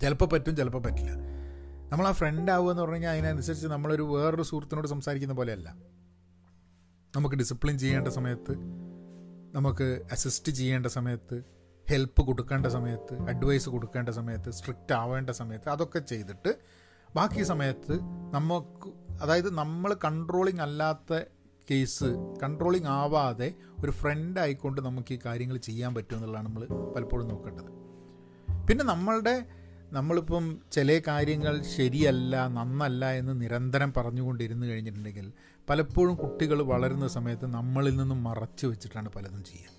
ചിലപ്പോൾ 0.00 0.24
പറ്റും 0.24 0.56
ചിലപ്പോൾ 0.56 0.82
പറ്റില്ല. 0.82 1.35
നമ്മൾ 1.90 2.06
ആ 2.06 2.12
ഫ്രണ്ട് 2.12 2.50
ആവുക 2.50 2.70
എന്ന് 2.70 2.82
പറഞ്ഞു 2.82 2.94
കഴിഞ്ഞാൽ 2.94 3.10
അതിനനുസരിച്ച് 3.10 3.66
നമ്മളൊരു 3.66 4.02
വേറൊരു 4.02 4.42
സുഹൃത്തിനോട് 4.42 4.88
സംസാരിക്കുന്ന 4.88 5.34
പോലെയല്ല. 5.34 5.68
നമുക്ക് 7.16 7.34
ഡിസിപ്ലിൻ 7.34 7.78
ചെയ്യേണ്ട 7.78 8.08
സമയത്ത് 8.08 8.54
നമുക്ക് 9.54 10.02
അസിസ്റ്റ് 10.12 10.52
ചെയ്യേണ്ട 10.52 10.86
സമയത്ത് 10.86 11.36
ഹെൽപ്പ് 11.88 12.22
കൊടുക്കേണ്ട 12.22 12.66
സമയത്ത് 12.66 13.28
അഡ്വൈസ് 13.28 13.68
കൊടുക്കേണ്ട 13.68 14.08
സമയത്ത് 14.08 14.50
സ്ട്രിക്റ്റ് 14.50 14.92
ആവേണ്ട 14.92 15.30
സമയത്ത് 15.30 15.68
അതൊക്കെ 15.68 15.98
ചെയ്തിട്ട് 15.98 16.58
ബാക്കി 17.14 17.42
സമയത്ത് 17.42 18.00
നമുക്ക് 18.32 18.88
അതായത് 19.22 19.50
നമ്മൾ 19.54 19.94
കൺട്രോളിങ് 20.04 20.60
അല്ലാത്ത 20.60 21.20
കേസ് 21.70 22.04
കൺട്രോളിങ് 22.42 22.86
ആവാതെ 22.86 23.54
ഒരു 23.84 23.90
ഫ്രണ്ട് 23.90 24.40
ആയിക്കൊണ്ട് 24.40 24.80
നമുക്ക് 24.80 25.14
ഈ 25.14 25.18
കാര്യങ്ങൾ 25.26 25.56
ചെയ്യാൻ 25.56 25.94
പറ്റുമെന്നുള്ളതാണ് 25.94 26.46
നമ്മൾ 26.48 26.66
പലപ്പോഴും 26.94 27.28
നോക്കേണ്ടത്. 27.28 27.70
പിന്നെ 28.68 28.84
നമ്മളുടെ 28.84 29.34
നമ്മളിപ്പം 29.92 30.58
ചില 30.72 31.00
കാര്യങ്ങൾ 31.08 31.62
ശരിയല്ല 31.62 32.48
നന്നല്ല 32.48 33.10
എന്ന് 33.10 33.40
നിരന്തരം 33.40 33.92
പറഞ്ഞുകൊണ്ടിരുന്നു 33.92 34.66
കഴിഞ്ഞിട്ടുണ്ടെങ്കിൽ 34.66 35.32
പലപ്പോഴും 35.70 36.14
കുട്ടികൾ 36.14 36.62
വളരുന്ന 36.62 37.08
സമയത്ത് 37.08 37.46
നമ്മളിൽ 37.46 37.96
നിന്നും 37.96 38.24
മറച്ചു 38.24 38.66
വെച്ചിട്ടാണ് 38.66 39.08
പലതും 39.08 39.44
ചെയ്യുക. 39.44 39.76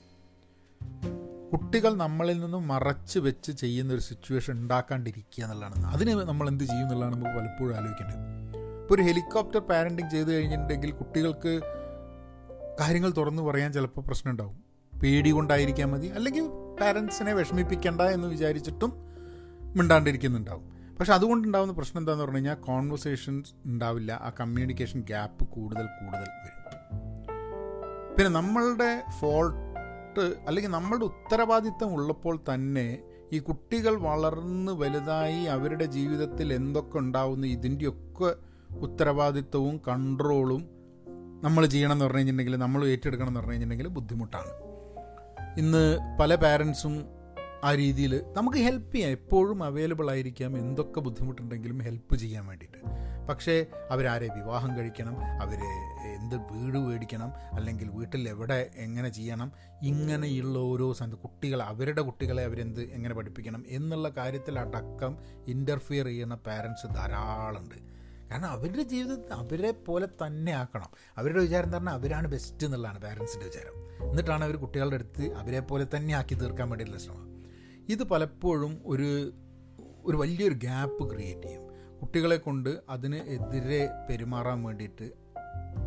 കുട്ടികൾ 1.54 1.94
നമ്മളിൽ 1.94 2.40
നിന്നും 2.40 2.68
മറച്ച് 2.68 3.20
വെച്ച് 3.20 3.52
ചെയ്യുന്ന 3.52 3.94
ഒരു 3.94 4.02
സിറ്റുവേഷൻ 4.02 4.54
ഉണ്ടാക്കാണ്ടിരിക്കുക 4.54 5.44
എന്നുള്ളതാണ്. 5.44 5.86
അതിന് 5.86 6.12
നമ്മൾ 6.12 6.48
എന്ത് 6.48 6.64
ചെയ്യും 6.64 6.86
എന്നുള്ളതാണ് 6.86 7.16
നമുക്ക് 7.16 7.40
പലപ്പോഴും 7.40 7.76
ആലോചിക്കേണ്ടത്. 7.76 8.16
ഇപ്പോൾ 8.82 8.96
ഒരു 8.96 9.02
ഹെലികോപ്റ്റർ 9.02 9.60
പാരന്റിങ് 9.60 10.10
ചെയ്ത് 10.10 10.34
കഴിഞ്ഞിട്ടുണ്ടെങ്കിൽ 10.34 10.92
കുട്ടികൾക്ക് 10.92 11.62
കാര്യങ്ങൾ 12.80 13.10
തുറന്നു 13.10 13.44
പറയാൻ 13.44 13.74
ചിലപ്പോൾ 13.74 14.02
പ്രശ്നം 14.02 14.32
ഉണ്ടാവും 14.32 14.64
പേടി 15.04 15.30
കൊണ്ടായിരിക്കാൻ 15.30 15.92
മതി. 15.92 16.08
അല്ലെങ്കിൽ 16.08 16.48
പാരൻസിനെ 16.82 17.34
വിഷമിപ്പിക്കേണ്ട 17.34 18.02
എന്ന് 18.02 18.28
വിചാരിച്ചിട്ടും 18.28 19.07
മിണ്ടാണ്ടിരിക്കുന്നുണ്ടാവും. 19.78 20.96
പക്ഷെ 21.00 21.14
അതുകൊണ്ടുണ്ടാകുന്ന 21.14 21.74
പ്രശ്നം 21.74 22.02
എന്താണെന്ന് 22.02 22.24
പറഞ്ഞു 22.24 22.38
കഴിഞ്ഞാൽ 22.38 22.56
കോൺവെർസേഷൻസ് 22.56 23.54
ഉണ്ടാവില്ല. 23.66 24.12
ആ 24.12 24.32
കമ്മ്യൂണിക്കേഷൻ 24.40 25.02
ഗ്യാപ്പ് 25.02 25.48
കൂടുതൽ 25.48 25.86
കൂടുതൽ 25.86 26.22
വരും. 26.22 26.58
പിന്നെ 28.16 28.30
നമ്മളുടെ 28.30 29.04
ഫോൾട്ട് 29.20 30.36
അല്ലെങ്കിൽ 30.48 30.72
നമ്മളുടെ 30.72 31.06
ഉത്തരവാദിത്തം 31.06 31.94
ഉള്ളപ്പോൾ 31.94 32.40
തന്നെ 32.54 33.00
ഈ 33.34 33.40
കുട്ടികൾ 33.40 33.96
വളർന്ന് 33.96 34.72
വലുതായി 34.72 35.44
അവരുടെ 35.44 35.86
ജീവിതത്തിൽ 35.86 36.54
എന്തൊക്കെ 36.54 36.98
ഉണ്ടാവുന്ന 36.98 37.46
ഇതിന്റെയൊക്കെ 37.46 38.36
ഉത്തരവാദിത്തവും 38.78 39.82
കൺട്രോളും 39.88 40.70
നമ്മൾ 41.44 41.66
ചെയ്യണം 41.66 41.92
എന്ന് 41.92 42.06
പറഞ്ഞു 42.06 42.18
കഴിഞ്ഞിട്ടുണ്ടെങ്കിൽ 42.18 42.60
നമ്മൾ 42.60 42.88
ഏറ്റെടുക്കണം 42.88 43.28
എന്ന് 43.28 43.40
പറഞ്ഞു 43.40 43.52
കഴിഞ്ഞിട്ടുണ്ടെങ്കിൽ 43.52 43.94
ബുദ്ധിമുട്ടാണ്. 43.94 44.52
ഇന്ന് 45.60 45.98
പല 46.20 46.36
പാരൻസും 46.36 47.17
ആ 47.68 47.76
രീതിയിൽ 47.76 48.22
നമുക്ക് 48.34 48.58
ഹെൽപ്പ് 48.58 48.96
ചെയ്യാം. 48.96 49.12
എപ്പോഴും 49.12 49.64
അവൈലബിൾ 49.64 50.12
ആയിരിക്കാം. 50.12 50.58
എന്തൊക്കെ 50.58 51.00
ബുദ്ധിമുട്ടുണ്ടെങ്കിലും 51.00 51.78
ഹെൽപ്പ് 51.78 52.16
ചെയ്യാൻ 52.16 52.46
വേണ്ടിയിട്ട്. 52.46 52.78
പക്ഷേ 53.28 53.66
അവരാരെ 53.92 54.30
വിവാഹം 54.36 54.78
കഴിക്കണം 54.78 55.20
അവർ 55.20 55.60
എന്ത് 56.16 56.36
വീട് 56.36 56.78
മേടിക്കണം 56.78 57.32
അല്ലെങ്കിൽ 57.54 57.90
വീട്ടിൽ 57.90 58.30
എവിടെ 58.30 58.70
എങ്ങനെ 58.76 59.10
ചെയ്യണം 59.10 59.52
ഇങ്ങനെയുള്ള 59.84 60.60
ഓരോ 60.60 60.94
കുട്ടികളെ 61.24 61.66
അവരുടെ 61.66 62.02
കുട്ടികളെ 62.02 62.44
അവരെന്ത് 62.44 62.82
എങ്ങനെ 62.82 63.16
പഠിപ്പിക്കണം 63.16 63.66
എന്നുള്ള 63.68 64.10
കാര്യത്തിൽ 64.10 64.60
അടക്കം 64.60 65.18
ഇന്റർഫിയർ 65.48 66.06
ചെയ്യുന്ന 66.06 66.36
പാരൻസ് 66.36 66.96
ധാരാളമുണ്ട്. 66.96 67.76
കാരണം 68.32 68.50
അവരുടെ 68.50 68.84
ജീവിതത്തിൽ 68.84 69.34
അവരെ 69.34 69.72
പോലെ 69.72 70.08
തന്നെ 70.26 70.52
ആക്കണം. 70.52 70.90
അവരുടെ 71.18 71.40
വിചാരം 71.40 71.72
പറഞ്ഞാൽ 71.72 71.94
അവരാണ് 71.94 72.28
ബെസ്റ്റ് 72.28 72.66
എന്നുള്ളതാണ് 72.66 73.02
പാരൻസിന്റെ 73.02 73.46
വിചാരം. 73.46 73.76
എന്നിട്ടാണ് 74.10 74.44
അവർ 74.44 74.56
കുട്ടികളുടെ 74.56 74.96
അടുത്ത് 74.96 75.34
അവരെ 75.34 75.60
പോലെ 75.60 75.88
തന്നെ 75.96 76.14
ആക്കി 76.14 76.36
തീർക്കാൻ 76.36 76.70
വേണ്ടിയിട്ടുള്ള 76.70 77.04
ശ്രമം. 77.04 77.27
ഇത് 77.90 78.04
പലപ്പോഴും 78.04 78.82
ഒരു 78.86 79.34
ഒരു 80.06 80.18
വലിയൊരു 80.18 80.54
ഗ്യാപ്പ് 80.54 81.14
ക്രിയേറ്റ് 81.14 81.44
ചെയ്യും. 81.44 81.64
കുട്ടികളെ 82.02 82.38
കൊണ്ട് 82.38 82.82
അതിന് 82.90 83.16
എതിരെ 83.16 83.90
പെരുമാറാൻ 84.10 84.64
വേണ്ടിയിട്ട് 84.64 85.12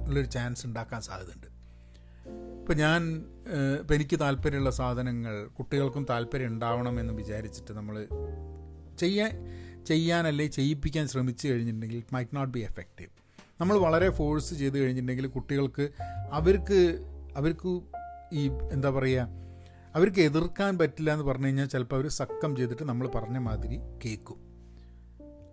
ഉള്ളൊരു 0.08 0.26
ചാൻസ് 0.26 0.66
ഉണ്ടാക്കാൻ 0.66 1.02
സാധ്യതയുണ്ട്. 1.02 1.46
ഇപ്പം 2.60 2.76
ഞാൻ 2.76 3.24
ഇപ്പം 3.80 3.94
എനിക്ക് 3.94 4.20
താല്പര്യമുള്ള 4.20 4.70
സാധനങ്ങൾ 4.70 5.46
കുട്ടികൾക്കും 5.46 6.06
താല്പര്യം 6.10 6.48
ഉണ്ടാവണമെന്ന് 6.48 7.14
വിചാരിച്ചിട്ട് 7.14 7.72
നമ്മൾ 7.72 8.08
ചെയ്യാൻ 8.98 9.32
ചെയ്യാൻ 9.84 10.26
അല്ലെങ്കിൽ 10.26 10.54
ചെയ്യിപ്പിക്കാൻ 10.54 11.08
ശ്രമിച്ചു 11.08 11.48
കഴിഞ്ഞിട്ടുണ്ടെങ്കിൽ 11.48 11.96
it 11.96 12.14
might 12.14 12.36
not 12.36 12.52
be 12.52 12.60
effective 12.60 13.10
നമ്മൾ 13.60 13.78
വളരെ 13.78 14.10
ഫോഴ്സ് 14.10 14.54
ചെയ്ത് 14.54 14.78
കഴിഞ്ഞിട്ടുണ്ടെങ്കിൽ 14.78 15.26
കുട്ടികൾക്ക് 15.26 15.90
അവർക്ക് 16.32 16.80
അവർക്ക് 17.36 17.80
ഈ 18.32 18.50
എന്താ 18.72 18.90
പറയുക 18.90 19.39
അവർക്ക് 19.94 20.20
എതിർക്കാൻ 20.20 20.78
പറ്റില്ല 20.78 21.12
എന്ന് 21.12 21.24
പറഞ്ഞു 21.24 21.46
കഴിഞ്ഞാൽ 21.46 21.66
ചിലപ്പോൾ 21.66 21.96
അവർ 21.96 22.08
സക്കം 22.08 22.56
ചെയ്തിട്ട് 22.56 22.82
നമ്മൾ 22.82 23.08
പറഞ്ഞ 23.08 23.38
മാതിരി 23.38 23.78
കേൾക്കും 24.04 24.38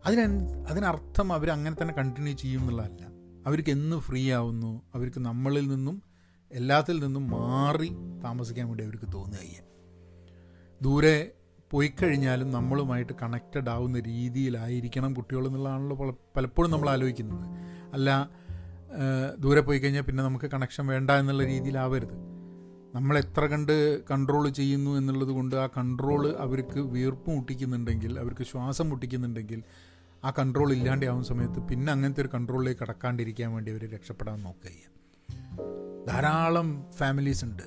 അതിന് 0.06 0.26
അതിനർത്ഥം 0.68 1.34
അവർ 1.34 1.50
അങ്ങനെ 1.52 1.76
തന്നെ 1.82 1.94
കണ്ടിന്യൂ 1.94 2.34
ചെയ്യും 2.34 2.60
എന്നുള്ളതല്ല. 2.60 3.08
അവർക്ക് 3.48 3.70
എന്ന് 3.70 3.98
ഫ്രീ 4.00 4.32
ആവുന്നു 4.32 4.82
അവർക്ക് 4.96 5.20
നമ്മളിൽ 5.20 5.68
നിന്നും 5.68 6.04
എല്ലാത്തിൽ 6.52 7.04
നിന്നും 7.04 7.30
മാറി 7.30 7.90
താമസിക്കാൻ 8.24 8.68
വേണ്ടി 8.68 8.84
അവർക്ക് 8.84 9.14
തോന്നുക 9.14 9.40
ചെയ്യാം. 9.40 9.66
ദൂരെ 10.82 11.32
പോയി 11.72 11.94
കഴിഞ്ഞാലും 12.04 12.52
നമ്മളുമായിട്ട് 12.52 13.14
കണക്റ്റഡ് 13.22 13.70
ആവുന്ന 13.70 14.00
രീതിയിലായിരിക്കണം 14.00 15.14
കുട്ടികൾ 15.14 15.46
എന്നുള്ളതാണല്ലോ 15.48 16.20
പലപ്പോഴും 16.36 16.72
നമ്മൾ 16.72 16.90
ആലോചിക്കുന്നത്. 16.90 17.46
അല്ല 17.94 18.30
ദൂരെ 19.40 19.62
പോയി 19.62 19.80
കഴിഞ്ഞാൽ 19.80 20.02
പിന്നെ 20.02 20.24
നമുക്ക് 20.24 20.46
കണക്ഷൻ 20.46 20.88
വേണ്ട 20.88 21.12
എന്നുള്ള 21.12 21.44
രീതിയിലാവരുത്. 21.44 22.37
നമ്മൾ 22.96 23.18
എത്ര 23.18 23.46
കണ്ട് 23.46 24.04
കൺട്രോൾ 24.04 24.50
ചെയ്യുന്നു 24.50 24.92
എന്നുള്ളത് 24.92 25.30
കൊണ്ട് 25.30 25.56
ആ 25.56 25.68
കൺട്രോൾ 25.68 26.36
അവർക്ക് 26.38 26.80
വീർപ്പ് 26.80 27.30
മുട്ടിക്കുന്നുണ്ടെങ്കിൽ 27.30 28.20
അവർക്ക് 28.20 28.44
ശ്വാസം 28.44 28.90
മുട്ടിക്കുന്നുണ്ടെങ്കിൽ 28.90 29.64
ആ 30.26 30.34
കൺട്രോൾ 30.40 30.74
ഇല്ലാണ്ടാവുന്ന 30.74 31.24
സമയത്ത് 31.24 31.60
പിന്നെ 31.60 31.94
അങ്ങനത്തെ 31.94 32.22
ഒരു 32.22 32.30
കൺട്രോളിലേക്ക് 32.34 32.82
കടക്കാണ്ടിരിക്കാൻ 32.82 33.54
വേണ്ടി 33.54 33.72
അവർ 33.72 33.94
രക്ഷപ്പെടാൻ 33.94 34.44
നോക്കുക 34.44 34.98
ധാരാളം 36.08 36.92
ഫാമിലീസ് 36.92 37.46
ഉണ്ട്. 37.46 37.64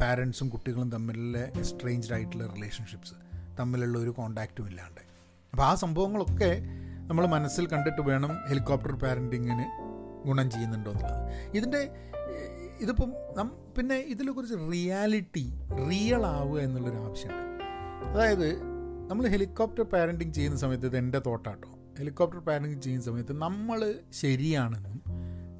പാരൻസും 0.00 0.48
കുട്ടികളും 0.48 0.90
തമ്മിലുള്ള 0.90 1.38
എസ്ട്രേഞ്ച്ഡ് 1.38 2.14
ആയിട്ടുള്ള 2.14 2.46
റിലേഷൻഷിപ്സ് 2.46 3.14
തമ്മിലുള്ള 3.60 3.98
ഒരു 3.98 4.10
കോണ്ടാക്റ്റും 4.10 4.68
ഇല്ലാണ്ട്. 4.68 5.00
അപ്പോൾ 5.52 5.62
ആ 5.62 5.74
സംഭവങ്ങളൊക്കെ 5.74 6.62
നമ്മൾ 7.08 7.26
മനസ്സിൽ 7.26 7.66
കണ്ടിട്ട് 7.66 8.00
വേണം 8.00 8.30
ഹെലികോപ്റ്റർ 8.48 8.92
പാരന്റിങ്ങിന് 8.92 9.90
ഗുണം 10.26 10.50
ചെയ്യുന്നുണ്ടോ 10.50 10.90
എന്നുള്ളത്. 10.90 11.56
ഇതിന്റെ 11.56 12.09
ഇതിപ്പം 12.80 13.14
നം 13.36 13.52
പിന്നെ 13.78 13.94
ഇതിനെക്കുറിച്ച് 13.94 14.54
റിയാലിറ്റി 14.72 15.52
റിയൽ 15.90 16.26
ആവുക 16.26 16.60
എന്നുള്ളൊരു 16.60 16.96
ആവശ്യമുണ്ട്. 16.96 17.64
അതായത് 18.04 18.62
നമ്മൾ 19.10 19.26
ഹെലികോപ്റ്റർ 19.26 19.82
പാരന്റിങ് 19.82 20.32
ചെയ്യുന്ന 20.32 20.58
സമയത്ത് 20.58 20.86
ഇത് 20.86 20.96
എന്റെ 20.96 21.18
തോട്ടാട്ടോ 21.26 21.68
ഹെലികോപ്റ്റർ 21.98 22.38
പാരന്റിങ് 22.38 22.80
ചെയ്യുന്ന 22.80 23.04
സമയത്ത് 23.04 23.32
നമ്മൾ 23.32 24.00
ശരിയാണെന്നും 24.12 25.00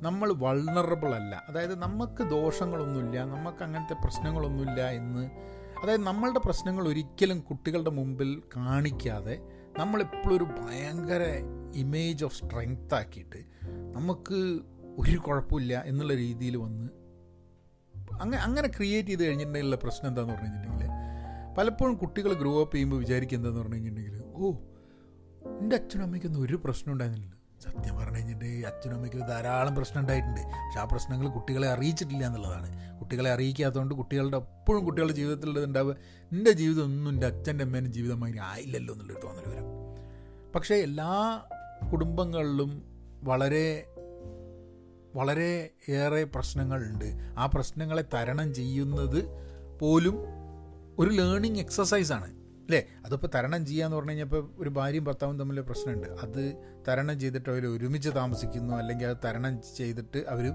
നമ്മൾ 0.02 0.33
വൾണറബിൾ 0.33 1.14
അല്ല. 1.14 1.44
അതായത് 1.48 1.78
നമുക്ക് 1.83 2.22
ദോഷങ്ങളൊന്നുമില്ല 2.22 3.18
നമുക്ക് 3.24 3.64
അങ്ങനത്തെ 3.64 3.94
പ്രശ്നങ്ങളൊന്നുമില്ല 3.94 4.90
എന്ന് 4.90 5.30
അതായത് 5.83 6.00
നമ്മളുടെ 6.00 6.38
പ്രശ്നങ്ങൾ 6.38 6.88
ഒരിക്കലും 6.88 7.40
കുട്ടികളുടെ 7.40 7.90
മുമ്പിൽ 7.90 8.42
കാണിക്കാതെ 8.56 9.40
നമ്മളെപ്പോഴും 9.78 10.37
ഒരു 10.37 10.44
ഭയങ്കര 10.44 11.22
ഇമേജ് 11.74 12.24
ഓഫ് 12.24 12.35
സ്ട്രെങ്ത് 12.35 12.94
ആക്കിയിട്ട് 12.94 13.44
നമുക്ക് 13.92 14.61
ഒരു 14.98 15.18
കുഴപ്പമില്ല 15.18 15.83
എന്നുള്ള 15.87 16.14
രീതിയിൽ 16.14 16.56
വന്ന് 16.56 17.00
അങ്ങനെ 18.12 18.42
അങ്ങനെ 18.42 18.68
ക്രിയേറ്റ് 18.68 19.09
ചെയ്ത് 19.09 19.25
കഴിഞ്ഞിട്ടുണ്ടെങ്കിലുള്ള 19.25 19.77
പ്രശ്നം 19.77 20.09
എന്താണെന്ന് 20.09 20.35
പറഞ്ഞു 20.35 20.49
കഴിഞ്ഞിട്ടുണ്ടെങ്കിൽ 20.49 21.57
പലപ്പോഴും 21.59 21.96
കുട്ടികൾ 21.96 22.33
ഗ്രോ 22.33 22.61
അപ്പ് 22.61 22.75
ചെയ്യുമ്പോൾ 22.75 22.96
വിചാരിക്കുക 22.96 23.38
എന്താന്ന് 23.38 23.61
പറഞ്ഞു 23.61 23.75
കഴിഞ്ഞിട്ടുണ്ടെങ്കിൽ 23.75 24.23
ഓ 24.35 24.53
എന്റെ 25.61 25.77
അച്ഛനും 25.77 26.05
അമ്മയ്ക്കൊന്നും 26.05 26.42
ഒരു 26.42 26.61
പ്രശ്നം 26.64 26.92
ഉണ്ടായിരുന്നില്ല. 26.92 27.35
സത്യം 27.61 27.96
പറഞ്ഞു 27.96 28.16
കഴിഞ്ഞിട്ടുണ്ടെങ്കിൽ 28.16 28.66
അച്ഛനും 28.66 28.94
അമ്മയ്ക്ക് 28.94 29.29
ധാരാളം 29.29 29.75
പ്രശ്നം 29.75 30.01
ഉണ്ടായിട്ടുണ്ട്. 30.01 30.40
പക്ഷെ 30.40 30.81
ആ 30.81 30.85
പ്രശ്നങ്ങൾ 30.85 31.29
കുട്ടികളെ 31.29 31.68
അറിയിച്ചിട്ടില്ല 31.68 32.27
എന്നുള്ളതാണ്. 32.27 32.99
കുട്ടികളെ 33.01 33.31
അറിയിക്കാത്തതുകൊണ്ട് 33.31 33.94
കുട്ടികളുടെ 33.94 34.37
എപ്പോഴും 34.37 34.85
കുട്ടികളുടെ 34.85 35.14
ജീവിതത്തിലുള്ളത് 35.14 35.64
ഉണ്ടാവുക 35.64 35.96
എന്റെ 36.33 36.51
ജീവിതം 36.51 36.85
ഒന്നും 36.85 37.11
എന്റെ 37.11 37.27
അച്ഛന്റെ 37.27 37.64
അമ്മേന്റെ 37.64 37.90
ജീവിതമായി 37.90 38.35
ആയില്ലല്ലോ 38.42 38.94
എന്നുള്ളൊരു 38.94 39.20
തോന്നൽ 39.25 39.51
വരും. 39.51 39.66
പക്ഷേ 40.55 40.75
എല്ലാ 40.75 41.42
കുടുംബങ്ങളിലും 41.92 42.83
വളരെ 43.23 43.89
വളരെ 45.16 45.70
ഏറെ 45.88 46.25
പ്രശ്നങ്ങളുണ്ട് 46.25 47.09
ആ 47.38 47.46
പ്രശ്നങ്ങളെ 47.46 48.05
തരണം 48.14 48.55
ചെയ്യുന്നത് 48.55 49.20
പോലും 49.81 50.16
ഒരു 50.99 51.11
ലേണിംഗ് 51.11 51.59
എക്സസൈസാണ് 51.59 52.29
അല്ലേ? 52.64 52.87
അതിപ്പോൾ 53.07 53.27
തരണം 53.35 53.66
ചെയ്യാന്ന് 53.66 53.96
പറഞ്ഞു 53.96 54.11
കഴിഞ്ഞപ്പോൾ 54.11 54.51
ഒരു 54.59 54.70
ഭാര്യയും 54.70 55.05
ഭർത്താവും 55.05 55.38
തമ്മിൽ 55.38 55.61
പ്രശ്നമുണ്ട്. 55.61 56.07
അത് 56.07 56.42
തരണം 56.88 57.20
ചെയ്തിട്ട് 57.20 57.51
അവർ 57.51 57.66
ഒരുമിച്ച് 57.66 58.11
താമസിക്കുന്നു 58.16 58.75
അല്ലെങ്കിൽ 58.75 59.07
അത് 59.07 59.16
തരണം 59.25 59.61
ചെയ്തിട്ട് 59.77 60.18
അവർ 60.18 60.53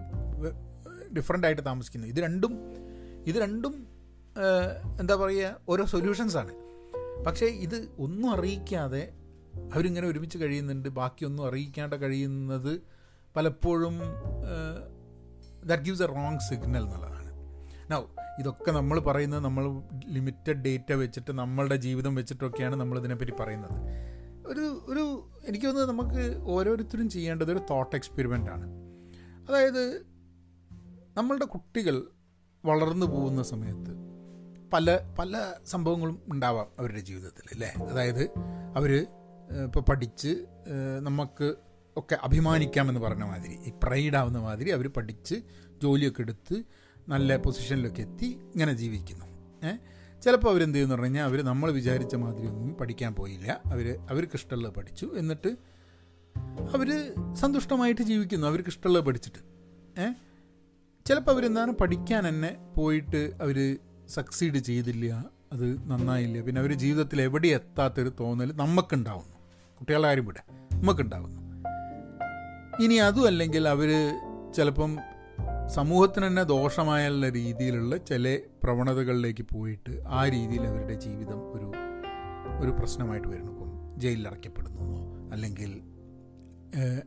ഡിഫറെന്റ് 1.17 1.47
ആയിട്ട് 1.47 1.65
താമസിക്കുന്നു. 1.65 2.07
ഇത് 2.07 2.19
രണ്ടും 2.19 2.53
ഇത് 3.27 3.35
രണ്ടും 3.35 3.87
എന്താ 4.99 5.15
പറയുക 5.15 5.59
ഓരോ 5.69 5.85
സൊല്യൂഷൻസാണ് 5.85 6.53
പക്ഷേ 7.25 7.45
ഇത് 7.45 7.89
ഒന്നും 7.99 8.31
അറിയിക്കാതെ 8.31 9.13
അവരിങ്ങനെ 9.73 10.07
ഒരുമിച്ച് 10.07 10.37
കഴിയുന്നുണ്ട്. 10.37 10.89
ബാക്കിയൊന്നും 10.89 11.47
അറിയിക്കാണ്ട് 11.47 12.01
കഴിയുന്നത് 12.01 12.81
പലപ്പോഴും 13.35 13.95
that 15.69 15.83
gives 15.83 16.03
a 16.03 16.05
wrong 16.05 16.39
signal 16.39 16.83
എന്നുള്ളതാണ്. 16.83 17.31
നൗ 17.91 18.01
ഇതൊക്കെ 18.39 18.71
നമ്മൾ 18.71 18.99
പറയുന്നത് 18.99 19.43
നമ്മൾ 19.43 19.65
ലിമിറ്റഡ് 20.07 20.61
ഡേറ്റ 20.65 20.93
വെച്ചിട്ട് 20.93 21.31
നമ്മളുടെ 21.31 21.75
ജീവിതം 21.75 22.15
വെച്ചിട്ടൊക്കെയാണ് 22.15 22.75
നമ്മൾ 22.75 22.99
ഇതിനെപ്പറ്റി 22.99 23.33
പറയുന്നത്. 23.39 23.77
ഒരു 24.47 24.65
ഒരു 24.87 25.03
എനിക്ക് 25.47 25.65
തോന്നുന്നത് 25.65 25.91
നമുക്ക് 25.91 26.23
ഓരോരുത്തരും 26.45 27.09
ചെയ്യേണ്ടത് 27.09 27.51
ഒരു 27.51 27.61
തോട്ട് 27.69 27.95
എക്സ്പെരിമെന്റ് 27.95 28.51
ആണ്. 28.51 28.65
അതായത് 29.49 29.83
നമ്മളുടെ 31.17 31.45
കുട്ടികൾ 31.45 31.95
വളർന്നു 32.65 33.05
പോകുന്ന 33.05 33.43
സമയത്ത് 33.43 33.91
പല 34.73 34.97
പല 35.19 35.33
സംഭവങ്ങളും 35.65 36.21
ഉണ്ടാവാം 36.27 36.67
അവരുടെ 36.79 36.99
ജീവിതത്തിൽ 36.99 37.45
അല്ലേ? 37.53 37.69
അതായത് 37.89 38.23
അവർ 38.75 38.91
ഇപ്പോൾ 39.63 39.83
പഠിച്ച് 39.89 40.31
നമുക്ക് 40.99 41.47
ഒക്കെ 41.97 42.17
അഭിമാനിക്കാമെന്ന് 42.23 42.99
പറഞ്ഞ 42.99 43.23
മാതിരി 43.23 43.53
ഈ 43.53 43.71
പ്രൈഡ് 43.83 44.15
ആവുന്ന 44.15 44.39
മാതിരി 44.39 44.69
അവർ 44.69 44.87
പഠിച്ച് 44.87 45.35
ജോലിയൊക്കെ 45.83 46.21
എടുത്ത് 46.21 46.63
നല്ല 47.09 47.37
പൊസിഷനിലൊക്കെ 47.37 48.01
എത്തി 48.01 48.25
ഇങ്ങനെ 48.25 48.73
ജീവിക്കുന്നു. 48.73 49.25
ഏഹ് 49.67 49.77
ചിലപ്പോൾ 50.21 50.49
അവരെന്ത് 50.49 50.75
ചെയ്യുമെന്ന് 50.75 50.93
പറഞ്ഞു 50.93 51.05
കഴിഞ്ഞാൽ 51.05 51.23
അവർ 51.23 51.41
നമ്മൾ 51.41 51.71
വിചാരിച്ച 51.71 52.15
മാതിരി 52.15 52.47
ഒന്നും 52.47 52.75
പഠിക്കാൻ 52.75 53.15
പോയില്ല. 53.15 53.61
അവർ 53.65 53.97
അവർക്ക് 54.09 54.35
ഇഷ്ടമുള്ളത് 54.35 54.73
പഠിച്ചു. 54.73 55.11
എന്നിട്ട് 55.17 55.57
അവർ 56.73 57.13
സന്തുഷ്ടമായിട്ട് 57.33 58.01
ജീവിക്കുന്നു. 58.01 58.47
അവർക്ക് 58.47 58.69
ഇഷ്ടമുള്ളത് 58.69 59.05
പഠിച്ചിട്ട്. 59.05 59.39
ഏ? 60.01 60.11
ചിലപ്പോൾ 61.05 61.31
അവരെന്താണ് 61.31 61.71
പഠിക്കാൻ 61.71 62.29
തന്നെ 62.29 62.57
പോയിട്ട് 62.77 63.31
അവർ 63.41 63.77
സക്സീഡ് 64.07 64.57
ചെയ്തില്ല 64.57 65.25
അത് 65.53 65.91
നന്നായില്ല. 65.91 66.41
പിന്നെ 66.41 66.59
അവർ 66.59 66.73
ജീവിതത്തിൽ 66.73 67.21
എവിടെ 67.21 67.47
എത്താത്തൊരു 67.47 68.11
തോന്നൽ 68.19 68.51
നമുക്കുണ്ടാവുന്നു 68.55 69.35
കുട്ടികളെ 69.79 70.09
ആരും 70.09 70.25
വിടാം 70.25 70.79
നമുക്കുണ്ടാവുന്നു 70.81 71.44
ഇനി 72.83 72.93
അതും 72.93 73.27
അല്ലെങ്കിൽ 73.27 73.67
അവർ 73.67 73.89
ചിലപ്പം 74.55 74.97
സമൂഹത്തിന് 75.67 76.27
തന്നെ 76.27 76.43
ദോഷമായുള്ള 76.43 77.29
രീതിയിലുള്ള 77.29 77.97
ചില 77.97 78.39
പ്രവണതകളിലേക്ക് 78.63 79.43
പോയിട്ട് 79.53 80.03
ആ 80.07 80.27
രീതിയിൽ 80.27 80.67
അവരുടെ 80.67 80.93
ജീവിതം 80.93 81.39
ഒരു 81.53 81.71
ഒരു 82.59 82.71
പ്രശ്നമായിട്ട് 82.71 83.27
വരുന്നു. 83.27 83.51
ഇപ്പം 83.51 83.99
ജയിലിൽ 83.99 84.27
അടയ്ക്കപ്പെടുന്നു 84.27 84.81
അല്ലെങ്കിൽ 85.31 85.71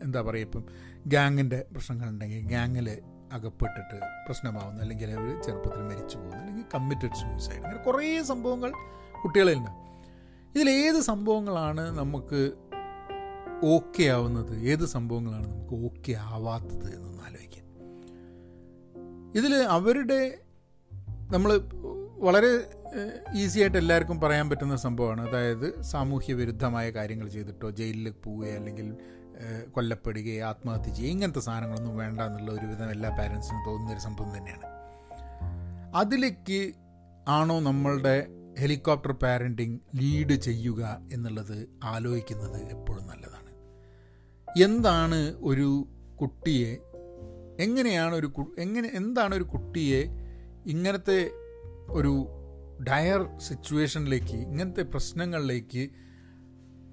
എന്താ 0.02 0.20
പറയുക 0.20 0.46
ഇപ്പം 0.46 0.64
ഗ്യാങ്ങിന്റെ 1.07 1.66
പ്രശ്നങ്ങളുണ്ടെങ്കിൽ 1.72 2.40
ഗ്യാങ്ങിൽ 2.40 3.02
അകപ്പെട്ടിട്ട് 3.33 3.98
പ്രശ്നമാവുന്നു 4.26 4.81
അല്ലെങ്കിൽ 4.83 5.11
അവർ 5.11 5.42
ചെറുപ്പത്തിൽ 5.42 5.83
മരിച്ചു 5.83 6.16
പോകുന്നു 6.18 6.37
അല്ലെങ്കിൽ 6.37 6.64
കമ്മിറ്റഡ് 6.74 7.14
സൂയിസൈഡ് 7.14 7.59
അങ്ങനെ 7.59 7.83
കുറേ 7.83 8.22
സംഭവങ്ങൾ 8.22 8.70
കുട്ടികളിൽ 8.70 9.24
കുട്ടികളിലുണ്ട്. 9.24 9.70
ഇതിലേത് 10.54 11.00
സംഭവങ്ങളാണ് 11.00 11.98
നമുക്ക് 11.98 12.40
ഓക്കെ 13.64 14.02
ആവുന്നത് 14.02 14.58
ഏത് 14.58 14.86
സംഭവങ്ങളാണ് 14.86 15.46
നമുക്ക് 15.46 15.84
ഓക്കെ 15.84 16.12
ആവാത്തത് 16.12 16.94
എന്നൊന്ന് 16.96 17.22
ആലോചിക്കാം. 17.22 17.64
ഇതിൽ 19.38 19.54
അവരുടെ 19.54 20.38
നമ്മൾ 21.32 21.60
വളരെ 22.18 22.70
ഈസി 23.34 23.60
ആയിട്ട് 23.60 23.78
എല്ലാവർക്കും 23.78 24.20
പറയാൻ 24.20 24.50
പറ്റുന്ന 24.50 24.76
സംഭവമാണ്. 24.76 25.28
അതായത് 25.28 25.82
സാമൂഹ്യ 25.82 26.34
വിരുദ്ധമായ 26.34 26.90
കാര്യങ്ങൾ 26.90 27.28
ചെയ്തിട്ടോ 27.28 27.70
ജയിലിൽ 27.70 28.10
പോവുകയോ 28.10 28.54
അല്ലെങ്കിൽ 28.54 28.96
കൊല്ലപ്പെടുകയോ 29.70 30.46
ആത്മഹത്യ 30.46 30.94
ചെയ്യുക 30.94 31.12
ഇങ്ങനത്തെ 31.12 31.40
സാധനങ്ങളൊന്നും 31.40 31.96
വേണ്ട 31.96 32.20
എന്നുള്ള 32.20 32.52
ഒരുവിധം 32.52 32.90
എല്ലാ 32.90 33.10
പാരൻസിനും 33.10 33.66
തോന്നുന്നൊരു 33.66 34.00
സംഭവം 34.00 34.38
തന്നെയാണ്. 34.38 34.66
അതിലേക്ക് 35.96 36.72
ആണോ 37.28 37.60
നമ്മളുടെ 37.60 38.26
ഹെലികോപ്റ്റർ 38.58 39.12
പാരന്റിങ് 39.12 39.78
ലീഡ് 39.96 40.32
ചെയ്യുക 40.32 41.00
എന്നുള്ളത് 41.12 41.68
ആലോചിക്കുന്നത് 41.84 42.68
എപ്പോഴും 42.70 43.06
നല്ലതാണ്. 43.06 43.47
എന്താണ് 44.56 45.34
ഒരു 45.40 45.88
കുട്ടിയെ 46.20 46.76
എങ്ങനെയാണ് 47.62 48.14
ഒരു 48.14 48.54
എങ്ങനെ 48.58 48.90
എന്താണ് 48.94 49.34
ഒരു 49.34 49.42
കുട്ടിയെ 49.42 50.04
ഇങ്ങനത്തെ 50.66 51.30
ഒരു 51.90 52.26
ഡയർ 52.88 53.38
സിറ്റുവേഷനിലേക്ക് 53.38 54.34
ഇങ്ങനത്തെ 54.34 54.82
പ്രശ്നങ്ങളിലേക്ക് 54.82 55.88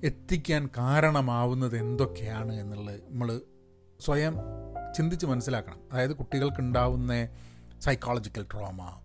എത്തിക്കാൻ 0.04 0.70
കാരണമാവുന്നത് 0.78 1.78
എന്തൊക്കെയാണ് 1.78 2.56
എന്നുള്ളത് 2.56 3.02
നമ്മൾ 3.10 3.41
സ്വയം 4.00 4.36
ചിന്തിച്ച് 4.96 5.26
മനസ്സിലാക്കണം. 5.26 5.80
അതായത് 5.91 6.15
കുട്ടികൾക്കുണ്ടാവുന്ന 6.15 7.28
സൈക്കോളജിക്കൽ 7.80 8.46
ട്രോമ 8.52 9.02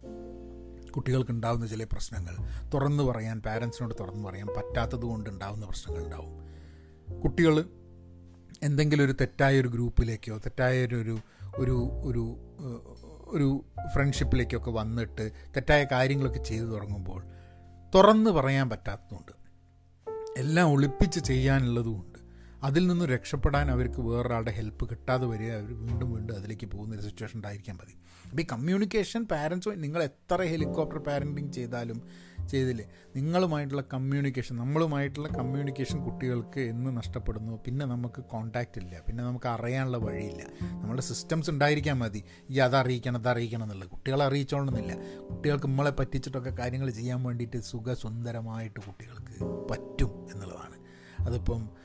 കുട്ടികൾക്കുണ്ടാവുന്ന 0.91 1.67
ചില 1.67 1.85
പ്രശ്നങ്ങൾ 1.85 2.37
തുറന്നു 2.75 3.03
പറയാൻ 3.03 3.43
പാരൻസിനോട് 3.43 3.95
തുറന്നു 4.01 4.29
പറയാൻ 4.29 4.47
പറ്റാത്തത് 4.47 5.03
കൊണ്ട് 5.03 5.31
ഉണ്ടാവുന്ന 5.31 5.67
പ്രശ്നങ്ങൾ 5.67 6.05
ഉണ്ടാവും. 6.05 6.51
കുട്ടികൾ 7.21 7.65
എന്തെങ്കിലും 8.63 9.05
ഒരു 9.05 9.13
തെറ്റായ 9.13 9.61
ഒരു 9.61 9.69
ഗ്രൂപ്പിലേക്കോ 9.69 10.39
തെറ്റായ 10.39 10.85
ഒരു 10.85 11.19
ഒരു 11.57 11.91
ഒരു 12.05 12.39
ഒരു 13.27 13.65
ഫ്രണ്ട്ഷിപ്പിലേക്കൊക്കെ 13.95 14.71
വന്നിട്ട് 14.71 15.31
തെറ്റായ 15.57 15.87
കാര്യങ്ങളൊക്കെ 15.93 16.39
ചെയ്തു 16.39 16.65
തുടങ്ങുമ്പോൾ 16.65 17.25
തുറന്ന് 17.95 18.31
പറയാൻ 18.31 18.71
പറ്റാത്തതുകൊണ്ട് 18.71 19.33
എല്ലാം 20.37 20.73
ഒളിപ്പിച്ച് 20.73 21.21
ചെയ്യാനുള്ളതുമുണ്ട്. 21.21 22.20
അതിൽ 22.63 22.87
നിന്ന് 22.87 23.05
രക്ഷപ്പെടാൻ 23.05 23.71
അവർക്ക് 23.71 24.01
വേറൊരാളുടെ 24.01 24.51
ഹെൽപ്പ് 24.51 24.91
കിട്ടാതെ 24.91 25.27
വരിക 25.27 25.53
അവർ 25.53 25.79
വീണ്ടും 25.79 26.13
വീണ്ടും 26.13 26.37
അതിലേക്ക് 26.37 26.67
പോകുന്ന 26.67 26.95
ഒരു 26.95 27.03
സിറ്റുവേഷൻ 27.03 27.37
ഉണ്ടായിരിക്കാൻ 27.37 27.77
മതി. 27.77 27.95
അപ്പോൾ 28.31 28.43
ഈ 28.43 28.47
കമ്മ്യൂണിക്കേഷൻ 28.53 29.25
പാരൻസ് 29.25 29.69
നിങ്ങൾ 29.75 30.03
എത്ര 30.03 30.43
ഹെലികോപ്റ്റർ 30.43 30.99
പാരന്റിങ് 30.99 31.53
ചെയ്താലും 31.53 32.03
ചെയ്തില്ലേ? 32.49 32.89
നിങ്ങളുമായിട്ടുള്ള 33.17 33.83
കമ്മ്യൂണിക്കേഷൻ 33.95 34.57
നമ്മളുമായിട്ടുള്ള 34.57 35.29
കമ്മ്യൂണിക്കേഷൻ 35.29 36.05
കുട്ടികൾക്ക് 36.05 36.61
എന്ന് 36.61 36.97
നഷ്ടപ്പെടുന്നു. 36.97 37.59
പിന്നെ 37.67 37.87
നമുക്ക് 37.87 38.25
കോണ്ടാക്റ്റ് 38.25 38.81
ഇല്ല. 38.81 39.01
പിന്നെ 39.01 39.25
നമുക്ക് 39.25 39.47
അറിയാനുള്ള 39.47 39.97
വഴിയില്ല. 39.97 40.43
നമ്മുടെ 40.63 41.03
സിസ്റ്റംസ് 41.03 41.51
ഉണ്ടായിരിക്കാൻ 41.51 41.99
മതി. 41.99 42.25
ഈ 42.51 42.59
അതറിയിക്കണം 42.59 43.17
അതറിയിക്കണം 43.17 43.63
എന്നുള്ളത്. 43.63 43.91
കുട്ടികളെ 43.91 44.25
അറിയിച്ചോളണമെന്നില്ല 44.25 44.97
കുട്ടികൾക്ക് 45.19 45.67
നമ്മളെ 45.67 45.91
പറ്റിച്ചിട്ടൊക്കെ 45.91 46.51
കാര്യങ്ങൾ 46.51 46.91
ചെയ്യാൻ 46.91 47.23
വേണ്ടിയിട്ട് 47.23 47.61
സുഖസുന്ദരമായിട്ട് 47.61 48.81
കുട്ടികൾക്ക് 48.81 49.45
പറ്റും 49.71 50.27
എന്നുള്ളതാണ്. 50.33 50.81
അതിപ്പം 51.21 51.80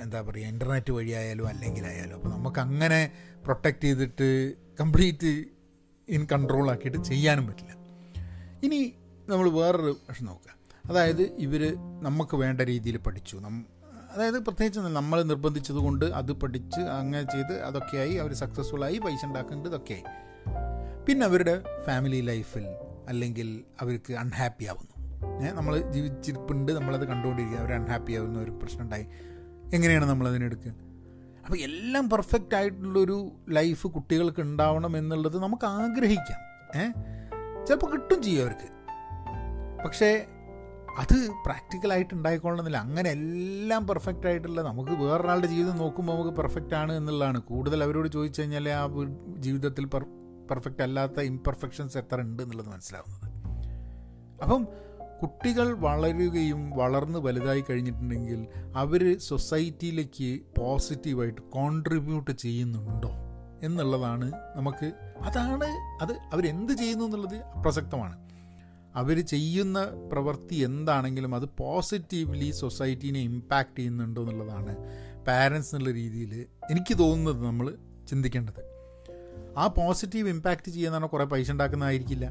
എന്താ 0.00 0.20
പറയുക 0.20 0.46
ഇന്റർനെറ്റ് 0.46 0.92
വഴിയായാലും 0.92 1.48
അല്ലെങ്കിലായാലും. 1.48 2.14
അപ്പോൾ 2.14 2.28
നമുക്ക് 2.28 2.58
അങ്ങനെ 2.58 3.12
പ്രൊട്ടക്റ്റ് 3.44 3.82
ചെയ്തിട്ട് 3.82 4.54
കംപ്ലീറ്റ് 4.80 5.44
ഇൻ 6.08 6.26
കൺട്രോൾ 6.32 6.70
ആക്കിയിട്ട് 6.70 7.04
ചെയ്യാനും 7.04 7.46
പറ്റില്ല. 7.46 7.72
ഇനി 8.62 8.94
നമ്മൾ 9.28 9.50
വേറൊരു 9.50 9.96
പ്രശ്നം 10.06 10.28
നോക്കുക. 10.28 10.54
അതായത് 10.90 11.22
ഇവർ 11.22 11.74
നമുക്ക് 12.02 12.36
വേണ്ട 12.36 12.60
രീതിയിൽ 12.60 12.96
പഠിച്ചു. 12.96 13.36
നം 13.36 13.66
അതായത് 14.14 14.38
പ്രത്യേകിച്ച് 14.38 14.80
നമ്മൾ 14.80 15.22
നിർബന്ധിച്ചത് 15.22 15.76
കൊണ്ട് 15.76 16.04
അത് 16.04 16.32
പഠിച്ച് 16.32 16.80
അങ്ങനെ 16.80 17.22
ചെയ്ത് 17.22 17.52
അതൊക്കെയായി 17.52 18.14
അവർ 18.14 18.32
സക്സസ്ഫുള്ളായി 18.32 18.98
പൈസ 18.98 19.24
ഉണ്ടാക്കേണ്ടത് 19.24 19.68
ഇതൊക്കെയായി. 19.68 20.02
പിന്നെ 21.06 21.26
അവരുടെ 21.26 21.62
ഫാമിലി 21.86 22.20
ലൈഫിൽ 22.20 22.66
അല്ലെങ്കിൽ 23.08 23.64
അവർക്ക് 23.80 24.12
അൺഹാപ്പി 24.12 24.64
ആവുന്നു. 24.64 24.94
നമ്മൾ 25.54 25.92
ജീവിച്ചിരിപ്പുണ്ട് 25.92 26.72
നമ്മളത് 26.72 27.04
കണ്ടുകൊണ്ടിരിക്കുക. 27.04 27.60
അവർ 27.60 27.72
അൺഹാപ്പി 27.72 28.12
ആവുന്ന 28.12 28.38
ഒരു 28.38 28.50
പ്രശ്നം 28.50 28.82
ഉണ്ടായി. 28.82 29.06
എങ്ങനെയാണ് 29.74 30.04
നമ്മൾ 30.04 30.28
അതിനെടുക്കുക 30.28 30.70
അപ്പോൾ 31.44 31.56
എല്ലാം 31.56 32.10
പെർഫെക്റ്റ് 32.10 32.54
ആയിട്ടുള്ളൊരു 32.54 33.32
ലൈഫ് 33.50 33.86
കുട്ടികൾക്ക് 33.86 34.40
ഉണ്ടാവണം 34.40 34.96
എന്നുള്ളത് 34.96 35.42
നമുക്ക് 35.42 35.66
ആഗ്രഹിക്കാം. 35.66 36.40
ഏ? 36.80 36.90
ചിലപ്പോൾ 37.64 37.92
കിട്ടും 37.92 38.22
ചെയ്യും 38.22 38.42
അവർക്ക്. 38.42 38.68
പക്ഷേ 39.84 40.26
അത് 40.98 41.28
പ്രാക്ടിക്കലായിട്ട് 41.44 42.14
ഉണ്ടായിക്കൊള്ളണമെന്നില്ല. 42.14 42.78
അങ്ങനെ 42.78 43.10
എല്ലാം 43.10 43.86
പെർഫെക്റ്റ് 43.86 44.26
ആയിട്ടുള്ള 44.26 44.62
നമുക്ക് 44.62 44.90
വേറൊരാളുടെ 44.90 45.46
ജീവിതം 45.46 45.76
നോക്കുമ്പോൾ 45.76 46.12
നമുക്ക് 46.12 46.36
പെർഫെക്റ്റ് 46.36 46.74
ആണ് 46.74 46.92
എന്നുള്ളതാണ്. 46.92 47.40
കൂടുതൽ 47.40 47.82
അവരോട് 47.84 48.08
ചോദിച്ചു 48.08 48.40
കഴിഞ്ഞാൽ 48.40 48.68
ആ 48.68 48.88
ജീവിതത്തിൽ 49.38 49.84
പെർഫെക്റ്റ് 50.50 50.82
അല്ലാത്ത 50.82 51.20
ഇംപെർഫെക്ഷൻസ് 51.20 51.98
എത്ര 51.98 52.20
ഉണ്ട് 52.20 52.42
എന്നുള്ളത് 52.42 52.68
മനസ്സിലാവുന്നത്. 52.68 53.34
അപ്പം 54.42 54.66
കുട്ടികൾ 55.24 55.72
വളരുകയും 55.72 56.70
വളർന്ന് 56.70 57.18
വലുതായി 57.18 57.64
കഴിഞ്ഞിട്ടുണ്ടെങ്കിൽ 57.70 58.46
അവർ 58.74 59.18
സൊസൈറ്റിയിലേക്ക് 59.18 60.40
പോസിറ്റീവായിട്ട് 60.58 61.40
കോൺട്രിബ്യൂട്ട് 61.40 62.30
ചെയ്യുന്നുണ്ടോ 62.30 63.10
എന്നുള്ളതാണ് 63.62 64.32
നമുക്ക് 64.56 64.92
അതാണ് 65.22 65.64
അത് 66.00 66.12
അവരെന്ത് 66.32 66.72
ചെയ്യുന്നു 66.72 67.04
എന്നുള്ളത് 67.04 67.62
പ്രസക്തമാണ് 67.62 68.24
അവർ 68.94 69.20
ചെയ്യുന്ന 69.20 70.08
പ്രവൃത്തി 70.12 70.54
എന്താണെങ്കിലും 70.56 71.34
അത് 71.34 71.48
പോസിറ്റീവ്ലി 71.58 72.50
സൊസൈറ്റീനെ 72.50 73.20
ഇമ്പാക്റ്റ് 73.20 73.78
ചെയ്യുന്നുണ്ടോ 73.78 74.22
എന്നുള്ളതാണ് 74.22 74.76
പാരൻസ് 75.26 75.74
എന്നുള്ള 75.74 75.94
രീതിയിൽ 75.94 76.46
എനിക്ക് 76.70 76.98
തോന്നുന്നത് 76.98 77.46
നമ്മൾ 77.46 77.74
ചിന്തിക്കേണ്ടത്. 78.08 78.60
ആ 79.58 79.66
പോസിറ്റീവ് 79.66 80.28
ഇമ്പാക്റ്റ് 80.28 80.72
ചെയ്യുന്നതാണ് 80.72 81.08
കുറേ 81.08 81.24
പൈസ 81.24 81.50
ഉണ്ടാക്കുന്നതായിരിക്കില്ല. 81.50 82.24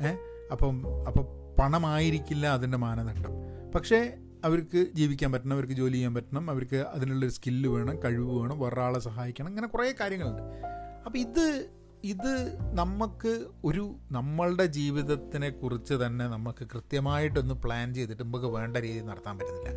ഏ? 0.00 0.14
അപ്പം 0.52 1.04
അപ്പം 1.06 1.43
പണമായിരിക്കില്ല 1.58 2.46
അതിന്റെ 2.46 2.78
മാനദണ്ഡം. 2.78 3.30
പക്ഷേ 3.74 4.14
അവർക്ക് 4.44 4.86
ജീവിക്കാൻ 4.94 5.32
പറ്റണം 5.32 5.52
അവർക്ക് 5.52 5.72
ജോലി 5.72 5.92
ചെയ്യാൻ 5.92 6.14
പറ്റണം 6.14 6.50
അവർക്ക് 6.50 6.76
അതിനുള്ളൊരു 6.76 7.32
സ്കില്ല് 7.32 7.68
വേണം 7.68 8.02
കഴിവ് 8.02 8.40
വേണം 8.40 8.58
വേറൊരാളെ 8.58 8.98
സഹായിക്കണം 8.98 9.48
ഇങ്ങനെ 9.48 9.66
കുറേ 9.66 9.94
കാര്യങ്ങളുണ്ട്. 10.00 10.42
അപ്പോൾ 11.06 11.18
ഇത് 11.18 11.68
ഇത് 12.04 12.58
നമുക്ക് 12.74 13.46
ഒരു 13.64 13.96
നമ്മളുടെ 14.12 14.66
ജീവിതത്തിനെ 14.66 15.50
കുറിച്ച് 15.50 15.94
തന്നെ 15.94 16.26
നമുക്ക് 16.26 16.66
കൃത്യമായിട്ടൊന്ന് 16.66 17.54
പ്ലാൻ 17.54 17.94
ചെയ്തിട്ട് 17.94 18.22
നമുക്ക് 18.22 18.46
വേണ്ട 18.46 18.76
രീതിയിൽ 18.76 19.04
നടത്താൻ 19.04 19.38
പറ്റുന്നില്ല. 19.38 19.70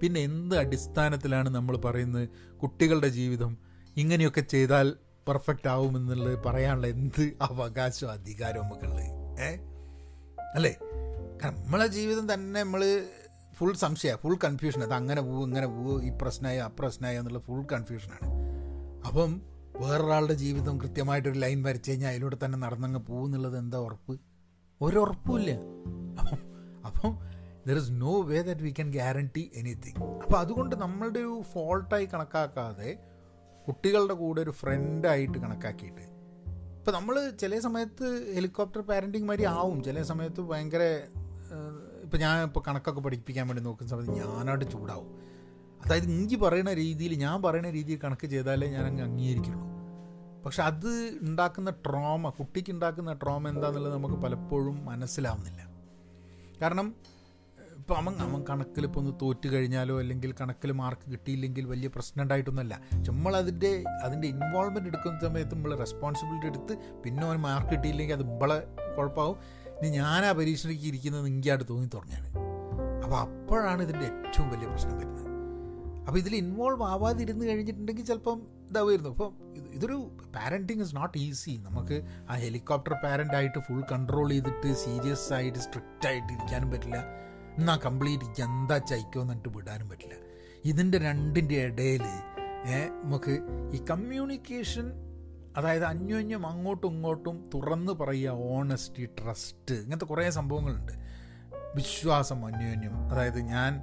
പിന്നെ 0.00 0.20
എന്ത് 0.20 0.56
അടിസ്ഥാനത്തിലാണ് 0.56 1.48
നമ്മൾ 1.48 1.76
പറയുന്നത് 1.76 2.28
കുട്ടികളുടെ 2.62 3.08
ജീവിതം 3.08 3.58
ഇങ്ങനെയൊക്കെ 3.96 4.40
ചെയ്താൽ 4.40 4.94
പെർഫെക്റ്റ് 5.28 5.68
ആവുമെന്നുള്ളത് 5.68 6.44
പറയാനുള്ള 6.44 6.86
എന്ത് 6.86 7.32
അവകാശവും 7.42 8.12
അധികാരവും 8.12 8.64
നമുക്കുള്ളത്? 8.64 9.02
ഏ? 9.40 9.56
അല്ലേ? 10.54 10.76
നമ്മളെ 11.46 11.86
ജീവിതം 11.86 12.34
തന്നെ 12.34 12.62
നമ്മൾ 12.62 13.06
ഫുൾ 13.54 13.72
സംശയമാണ് 13.72 14.20
ഫുൾ 14.20 14.38
കൺഫ്യൂഷൻ 14.44 14.82
അത് 14.82 14.92
അങ്ങനെ 14.92 15.22
പോവും 15.22 15.46
ഇങ്ങനെ 15.46 15.66
പോവും 15.66 16.04
ഈ 16.04 16.12
പ്രശ്നമായി 16.22 16.58
ആ 16.58 16.70
പ്രശ്നമായി 16.78 17.16
എന്നുള്ള 17.16 17.38
ഫുൾ 17.38 17.66
കൺഫ്യൂഷനാണ് 17.72 18.30
അപ്പം 19.06 19.42
വേറൊരാളുടെ 19.76 20.34
ജീവിതം 20.34 20.80
കൃത്യമായിട്ടൊരു 20.80 21.38
ലൈൻ 21.38 21.62
വരച്ച് 21.62 21.90
കഴിഞ്ഞാൽ 21.90 22.10
അതിലൂടെ 22.10 22.36
തന്നെ 22.44 22.58
നടന്നങ്ങ് 22.58 23.00
പോകുന്നുള്ളത് 23.00 23.58
എന്താ 23.58 23.78
ഉറപ്പ്? 23.78 24.20
ഒരുറപ്പുമില്ല. 24.82 25.50
അപ്പം 26.18 26.38
അപ്പം 26.86 27.18
there 27.66 27.78
is 27.78 27.90
no 27.90 28.22
way 28.22 28.42
that 28.42 28.60
we 28.60 28.70
can 28.70 28.90
guarantee 28.90 29.50
anything 29.54 30.04
അപ്പോൾ 30.04 30.38
അതുകൊണ്ട് 30.38 30.76
നമ്മളുടെ 30.76 31.18
ഒരു 31.18 31.42
ഫോൾട്ടായി 31.52 32.08
കണക്കാക്കാതെ 32.14 32.98
കുട്ടികളുടെ 33.68 34.14
കൂടെ 34.14 34.42
ഒരു 34.42 34.50
ഫ്രണ്ടായിട്ട് 34.50 35.38
കണക്കാക്കിയിട്ട്. 35.38 36.02
ഇപ്പോൾ 36.78 36.90
നമ്മൾ 36.90 37.30
ചില 37.30 37.58
സമയത്ത് 37.58 38.34
ഹെലികോപ്റ്റർ 38.34 38.82
പാരന്റിങ് 38.82 39.28
മാതിരി 39.28 39.44
ആവും. 39.44 39.82
ചില 39.82 40.02
സമയത്ത് 40.02 40.40
ഭയങ്കര 40.40 41.00
ഇപ്പോൾ 42.04 42.16
ഞാൻ 42.16 42.42
ഇപ്പോൾ 42.42 42.60
കണക്കൊക്കെ 42.68 43.00
പഠിപ്പിക്കാൻ 43.00 43.48
വേണ്ടി 43.48 43.62
നോക്കുന്ന 43.62 43.90
സമയത്ത് 43.90 44.12
ഞാനായിട്ട് 44.12 44.64
ചൂടാവും. 44.64 45.28
അതായത് 45.84 46.04
ഇഞ്ചി 46.04 46.36
പറയുന്ന 46.36 46.74
രീതിയിൽ 46.74 47.14
ഞാൻ 47.14 47.42
പറയുന്ന 47.42 47.70
രീതിയിൽ 47.70 47.98
കണക്ക് 48.04 48.26
ചെയ്താലേ 48.26 48.66
ഞാൻ 48.66 48.84
അങ്ങ് 48.86 49.02
അംഗീകരിക്കുള്ളൂ. 49.02 49.78
പക്ഷെ 50.44 50.62
അത് 50.62 51.18
ഉണ്ടാക്കുന്ന 51.22 51.70
ട്രോമ 51.70 52.28
കുട്ടിക്ക് 52.28 52.70
ഉണ്ടാക്കുന്ന 52.70 53.12
ട്രോമ 53.12 53.48
എന്താണെന്നുള്ളത് 53.48 53.94
നമുക്ക് 53.94 54.14
പലപ്പോഴും 54.14 54.84
മനസ്സിലാവുന്നില്ല. 54.84 55.68
കാരണം 56.62 56.94
ഇപ്പോൾ 57.78 57.94
അവൻ 57.94 58.14
അവൻ 58.14 58.44
കണക്കിൽ 58.50 58.84
ഇപ്പോൾ 58.84 59.00
ഒന്ന് 59.00 59.12
തോറ്റു 59.22 59.48
കഴിഞ്ഞാലോ 59.48 59.98
അല്ലെങ്കിൽ 59.98 60.34
കണക്കിൽ 60.40 60.72
മാർക്ക് 60.72 61.10
കിട്ടിയില്ലെങ്കിൽ 61.10 61.66
വലിയ 61.66 61.88
പ്രശ്നം 61.88 62.22
ഉണ്ടായിട്ടൊന്നുമല്ല. 62.22 62.80
നമ്മൾ 63.08 63.36
അതിന്റെ 63.36 63.84
അതിന്റെ 64.04 64.28
ഇൻവോൾവ്മെന്റ് 64.28 64.88
എടുക്കുന്ന 64.88 65.20
സമയത്ത് 65.20 65.54
നമ്മൾ 65.54 65.76
റെസ്പോൺസിബിലിറ്റി 65.76 66.46
എടുത്ത് 66.46 67.02
പിന്നെ 67.02 67.22
അവൻ 67.22 67.36
മാർക്ക് 67.36 67.70
കിട്ടിയില്ലെങ്കിൽ 67.70 68.14
അത് 68.14 68.30
നമ്മളെ 68.30 68.58
കുഴപ്പമാവും. 68.96 69.67
ഇനി 69.80 69.88
ഞാൻ 69.96 70.24
ആ 70.24 70.32
പരീക്ഷയ്ക്ക് 70.32 70.86
ഇരിക്കുന്നത് 70.86 71.26
എനിക്കായിട്ട് 71.26 71.66
തോന്നി 71.68 71.88
തുടങ്ങിയാണ് 71.94 72.28
അപ്പോൾ 73.04 73.18
അപ്പോഴാണ് 73.18 73.82
ഇതിന്റെ 73.82 74.04
ഏറ്റവും 74.04 74.50
വലിയ 74.50 74.66
പ്രശ്നം 74.66 74.96
വരുന്നത്. 74.98 75.24
അപ്പോൾ 76.06 76.18
ഇതിൽ 76.18 76.36
ഇൻവോൾവ് 76.36 76.84
ആവാതിരുന്ന് 76.84 77.44
കഴിഞ്ഞിട്ടുണ്ടെങ്കിൽ 77.46 78.04
ചിലപ്പം 78.04 78.38
ഇതാവുമായിരുന്നു. 78.70 79.10
അപ്പം 79.10 79.32
ഇതൊരു 79.76 79.96
പാരന്റിങ് 80.36 80.82
ഇസ് 80.82 80.96
നോട്ട് 80.96 81.18
ഈസി 81.18 81.54
നമുക്ക് 81.66 81.96
ആ 82.30 82.36
ഹെലികോപ്റ്റർ 82.44 82.94
പാരന്റ് 83.04 83.36
ആയിട്ട് 83.36 83.58
ഫുൾ 83.58 83.82
കൺട്രോൾ 83.92 84.28
ചെയ്തിട്ട് 84.30 84.72
സീരിയസ് 84.84 85.32
ആയിട്ട് 85.32 85.58
സ്ട്രിക്റ്റ് 85.58 86.06
ആയിട്ട് 86.06 86.32
ഇരിക്കാനും 86.32 86.70
പറ്റില്ല. 86.70 86.98
എന്നാൽ 87.58 87.78
കംപ്ലീറ്റ് 87.86 88.42
എന്താ 88.42 88.78
ചൈക്കോ 88.78 89.20
എന്നിട്ട് 89.20 89.48
വിടാനും 89.56 89.88
പറ്റില്ല. 89.88 90.14
ഇതിന്റെ 90.64 90.98
രണ്ടിന്റെ 90.98 91.54
ഇടയിൽ 91.66 92.06
നമുക്ക് 93.04 93.34
ഈ 93.76 93.78
കമ്മ്യൂണിക്കേഷൻ 93.90 94.86
അതായത് 95.56 95.84
അന്യോന്യം 95.84 96.46
അങ്ങോട്ടും 96.46 96.88
ഇങ്ങോട്ടും 96.88 97.50
തുറന്ന് 97.54 97.92
പറയുക 97.92 98.30
ഓണസ്റ്റി 98.30 99.06
ട്രസ്റ്റ് 99.06 99.74
ഇങ്ങനത്തെ 99.74 100.04
കുറേ 100.04 100.30
സംഭവങ്ങളുണ്ട്. 100.30 100.92
വിശ്വാസം 101.74 102.46
അന്യോന്യം. 102.46 103.10
അതായത് 103.10 103.40
ഞാൻ 103.40 103.82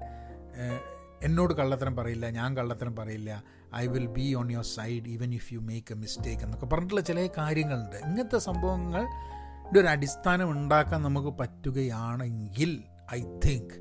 എന്നോട് 1.23 1.53
കള്ളത്തരം 1.53 1.95
പറയില്ല 1.95 2.29
ഞാൻ 2.29 2.57
കള്ളത്തരം 2.57 2.95
പറയില്ല. 2.95 3.43
I 3.75 3.87
will 3.87 4.05
be 4.05 4.33
on 4.33 4.51
your 4.51 4.63
side 4.63 5.07
even 5.07 5.33
if 5.33 5.53
you 5.53 5.59
make 5.59 5.93
a 5.93 5.95
mistake 5.95 6.43
എന്നൊക്കെ 6.43 6.65
പറഞ്ഞിട്ടുള്ള 6.65 7.01
ചില 7.01 7.29
കാര്യങ്ങളുണ്ട്. 7.37 7.95
ഇങ്ങനത്തെ 7.95 8.37
സംഭവങ്ങളുടെ 8.37 9.79
ഒരു 9.79 9.87
അടിസ്ഥാനം 9.87 10.51
ഉണ്ടാക്കാൻ 10.51 11.01
നമുക്ക് 11.01 11.27
പറ്റുകയാണെങ്കിൽ 11.27 12.83
ഐ 13.13 13.21
തിങ്ക് 13.45 13.73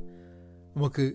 നമുക്ക് 0.76 1.12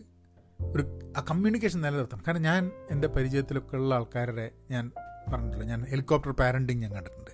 ഒരു 0.62 1.00
ആ 1.18 1.26
കമ്മ്യൂണിക്കേഷൻ 1.30 1.82
നിലനിർത്തണം. 1.82 2.24
കാരണം 2.28 2.42
ഞാൻ 2.42 2.72
എന്റെ 2.92 3.08
പരിചയത്തിലൊക്കെ 3.08 3.76
ഉള്ള 3.76 3.96
ആൾക്കാരുടെ 3.96 4.52
ഞാൻ 4.72 4.92
പറഞ്ഞിട്ടില്ല. 5.32 5.66
ഞാൻ 5.66 5.86
ഹെലികോപ്റ്റർ 5.86 6.32
പാരന്റിങ് 6.32 6.82
ഞാൻ 6.82 6.94
കണ്ടിട്ടുണ്ട്. 6.94 7.32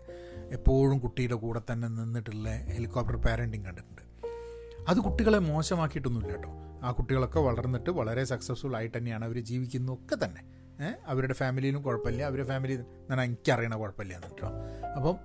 എപ്പോഴും 0.53 0.99
കുട്ടിയുടെ 0.99 1.35
കൂടെ 1.35 1.61
തന്നെ 1.71 1.87
നിന്നിട്ടുള്ള 1.87 2.49
ഹെലികോപ്റ്റർ 2.49 3.15
പാരന്റിങ് 3.15 3.65
കണ്ടിട്ടുണ്ട്. 3.65 4.01
അത് 4.87 4.97
കുട്ടികളെ 4.97 5.39
മോശമാക്കിയിട്ടൊന്നുമില്ല 5.39 6.33
കേട്ടോ. 6.33 6.49
ആ 6.83 6.91
കുട്ടികളൊക്കെ 6.91 7.39
വളർന്നിട്ട് 7.39 7.89
വളരെ 7.89 8.23
സക്സസ്ഫുൾ 8.23 8.75
ആയിട്ട് 8.75 8.97
തന്നെയാണ് 8.97 9.25
അവർ 9.25 9.39
ജീവിക്കുന്നതൊക്കെ 9.39 10.25
തന്നെ. 10.25 10.43
അവരുടെ 11.07 11.33
ഫാമിലിയിലും 11.33 11.81
കുഴപ്പമില്ല. 11.81 12.23
അവരുടെ 12.23 12.47
ഫാമിലി 12.47 12.75
ഞാൻ 13.09 13.21
എനിക്കറിയണ 13.21 13.75
കുഴപ്പമില്ല 13.75 14.13
കേട്ടോ. 14.13 14.47
അപ്പം 14.95 15.15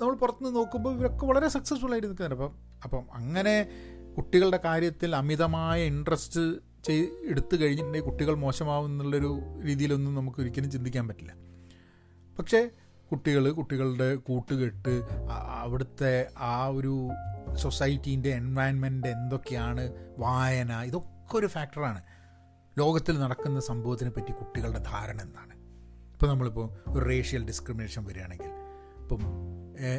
നമ്മൾ 0.00 0.14
പുറത്തുനിന്ന് 0.14 0.56
നോക്കുമ്പോൾ 0.56 0.94
ഇവരൊക്കെ 0.94 1.26
വളരെ 1.26 1.48
സക്സസ്ഫുൾ 1.48 1.92
ആയിട്ട് 1.92 2.08
നിൽക്കുന്നുണ്ട്. 2.08 2.42
അപ്പം 2.42 2.58
അപ്പം 2.84 3.06
അങ്ങനെ 3.14 3.68
കുട്ടികളുടെ 4.16 4.60
കാര്യത്തിൽ 4.64 5.16
അമിതമായ 5.16 5.82
ഇൻട്രസ്റ്റ് 5.82 6.40
ചെയ് 6.84 7.06
എടുത്തു 7.24 7.56
കഴിഞ്ഞിട്ടുണ്ടെങ്കിൽ 7.56 8.08
കുട്ടികൾ 8.08 8.34
മോശമാവും 8.34 8.86
എന്നുള്ളൊരു 8.86 9.40
രീതിയിലൊന്നും 9.64 10.14
നമുക്ക് 10.14 10.40
ഒരിക്കലും 10.40 10.70
ചിന്തിക്കാൻ 10.70 11.08
പറ്റില്ല. 11.08 11.34
പക്ഷേ 12.38 12.70
കുട്ടികൾ 13.10 13.50
കുട്ടികളുടെ 13.50 14.14
കൂട്ടുകെട്ട് 14.14 15.02
അവിടുത്തെ 15.60 16.28
ആ 16.38 16.66
ഒരു 16.66 17.08
സൊസൈറ്റീന്റെ 17.56 18.28
എൻവയൺമെന്റ് 18.28 19.08
എന്തൊക്കെയാണ് 19.08 19.92
വായന 20.18 20.72
ഇതൊക്കെ 20.72 21.36
ഒരു 21.36 21.46
ഫാക്ടറാണ്. 21.46 22.02
ലോകത്തിൽ 22.78 23.20
നടക്കുന്ന 23.20 23.60
സംഭവത്തിനെ 23.60 24.10
പറ്റി 24.10 24.32
കുട്ടികളുടെ 24.32 24.78
ധാരണ 24.78 25.20
എന്താണ്? 25.20 25.54
ഇപ്പോൾ 26.12 26.26
നമ്മളിപ്പോൾ 26.26 26.70
ഒരു 26.88 27.04
റേഷ്യൽ 27.04 27.46
ഡിസ്ക്രിമിനേഷൻ 27.46 28.04
വരികയാണെങ്കിൽ 28.04 28.50
ഇപ്പം 29.02 29.20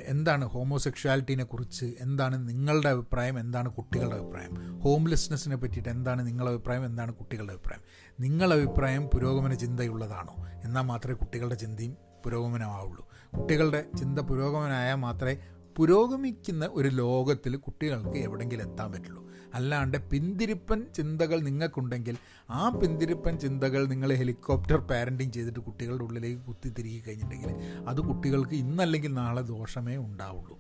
എന്താണ് 0.06 0.45
ഹോമോസെക്ഷുവാലിറ്റീനെ 0.45 1.43
കുറിച്ച് 1.43 1.86
എന്താണ് 2.00 2.50
നിങ്ങളുടെ 2.50 2.89
അഭിപ്രായം 2.89 3.39
എന്താണ് 3.39 3.69
കുട്ടികളുടെ 3.69 4.15
അഭിപ്രായം? 4.15 4.80
ഹോംലെസ്നെസ്സിനെ 4.80 5.56
പറ്റിയിട്ട് 5.56 5.89
എന്താണ് 5.89 6.28
നിങ്ങളുടെ 6.28 6.54
അഭിപ്രായം 6.54 6.86
എന്താണ് 6.86 7.13
കുട്ടികളുടെ 7.13 7.54
അഭിപ്രായം? 7.54 7.82
നിങ്ങളുടെ 8.19 8.56
അഭിപ്രായം 8.56 9.08
പുരോഗമന 9.08 9.54
ചിന്തയുള്ളതാണോ? 9.54 10.36
എന്നാൽ 10.63 10.82
മാത്രമേ 10.82 11.13
കുട്ടികളുടെ 11.13 11.56
ചിന്തയും 11.56 11.98
പുരോഗമനമാവുള്ളൂ. 12.25 13.09
കുട്ടികളുടെ 13.38 13.85
ചിന്ത 13.99 14.19
പുരോഗമനമായാൽ 14.19 14.95
മാത്രമേ 14.95 15.38
പുരോഗമിക്കുന്ന 15.77 16.69
ഒരു 16.71 16.88
ലോകത്തിൽ 16.88 17.55
കുട്ടികൾക്ക് 17.55 18.17
എവിടെയെങ്കിലും 18.17 18.71
എത്താൻ 18.71 18.91
പറ്റുള്ളൂ. 18.91 19.21
അല്ലാണ്ട് 19.53 19.97
പിന്തിരിപ്പൻ 20.09 20.85
ചിന്തകൾ 20.95 21.39
നിങ്ങൾക്കുണ്ടെങ്കിൽ 21.39 22.17
ആ 22.49 22.69
പിന്തിരിപ്പൻ 22.69 23.39
ചിന്തകൾ 23.39 23.85
നിങ്ങൾ 23.88 24.13
ഹെലികോപ്റ്റർ 24.13 24.77
പാരന്റിങ് 24.77 25.31
ചെയ്തിട്ട് 25.31 25.59
കുട്ടികളുടെ 25.59 26.03
ഉള്ളിലേക്ക് 26.03 26.41
കുത്തി 26.41 26.69
തിരികെ 26.69 27.03
കഴിഞ്ഞിട്ടുണ്ടെങ്കിൽ 27.05 27.83
അത് 27.88 28.01
കുട്ടികൾക്ക് 28.01 28.53
ഇന്നല്ലെങ്കിൽ 28.53 29.13
നാളെ 29.13 29.41
ദോഷമേ 29.41 29.95
ഉണ്ടാവുള്ളൂ. 29.97 30.57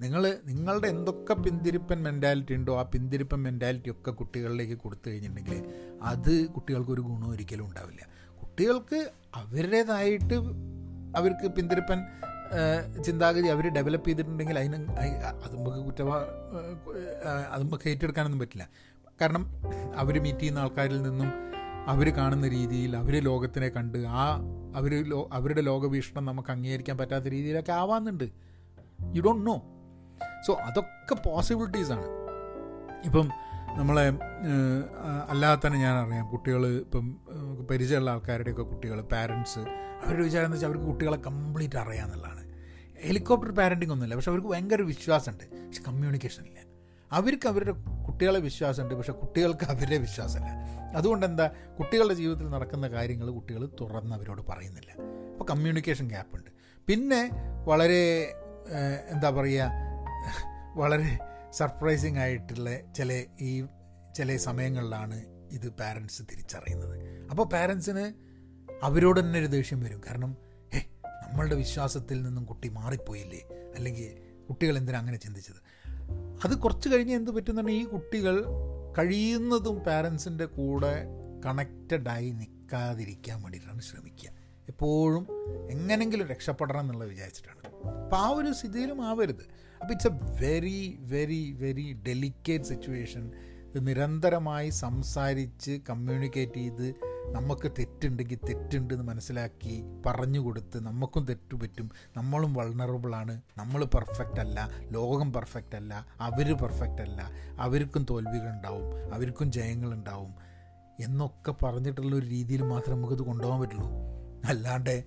നിങ്ങൾ 0.00 0.36
നിങ്ങളുടെ 0.46 0.88
എന്തൊക്കെ 0.88 1.34
പിന്തിരിപ്പൻ 1.34 2.02
മെന്റാലിറ്റി 2.02 2.54
ഉണ്ടോ 2.54 2.78
ആ 2.78 2.82
പിന്തിരിപ്പൻ 2.82 3.42
മെന്റാലിറ്റി 3.42 3.90
ഒക്കെ 3.90 4.10
കുട്ടികളിലേക്ക് 4.10 4.74
കൊടുത്തു 4.74 5.10
കഴിഞ്ഞിട്ടുണ്ടെങ്കിൽ 5.10 5.64
അത് 6.02 6.46
കുട്ടികൾക്ക് 6.46 6.90
ഒരു 6.90 7.00
ഗുണം 7.00 7.30
ഒരിക്കലും 7.30 7.64
ഉണ്ടാവില്ല. 7.66 8.02
കുട്ടികൾക്ക് 8.42 9.10
അവരുടേതായിട്ട് 9.34 10.34
അവർക്ക് 11.16 11.48
പിന്തിരിപ്പൻ 11.48 12.06
ചിന്താഗതി 13.02 13.48
അവർ 13.48 13.68
ഡെവലപ്പ് 13.68 14.06
ചെയ്തിട്ടുണ്ടെങ്കിൽ 14.08 14.58
അതിന് 14.58 14.76
അത് 15.44 15.56
നമുക്ക് 15.56 15.76
കുറ്റവാ 15.76 16.16
അത് 17.52 17.62
നമുക്ക് 17.62 17.88
ഏറ്റെടുക്കാനൊന്നും 17.88 18.40
പറ്റില്ല. 18.40 18.68
കാരണം 19.20 19.44
അവർ 19.96 20.22
മീറ്റ് 20.22 20.38
ചെയ്യുന്ന 20.38 20.58
ആൾക്കാരിൽ 20.58 21.02
നിന്നും 21.02 21.30
അവർ 21.88 22.08
കാണുന്ന 22.16 22.48
രീതിയിൽ 22.48 22.96
അവർ 22.96 23.14
ലോകത്തിനെ 23.22 23.68
കണ്ട് 23.68 23.98
ആ 23.98 24.24
അവർ 24.76 24.92
ലോ 25.08 25.28
അവരുടെ 25.32 25.60
ലോകവീക്ഷണം 25.60 26.24
നമുക്ക് 26.24 26.50
അംഗീകരിക്കാൻ 26.50 26.98
പറ്റാത്ത 26.98 27.24
രീതിയിലൊക്കെ 27.24 27.72
ആവാന്നുണ്ട്. 27.72 28.24
യു 29.14 29.22
ഡോണ്ട് 29.22 29.46
നോ 29.46 29.56
സോ 30.46 30.54
അതൊക്കെ 30.54 31.14
പോസിബിലിറ്റീസാണ് 31.14 32.06
ഇപ്പം 33.04 33.28
നമ്മളെ 33.76 34.12
അല്ലാതെ 35.28 35.66
തന്നെ 35.66 35.78
ഞാൻ 35.78 36.06
അറിയാം. 36.06 36.30
കുട്ടികൾ 36.30 36.66
ഇപ്പം 36.66 37.20
പരിചയമുള്ള 37.70 38.10
ആൾക്കാരുടെയൊക്കെ 38.10 38.62
കുട്ടികൾ 38.62 39.00
പാരൻസ് 39.00 39.58
അവരുടെ 40.04 40.22
വിചാരം 40.22 40.44
എന്ന് 40.44 40.56
വെച്ചാൽ 40.56 40.68
അവർക്ക് 40.68 40.86
കുട്ടികളെ 40.86 41.16
കംപ്ലീറ്റ് 41.16 41.76
അറിയാമെന്നുള്ളതാണ് 41.76 42.44
ഹെലികോപ്റ്റർ 43.00 43.54
പാരന്റിങ് 43.54 43.92
ഒന്നുമില്ല. 43.92 44.14
പക്ഷെ 44.14 44.30
അവർക്ക് 44.30 44.48
ഭയങ്കര 44.48 44.82
വിശ്വാസമുണ്ട്. 44.82 45.44
പക്ഷെ 45.66 45.82
കമ്മ്യൂണിക്കേഷൻ 45.82 46.44
ഇല്ല. 46.44 46.58
അവർക്ക് 47.12 47.48
അവരുടെ 47.48 47.72
കുട്ടികളെ 48.06 48.40
വിശ്വാസമുണ്ട്. 48.40 48.94
പക്ഷെ 48.94 49.12
കുട്ടികൾക്ക് 49.12 49.64
അവരുടെ 49.64 49.98
വിശ്വാസമില്ല. 49.98 50.50
അതുകൊണ്ട് 50.96 51.26
എന്താ 51.26 51.50
കുട്ടികളുടെ 51.78 52.14
ജീവിതത്തിൽ 52.14 52.48
നടക്കുന്ന 52.50 52.88
കാര്യങ്ങൾ 52.88 53.30
കുട്ടികൾ 53.30 53.68
തുറന്ന് 53.80 54.14
അവരോട് 54.14 54.42
പറയുന്നില്ല. 54.48 54.90
അപ്പോൾ 55.32 55.44
കമ്മ്യൂണിക്കേഷൻ 55.50 56.08
ഗ്യാപ്പുണ്ട് 56.08 56.50
പിന്നെ 56.86 57.30
വളരെ 57.64 58.34
എന്താ 59.08 59.30
പറയുക 59.30 59.70
വളരെ 60.76 61.18
സർപ്രൈസിങ് 61.52 62.18
ആയിട്ടുള്ള 62.18 62.92
ചില 62.92 63.24
ഈ 63.40 63.66
ചില 64.16 64.36
സമയങ്ങളിലാണ് 64.36 65.24
ഇത് 65.52 65.68
പാരൻസ് 65.68 66.22
തിരിച്ചറിയുന്നത്. 66.22 67.24
അപ്പോൾ 67.30 67.48
പാരൻസിന് 67.48 68.12
അവരോട് 68.82 69.20
തന്നെ 69.20 69.38
ഒരു 69.38 69.46
ദേഷ്യം 69.46 69.80
വരും. 69.80 70.00
കാരണം 70.08 70.36
ഹേ 70.74 70.86
നമ്മളുടെ 71.06 71.54
വിശ്വാസത്തിൽ 71.54 72.22
നിന്നും 72.22 72.44
കുട്ടി 72.44 72.68
മാറിപ്പോയില്ലേ? 72.68 73.40
അല്ലെങ്കിൽ 73.76 74.28
കുട്ടികൾ 74.46 74.78
എന്തിനാ 74.78 74.98
അങ്ങനെ 74.98 75.18
ചിന്തിച്ചത്? 75.18 75.56
അത് 76.44 76.58
കുറച്ച് 76.58 76.88
കഴിഞ്ഞ് 76.88 77.14
എന്ത് 77.14 77.30
പറ്റുന്നുണ്ട്? 77.30 77.72
ഈ 77.72 77.84
കുട്ടികൾ 77.84 78.44
കഴിയുന്നതും 78.98 79.78
പാരൻസിന്റെ 79.78 80.44
കൂടെ 80.44 81.04
കണക്റ്റഡായി 81.46 82.30
നിൽക്കാതിരിക്കാൻ 82.30 83.42
വേണ്ടിയിട്ടാണ് 83.42 83.80
ശ്രമിക്കുക. 83.80 84.30
എപ്പോഴും 84.68 85.26
എങ്ങനെങ്കിലും 85.70 86.28
രക്ഷപ്പെടണം 86.28 86.80
എന്നുള്ളത് 86.80 87.08
വിചാരിച്ചിട്ടാണ്. 87.08 87.74
അപ്പോൾ 87.86 88.16
ആ 88.16 88.28
ഒരു 88.28 88.52
സ്ഥിതിയിലും 88.52 89.04
ആവരുത്. 89.04 89.67
അപ്പോൾ 89.80 89.92
it's 89.92 90.08
a 90.08 90.46
very 90.48 90.98
very 91.00 91.52
very 91.52 91.92
delicate 92.06 92.64
situation 92.64 93.30
ഇത് 93.68 93.86
നിരന്തരമായി 93.86 94.68
സംസാരിച്ച് 94.68 95.80
കമ്മ്യൂണിക്കേറ്റ് 95.90 96.54
ചെയ്ത് 96.54 96.94
നമുക്ക് 97.26 97.70
തെറ്റുണ്ടെങ്കിൽ 97.78 98.38
തെറ്റുണ്ട് 98.48 98.94
എന്ന് 98.94 99.04
മനസ്സിലാക്കി 99.04 99.82
പറഞ്ഞു 100.06 100.40
കൊടുത്ത് 100.40 100.80
നമുക്കും 100.80 101.24
തെറ്റു 101.24 101.56
പറ്റും. 101.56 101.90
നമ്മളും 102.16 102.54
വൾണറബിളാണ് 102.54 103.40
നമ്മൾ 103.58 103.84
പെർഫെക്റ്റ് 103.84 104.40
അല്ല. 104.40 104.68
ലോകം 104.90 105.32
പെർഫെക്റ്റ് 105.32 105.76
അല്ല. 105.76 106.06
അവർ 106.20 106.56
പെർഫെക്റ്റ് 106.56 107.02
അല്ല. 107.02 107.30
അവർക്കും 107.60 108.06
തോൽവികളുണ്ടാവും 108.10 109.14
അവർക്കും 109.14 109.52
ജയങ്ങളുണ്ടാവും 109.52 110.34
എന്നൊക്കെ 111.00 111.54
പറഞ്ഞിട്ടുള്ള 111.62 112.16
ഒരു 112.16 112.26
രീതിയിൽ 112.26 112.62
മാത്രമേ 112.62 112.96
നമുക്കിത് 112.96 113.22
കൊണ്ടുപോകാൻ 113.22 113.60
പറ്റുള്ളൂ. 113.60 113.88
അല്ലാണ്ട് 114.44 115.04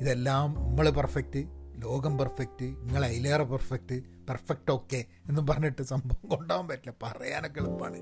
ഇതെല്ലാം 0.00 0.54
നമ്മൾ 0.54 0.90
പെർഫെക്റ്റ് 0.90 1.44
ലോകം 1.74 2.18
പെർഫെക്റ്റ് 2.18 2.64
നിങ്ങൾ 2.64 3.04
അതിലേറെ 3.04 3.44
പെർഫെക്റ്റ് 3.44 4.13
പെർഫെക്റ്റ് 4.28 4.70
ഓക്കെ 4.70 5.04
എന്നും 5.28 5.46
പറഞ്ഞിട്ട് 5.46 5.82
സംഭവം 5.82 6.28
കൊണ്ടുപോകാൻ 6.28 6.68
പറ്റില്ല. 6.68 6.94
പറയാനൊക്കെ 7.02 7.60
എളുപ്പമാണ് 7.60 8.00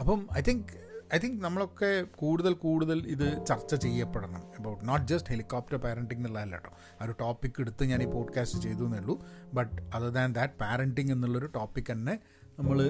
അപ്പം 0.00 0.28
ഐ 0.38 0.40
തിങ്ക് 0.40 0.72
ഐ 1.14 1.18
തിങ്ക് 1.18 1.44
നമ്മളൊക്കെ 1.44 2.02
കൂടുതൽ 2.02 2.52
കൂടുതൽ 2.52 3.06
ഇത് 3.06 3.46
ചർച്ച 3.46 3.74
ചെയ്യപ്പെടണം. 3.74 4.42
About 4.58 4.88
not 4.88 5.06
just 5.06 5.30
helicopter 5.30 5.76
parenting 5.76 6.20
എന്നുള്ളതല്ല 6.20 6.52
കേട്ടോ. 6.52 6.70
ആ 7.00 7.04
ഒരു 7.04 7.14
ടോപ്പിക് 7.20 7.60
എടുത്ത് 7.60 7.84
ഞാൻ 7.84 8.02
ഈ 8.02 8.06
പോഡ്കാസ്റ്റ് 8.06 8.58
ചെയ്തു 8.58 8.84
എന്നേ 8.84 8.98
ഉള്ളൂ. 8.98 9.24
But 9.54 9.82
other 9.94 10.08
than 10.08 10.32
that 10.32 10.52
parenting 10.60 11.12
എന്നുള്ളൊരു 11.12 11.46
ടോപ്പിക് 11.46 11.92
തന്നെ 11.92 12.18
നമ്മൾ 12.58 12.82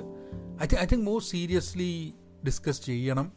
I 0.63 0.67
think 0.67 0.83
I 0.83 0.87
think 0.93 1.07
more 1.07 1.23
seriously 1.23 2.15
discuss 2.47 2.83
ചെയ്യണം. 2.83 3.33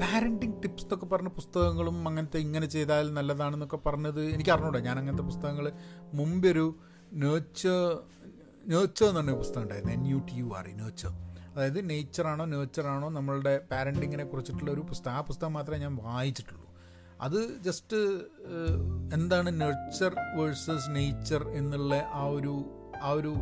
പാരന്റിങ് 0.00 0.62
ടിപ്സ് 0.62 0.84
എന്നൊക്കെ 0.84 1.06
പറഞ്ഞ 1.06 1.28
പുസ്തകങ്ങളും 1.28 2.08
അങ്ങനത്തെ 2.08 2.38
ഇങ്ങനെ 2.38 2.66
ചെയ്താൽ 2.66 3.12
നല്ലതാണെന്നൊക്കെ 3.12 3.76
പറഞ്ഞത് 3.76 4.22
എനിക്ക് 4.26 4.50
അറിഞ്ഞൂടാ. 4.50 4.78
ഞാൻ 4.78 4.98
അങ്ങനത്തെ 4.98 5.22
പുസ്തകങ്ങൾ 5.22 5.72
മുമ്പൊരു 6.14 6.66
നേച്ചർ 7.12 7.98
നേച്ചർ 8.66 9.06
എന്ന് 9.06 9.20
പറഞ്ഞ 9.20 9.32
പുസ്തകം 9.32 9.62
ഉണ്ടായിരുന്നു. 9.62 9.94
N 9.94 10.06
U 10.06 10.16
T 10.16 10.34
U 10.34 10.54
R 10.58 10.68
E 10.68 10.72
nature 10.72 11.08
അതായത് 11.56 11.90
നേച്ചറാണോ 11.90 12.44
നേച്ചറാണോ 12.44 13.08
നമ്മളുടെ 13.08 13.60
പാരന്റിങ്ങിനെ 13.70 14.24
കുറിച്ചിട്ടുള്ള 14.24 14.70
ഒരു 14.70 14.80
പുസ്തകം. 14.80 15.12
ആ 15.12 15.20
പുസ്തകം 15.20 15.52
മാത്രമേ 15.52 15.78
ഞാൻ 15.78 15.98
വായിച്ചിട്ടുള്ളൂ. 16.02 16.66
അത് 17.20 17.62
ജസ്റ്റ് 17.62 17.96
എന്താണ് 19.14 19.60
നേച്ചർ 19.60 20.16
വേഴ്സസ് 20.36 20.90
നേച്ചർ 20.90 21.48
എന്നുള്ള 21.48 21.94
ആ 22.12 22.24
ഒരു 22.24 22.64
ആ 23.02 23.10
ഒരു 23.10 23.34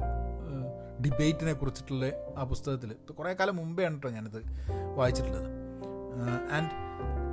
ഡിബേറ്റിനെ 1.05 1.53
കുറിച്ചിട്ടുള്ള 1.53 2.07
ആ 2.39 2.45
പുസ്തകത്തിൽ. 2.45 3.13
കുറേ 3.13 3.33
കാലം 3.33 3.57
മുമ്പേ 3.57 3.85
ആണ് 3.85 3.95
കേട്ടോ 3.95 4.11
ഞാനിത് 4.11 4.43
വായിച്ചിട്ടുള്ളത്. 4.97 5.49
And 6.53 6.71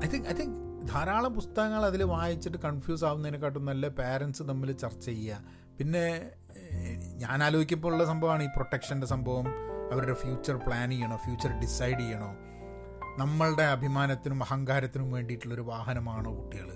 I 0.05 0.09
think 0.09 0.29
I 0.29 0.33
think 0.33 0.87
ധാരാളം 0.87 1.33
പുസ്തകങ്ങൾ 1.33 1.85
അതിൽ 1.85 2.03
വായിച്ചിട്ട് 2.03 2.57
കൺഫ്യൂസ് 2.57 3.05
ആവുന്നതിനെക്കാട്ടും 3.05 3.65
നല്ല 3.65 3.87
പാരൻസ് 3.87 4.43
തമ്മിൽ 4.43 4.71
ചർച്ച 4.71 5.05
ചെയ്യുക. 5.05 5.60
പിന്നെ 5.77 6.31
ഞാൻ 7.17 7.43
ആലോചിക്കുമ്പോൾ 7.43 7.93
ഉള്ള 7.93 8.05
സംഭവമാണ് 8.05 8.43
ഈ 8.43 8.47
പ്രൊട്ടക്ഷന്റെ 8.47 9.07
സംഭവം 9.07 9.45
അവരുടെ 9.93 10.13
ഫ്യൂച്ചർ 10.13 10.55
പ്ലാൻ 10.55 10.89
ചെയ്യണോ 10.89 11.15
ഫ്യൂച്ചർ 11.15 11.59
ഡിസൈഡ് 11.59 11.99
ചെയ്യണോ. 11.99 12.35
നമ്മളുടെ 13.17 13.63
അഭിമാനത്തിനും 13.63 14.43
അഹങ്കാരത്തിനും 14.43 15.11
വേണ്ടിയിട്ടുള്ളൊരു 15.11 15.61
വാഹനമാണോ 15.61 16.43
കുട്ടികൾ 16.43 16.69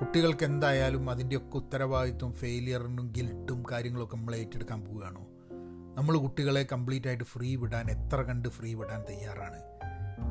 കുട്ടികൾക്ക് 0.00 0.44
എന്തായാലും 0.44 1.10
അതിന്റെയൊക്കെ 1.10 1.56
ഉത്തരവാദിത്വം 1.56 2.32
ഫെയിലിയറിനും 2.32 3.12
ഗിൽട്ടും 3.16 3.64
കാര്യങ്ങളൊക്കെ 3.70 4.16
നമ്മൾ 4.16 4.36
ഏറ്റെടുക്കാൻ 4.36 4.84
പോവുകയാണോ. 4.84 5.26
നമ്മൾ 5.96 6.16
കുട്ടികളെ 6.16 6.66
കംപ്ലീറ്റ് 6.72 7.08
ആയിട്ട് 7.08 7.24
ഫ്രീ 7.24 7.56
വിടാൻ 7.56 7.86
എത്ര 7.90 8.22
കണ്ട് 8.22 8.48
ഫ്രീ 8.48 8.74
വിടാൻ 8.74 9.04
തയ്യാറാണ്. 9.08 9.62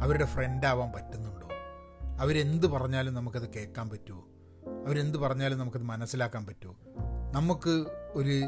അവരുടെ 0.03 0.25
ഫ്രണ്ട് 0.25 0.67
ആവാൻ 0.67 0.91
പറ്റുന്നുണ്ടോ. 0.91 1.47
അവരെന്ത് 2.21 2.67
പറഞ്ഞാലും 2.67 3.13
നമുക്കത് 3.13 3.49
കേൾക്കാൻ 3.53 3.89
പറ്റുമോ. 3.89 4.25
അവരെന്ത് 4.87 5.17
പറഞ്ഞാലും 5.17 5.59
നമുക്കത് 5.59 5.83
മനസ്സിലാക്കാൻ 5.83 6.45
പറ്റുമോ. 6.45 6.75
നമുക്ക് 7.33 7.85
ഒരു 8.13 8.43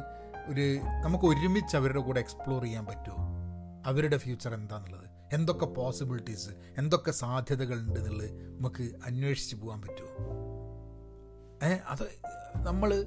ഒരു 0.47 0.79
നമുക്ക് 1.03 1.25
ഒരുമിച്ച് 1.25 1.77
അവരുടെ 1.77 1.99
കൂടെ 1.99 2.19
എക്സ്പ്ലോർ 2.19 2.63
ചെയ്യാൻ 2.63 2.85
പറ്റുമോ? 2.85 3.15
അവരുടെ 3.85 4.17
ഫ്യൂച്ചർ 4.17 4.53
എന്താണെന്നുള്ളത് 4.53 5.09
എന്തൊക്കെ 5.33 5.65
പോസിബിലിറ്റീസ് 5.65 6.49
എന്തൊക്കെ 6.77 7.11
സാധ്യതകൾ 7.11 7.79
ഉണ്ട് 7.79 7.99
എന്നുള്ളത് 7.99 8.29
നമുക്ക് 8.59 8.91
അന്വേഷിച്ച് 9.05 9.55
പോകാൻ 9.55 9.81
പറ്റുമോ? 9.81 10.09
അത് 11.89 12.19
നമ്മൾ 12.55 13.05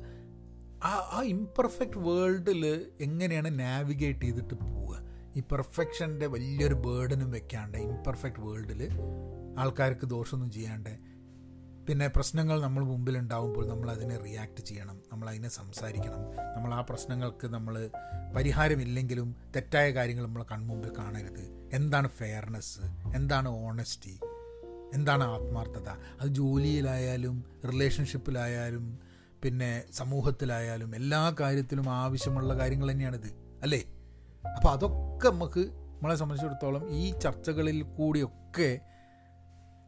ആ 0.85 1.09
ആ 1.13 1.23
ഇംപെർഫെക്റ്റ് 1.23 1.99
വേൾഡിൽ 1.99 2.93
എങ്ങനെയാണ് 3.01 3.59
നാവിഗേറ്റ് 3.61 4.21
ചെയ്തിട്ട് 4.21 4.55
പോവുക? 4.55 5.03
ഈ 5.37 5.41
പെർഫെക്ഷന്റെ 5.41 6.27
വലിയൊരു 6.27 6.75
ബേർഡനും 6.75 7.31
വെക്കാണ്ട് 7.31 7.79
ഇംപെർഫെക്റ്റ് 7.79 8.41
വേൾഡിൽ 8.41 8.89
ആൾക്കാർക്ക് 9.59 10.07
ദോഷമൊന്നും 10.07 10.51
ചെയ്യാണ്ട് 10.51 11.12
പിന്നെ 11.89 12.09
പ്രശ്നങ്ങൾ 12.09 12.61
നമ്മൾ 12.61 12.85
മുമ്പിൽ 12.85 13.19
ഉണ്ടാവുമ്പോൾ 13.19 13.69
നമ്മൾ 13.69 13.91
അതിനെ 13.91 14.17
റിയാക്ട് 14.17 14.61
ചെയ്യണം 14.61 15.03
നമ്മൾ 15.13 15.29
അതിനെ 15.29 15.49
സംസാരിക്കണം. 15.49 16.21
നമ്മൾ 16.57 16.75
ആ 16.75 16.81
പ്രശ്നങ്ങൾക്ക് 16.81 17.47
നമ്മൾ 17.47 17.91
പരിഹാരമില്ലെങ്കിലും 18.37 19.37
തെറ്റായ 19.57 19.91
കാര്യങ്ങൾ 19.91 20.25
നമ്മൾ 20.27 20.43
കൺമുമ്പിൽ 20.43 20.93
കാണരുത്. 20.99 21.45
എന്താണ് 21.73 22.09
ഫെയർനെസ് 22.09 22.81
എന്താണ് 23.15 23.49
ഓണസ്റ്റി 23.49 24.15
എന്താണ് 24.93 25.25
ആത്മാർത്ഥത? 25.25 25.89
അത് 26.21 26.29
ജോലിയിലായാലും 26.29 27.45
റിലേഷൻഷിപ്പിലായാലും 27.73 29.01
പിന്നെ 29.43 29.85
സമൂഹത്തിലായാലും 29.93 30.95
എല്ലാ 30.95 31.35
കാര്യത്തിലും 31.41 31.91
ആവശ്യമുള്ള 31.91 32.55
കാര്യങ്ങൾ 32.59 32.91
തന്നെയാണിത് 32.91 33.31
അല്ലേ? 33.63 33.83
അപ്പോൾ 34.57 34.69
അതൊക്കെ 34.69 35.29
നമുക്ക് 35.29 35.61
നമ്മളെ 35.95 36.17
സംബന്ധിച്ചിടത്തോളം 36.17 36.91
ഈ 36.91 37.13
ചർച്ചകളിൽ 37.19 37.83
കൂടിയൊക്കെ 37.83 38.71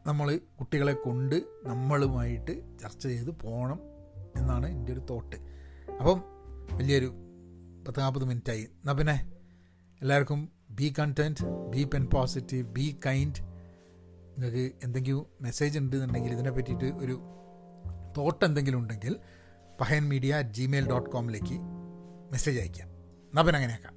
നമ്മൾ 0.05 0.39
കുട്ടികളെ 0.59 0.93
കൊണ്ട് 0.93 1.35
നമ്മളുമായിട്ട് 1.63 2.53
ചർച്ച 2.81 3.03
ചെയ്ത് 3.07 3.31
പോകണം 3.43 3.79
എന്നാണ് 4.37 4.67
എന്റെ 4.67 4.91
ഒരു 4.93 4.99
തോട്ട്. 5.09 5.37
അപ്പം 5.99 6.19
വലിയൊരു 6.73 7.09
പത്ത് 7.87 7.99
നാൽപ്പത് 7.99 8.25
മിനിറ്റായി. 8.25 8.61
എന്നാൽ 8.61 8.93
പിന്നെ 8.93 9.15
എല്ലാവർക്കും 10.01 10.49
be 10.71 10.93
content 10.99 11.43
be 11.69 11.83
pen 11.83 12.05
positive 12.05 12.65
be 12.67 12.99
kind 13.05 13.41
നിങ്ങൾക്ക് 14.33 14.71
എന്തെങ്കിലും 14.83 15.25
മെസ്സേജ് 15.41 15.79
ഉണ്ടെന്നുണ്ടെങ്കിൽ 15.79 16.31
ഇതിനെ 16.33 16.51
പറ്റിയിട്ട് 16.51 16.85
ഒരു 16.85 17.15
തോട്ട് 18.17 18.45
എന്തെങ്കിലും 18.45 18.79
ഉണ്ടെങ്കിൽ 18.79 19.13
Pahayan 19.81 20.09
media 20.09 20.33
at 20.35 20.49
Gmail 20.49 20.89
dot 20.89 21.09
കോമിലേക്ക് 21.09 21.57
message 22.31 22.59
അയക്കാം 22.59 22.89
എന്നാൽ 23.29 23.43
പിന്നെ 23.43 23.59
അങ്ങനെയാക്കാം. 23.59 23.95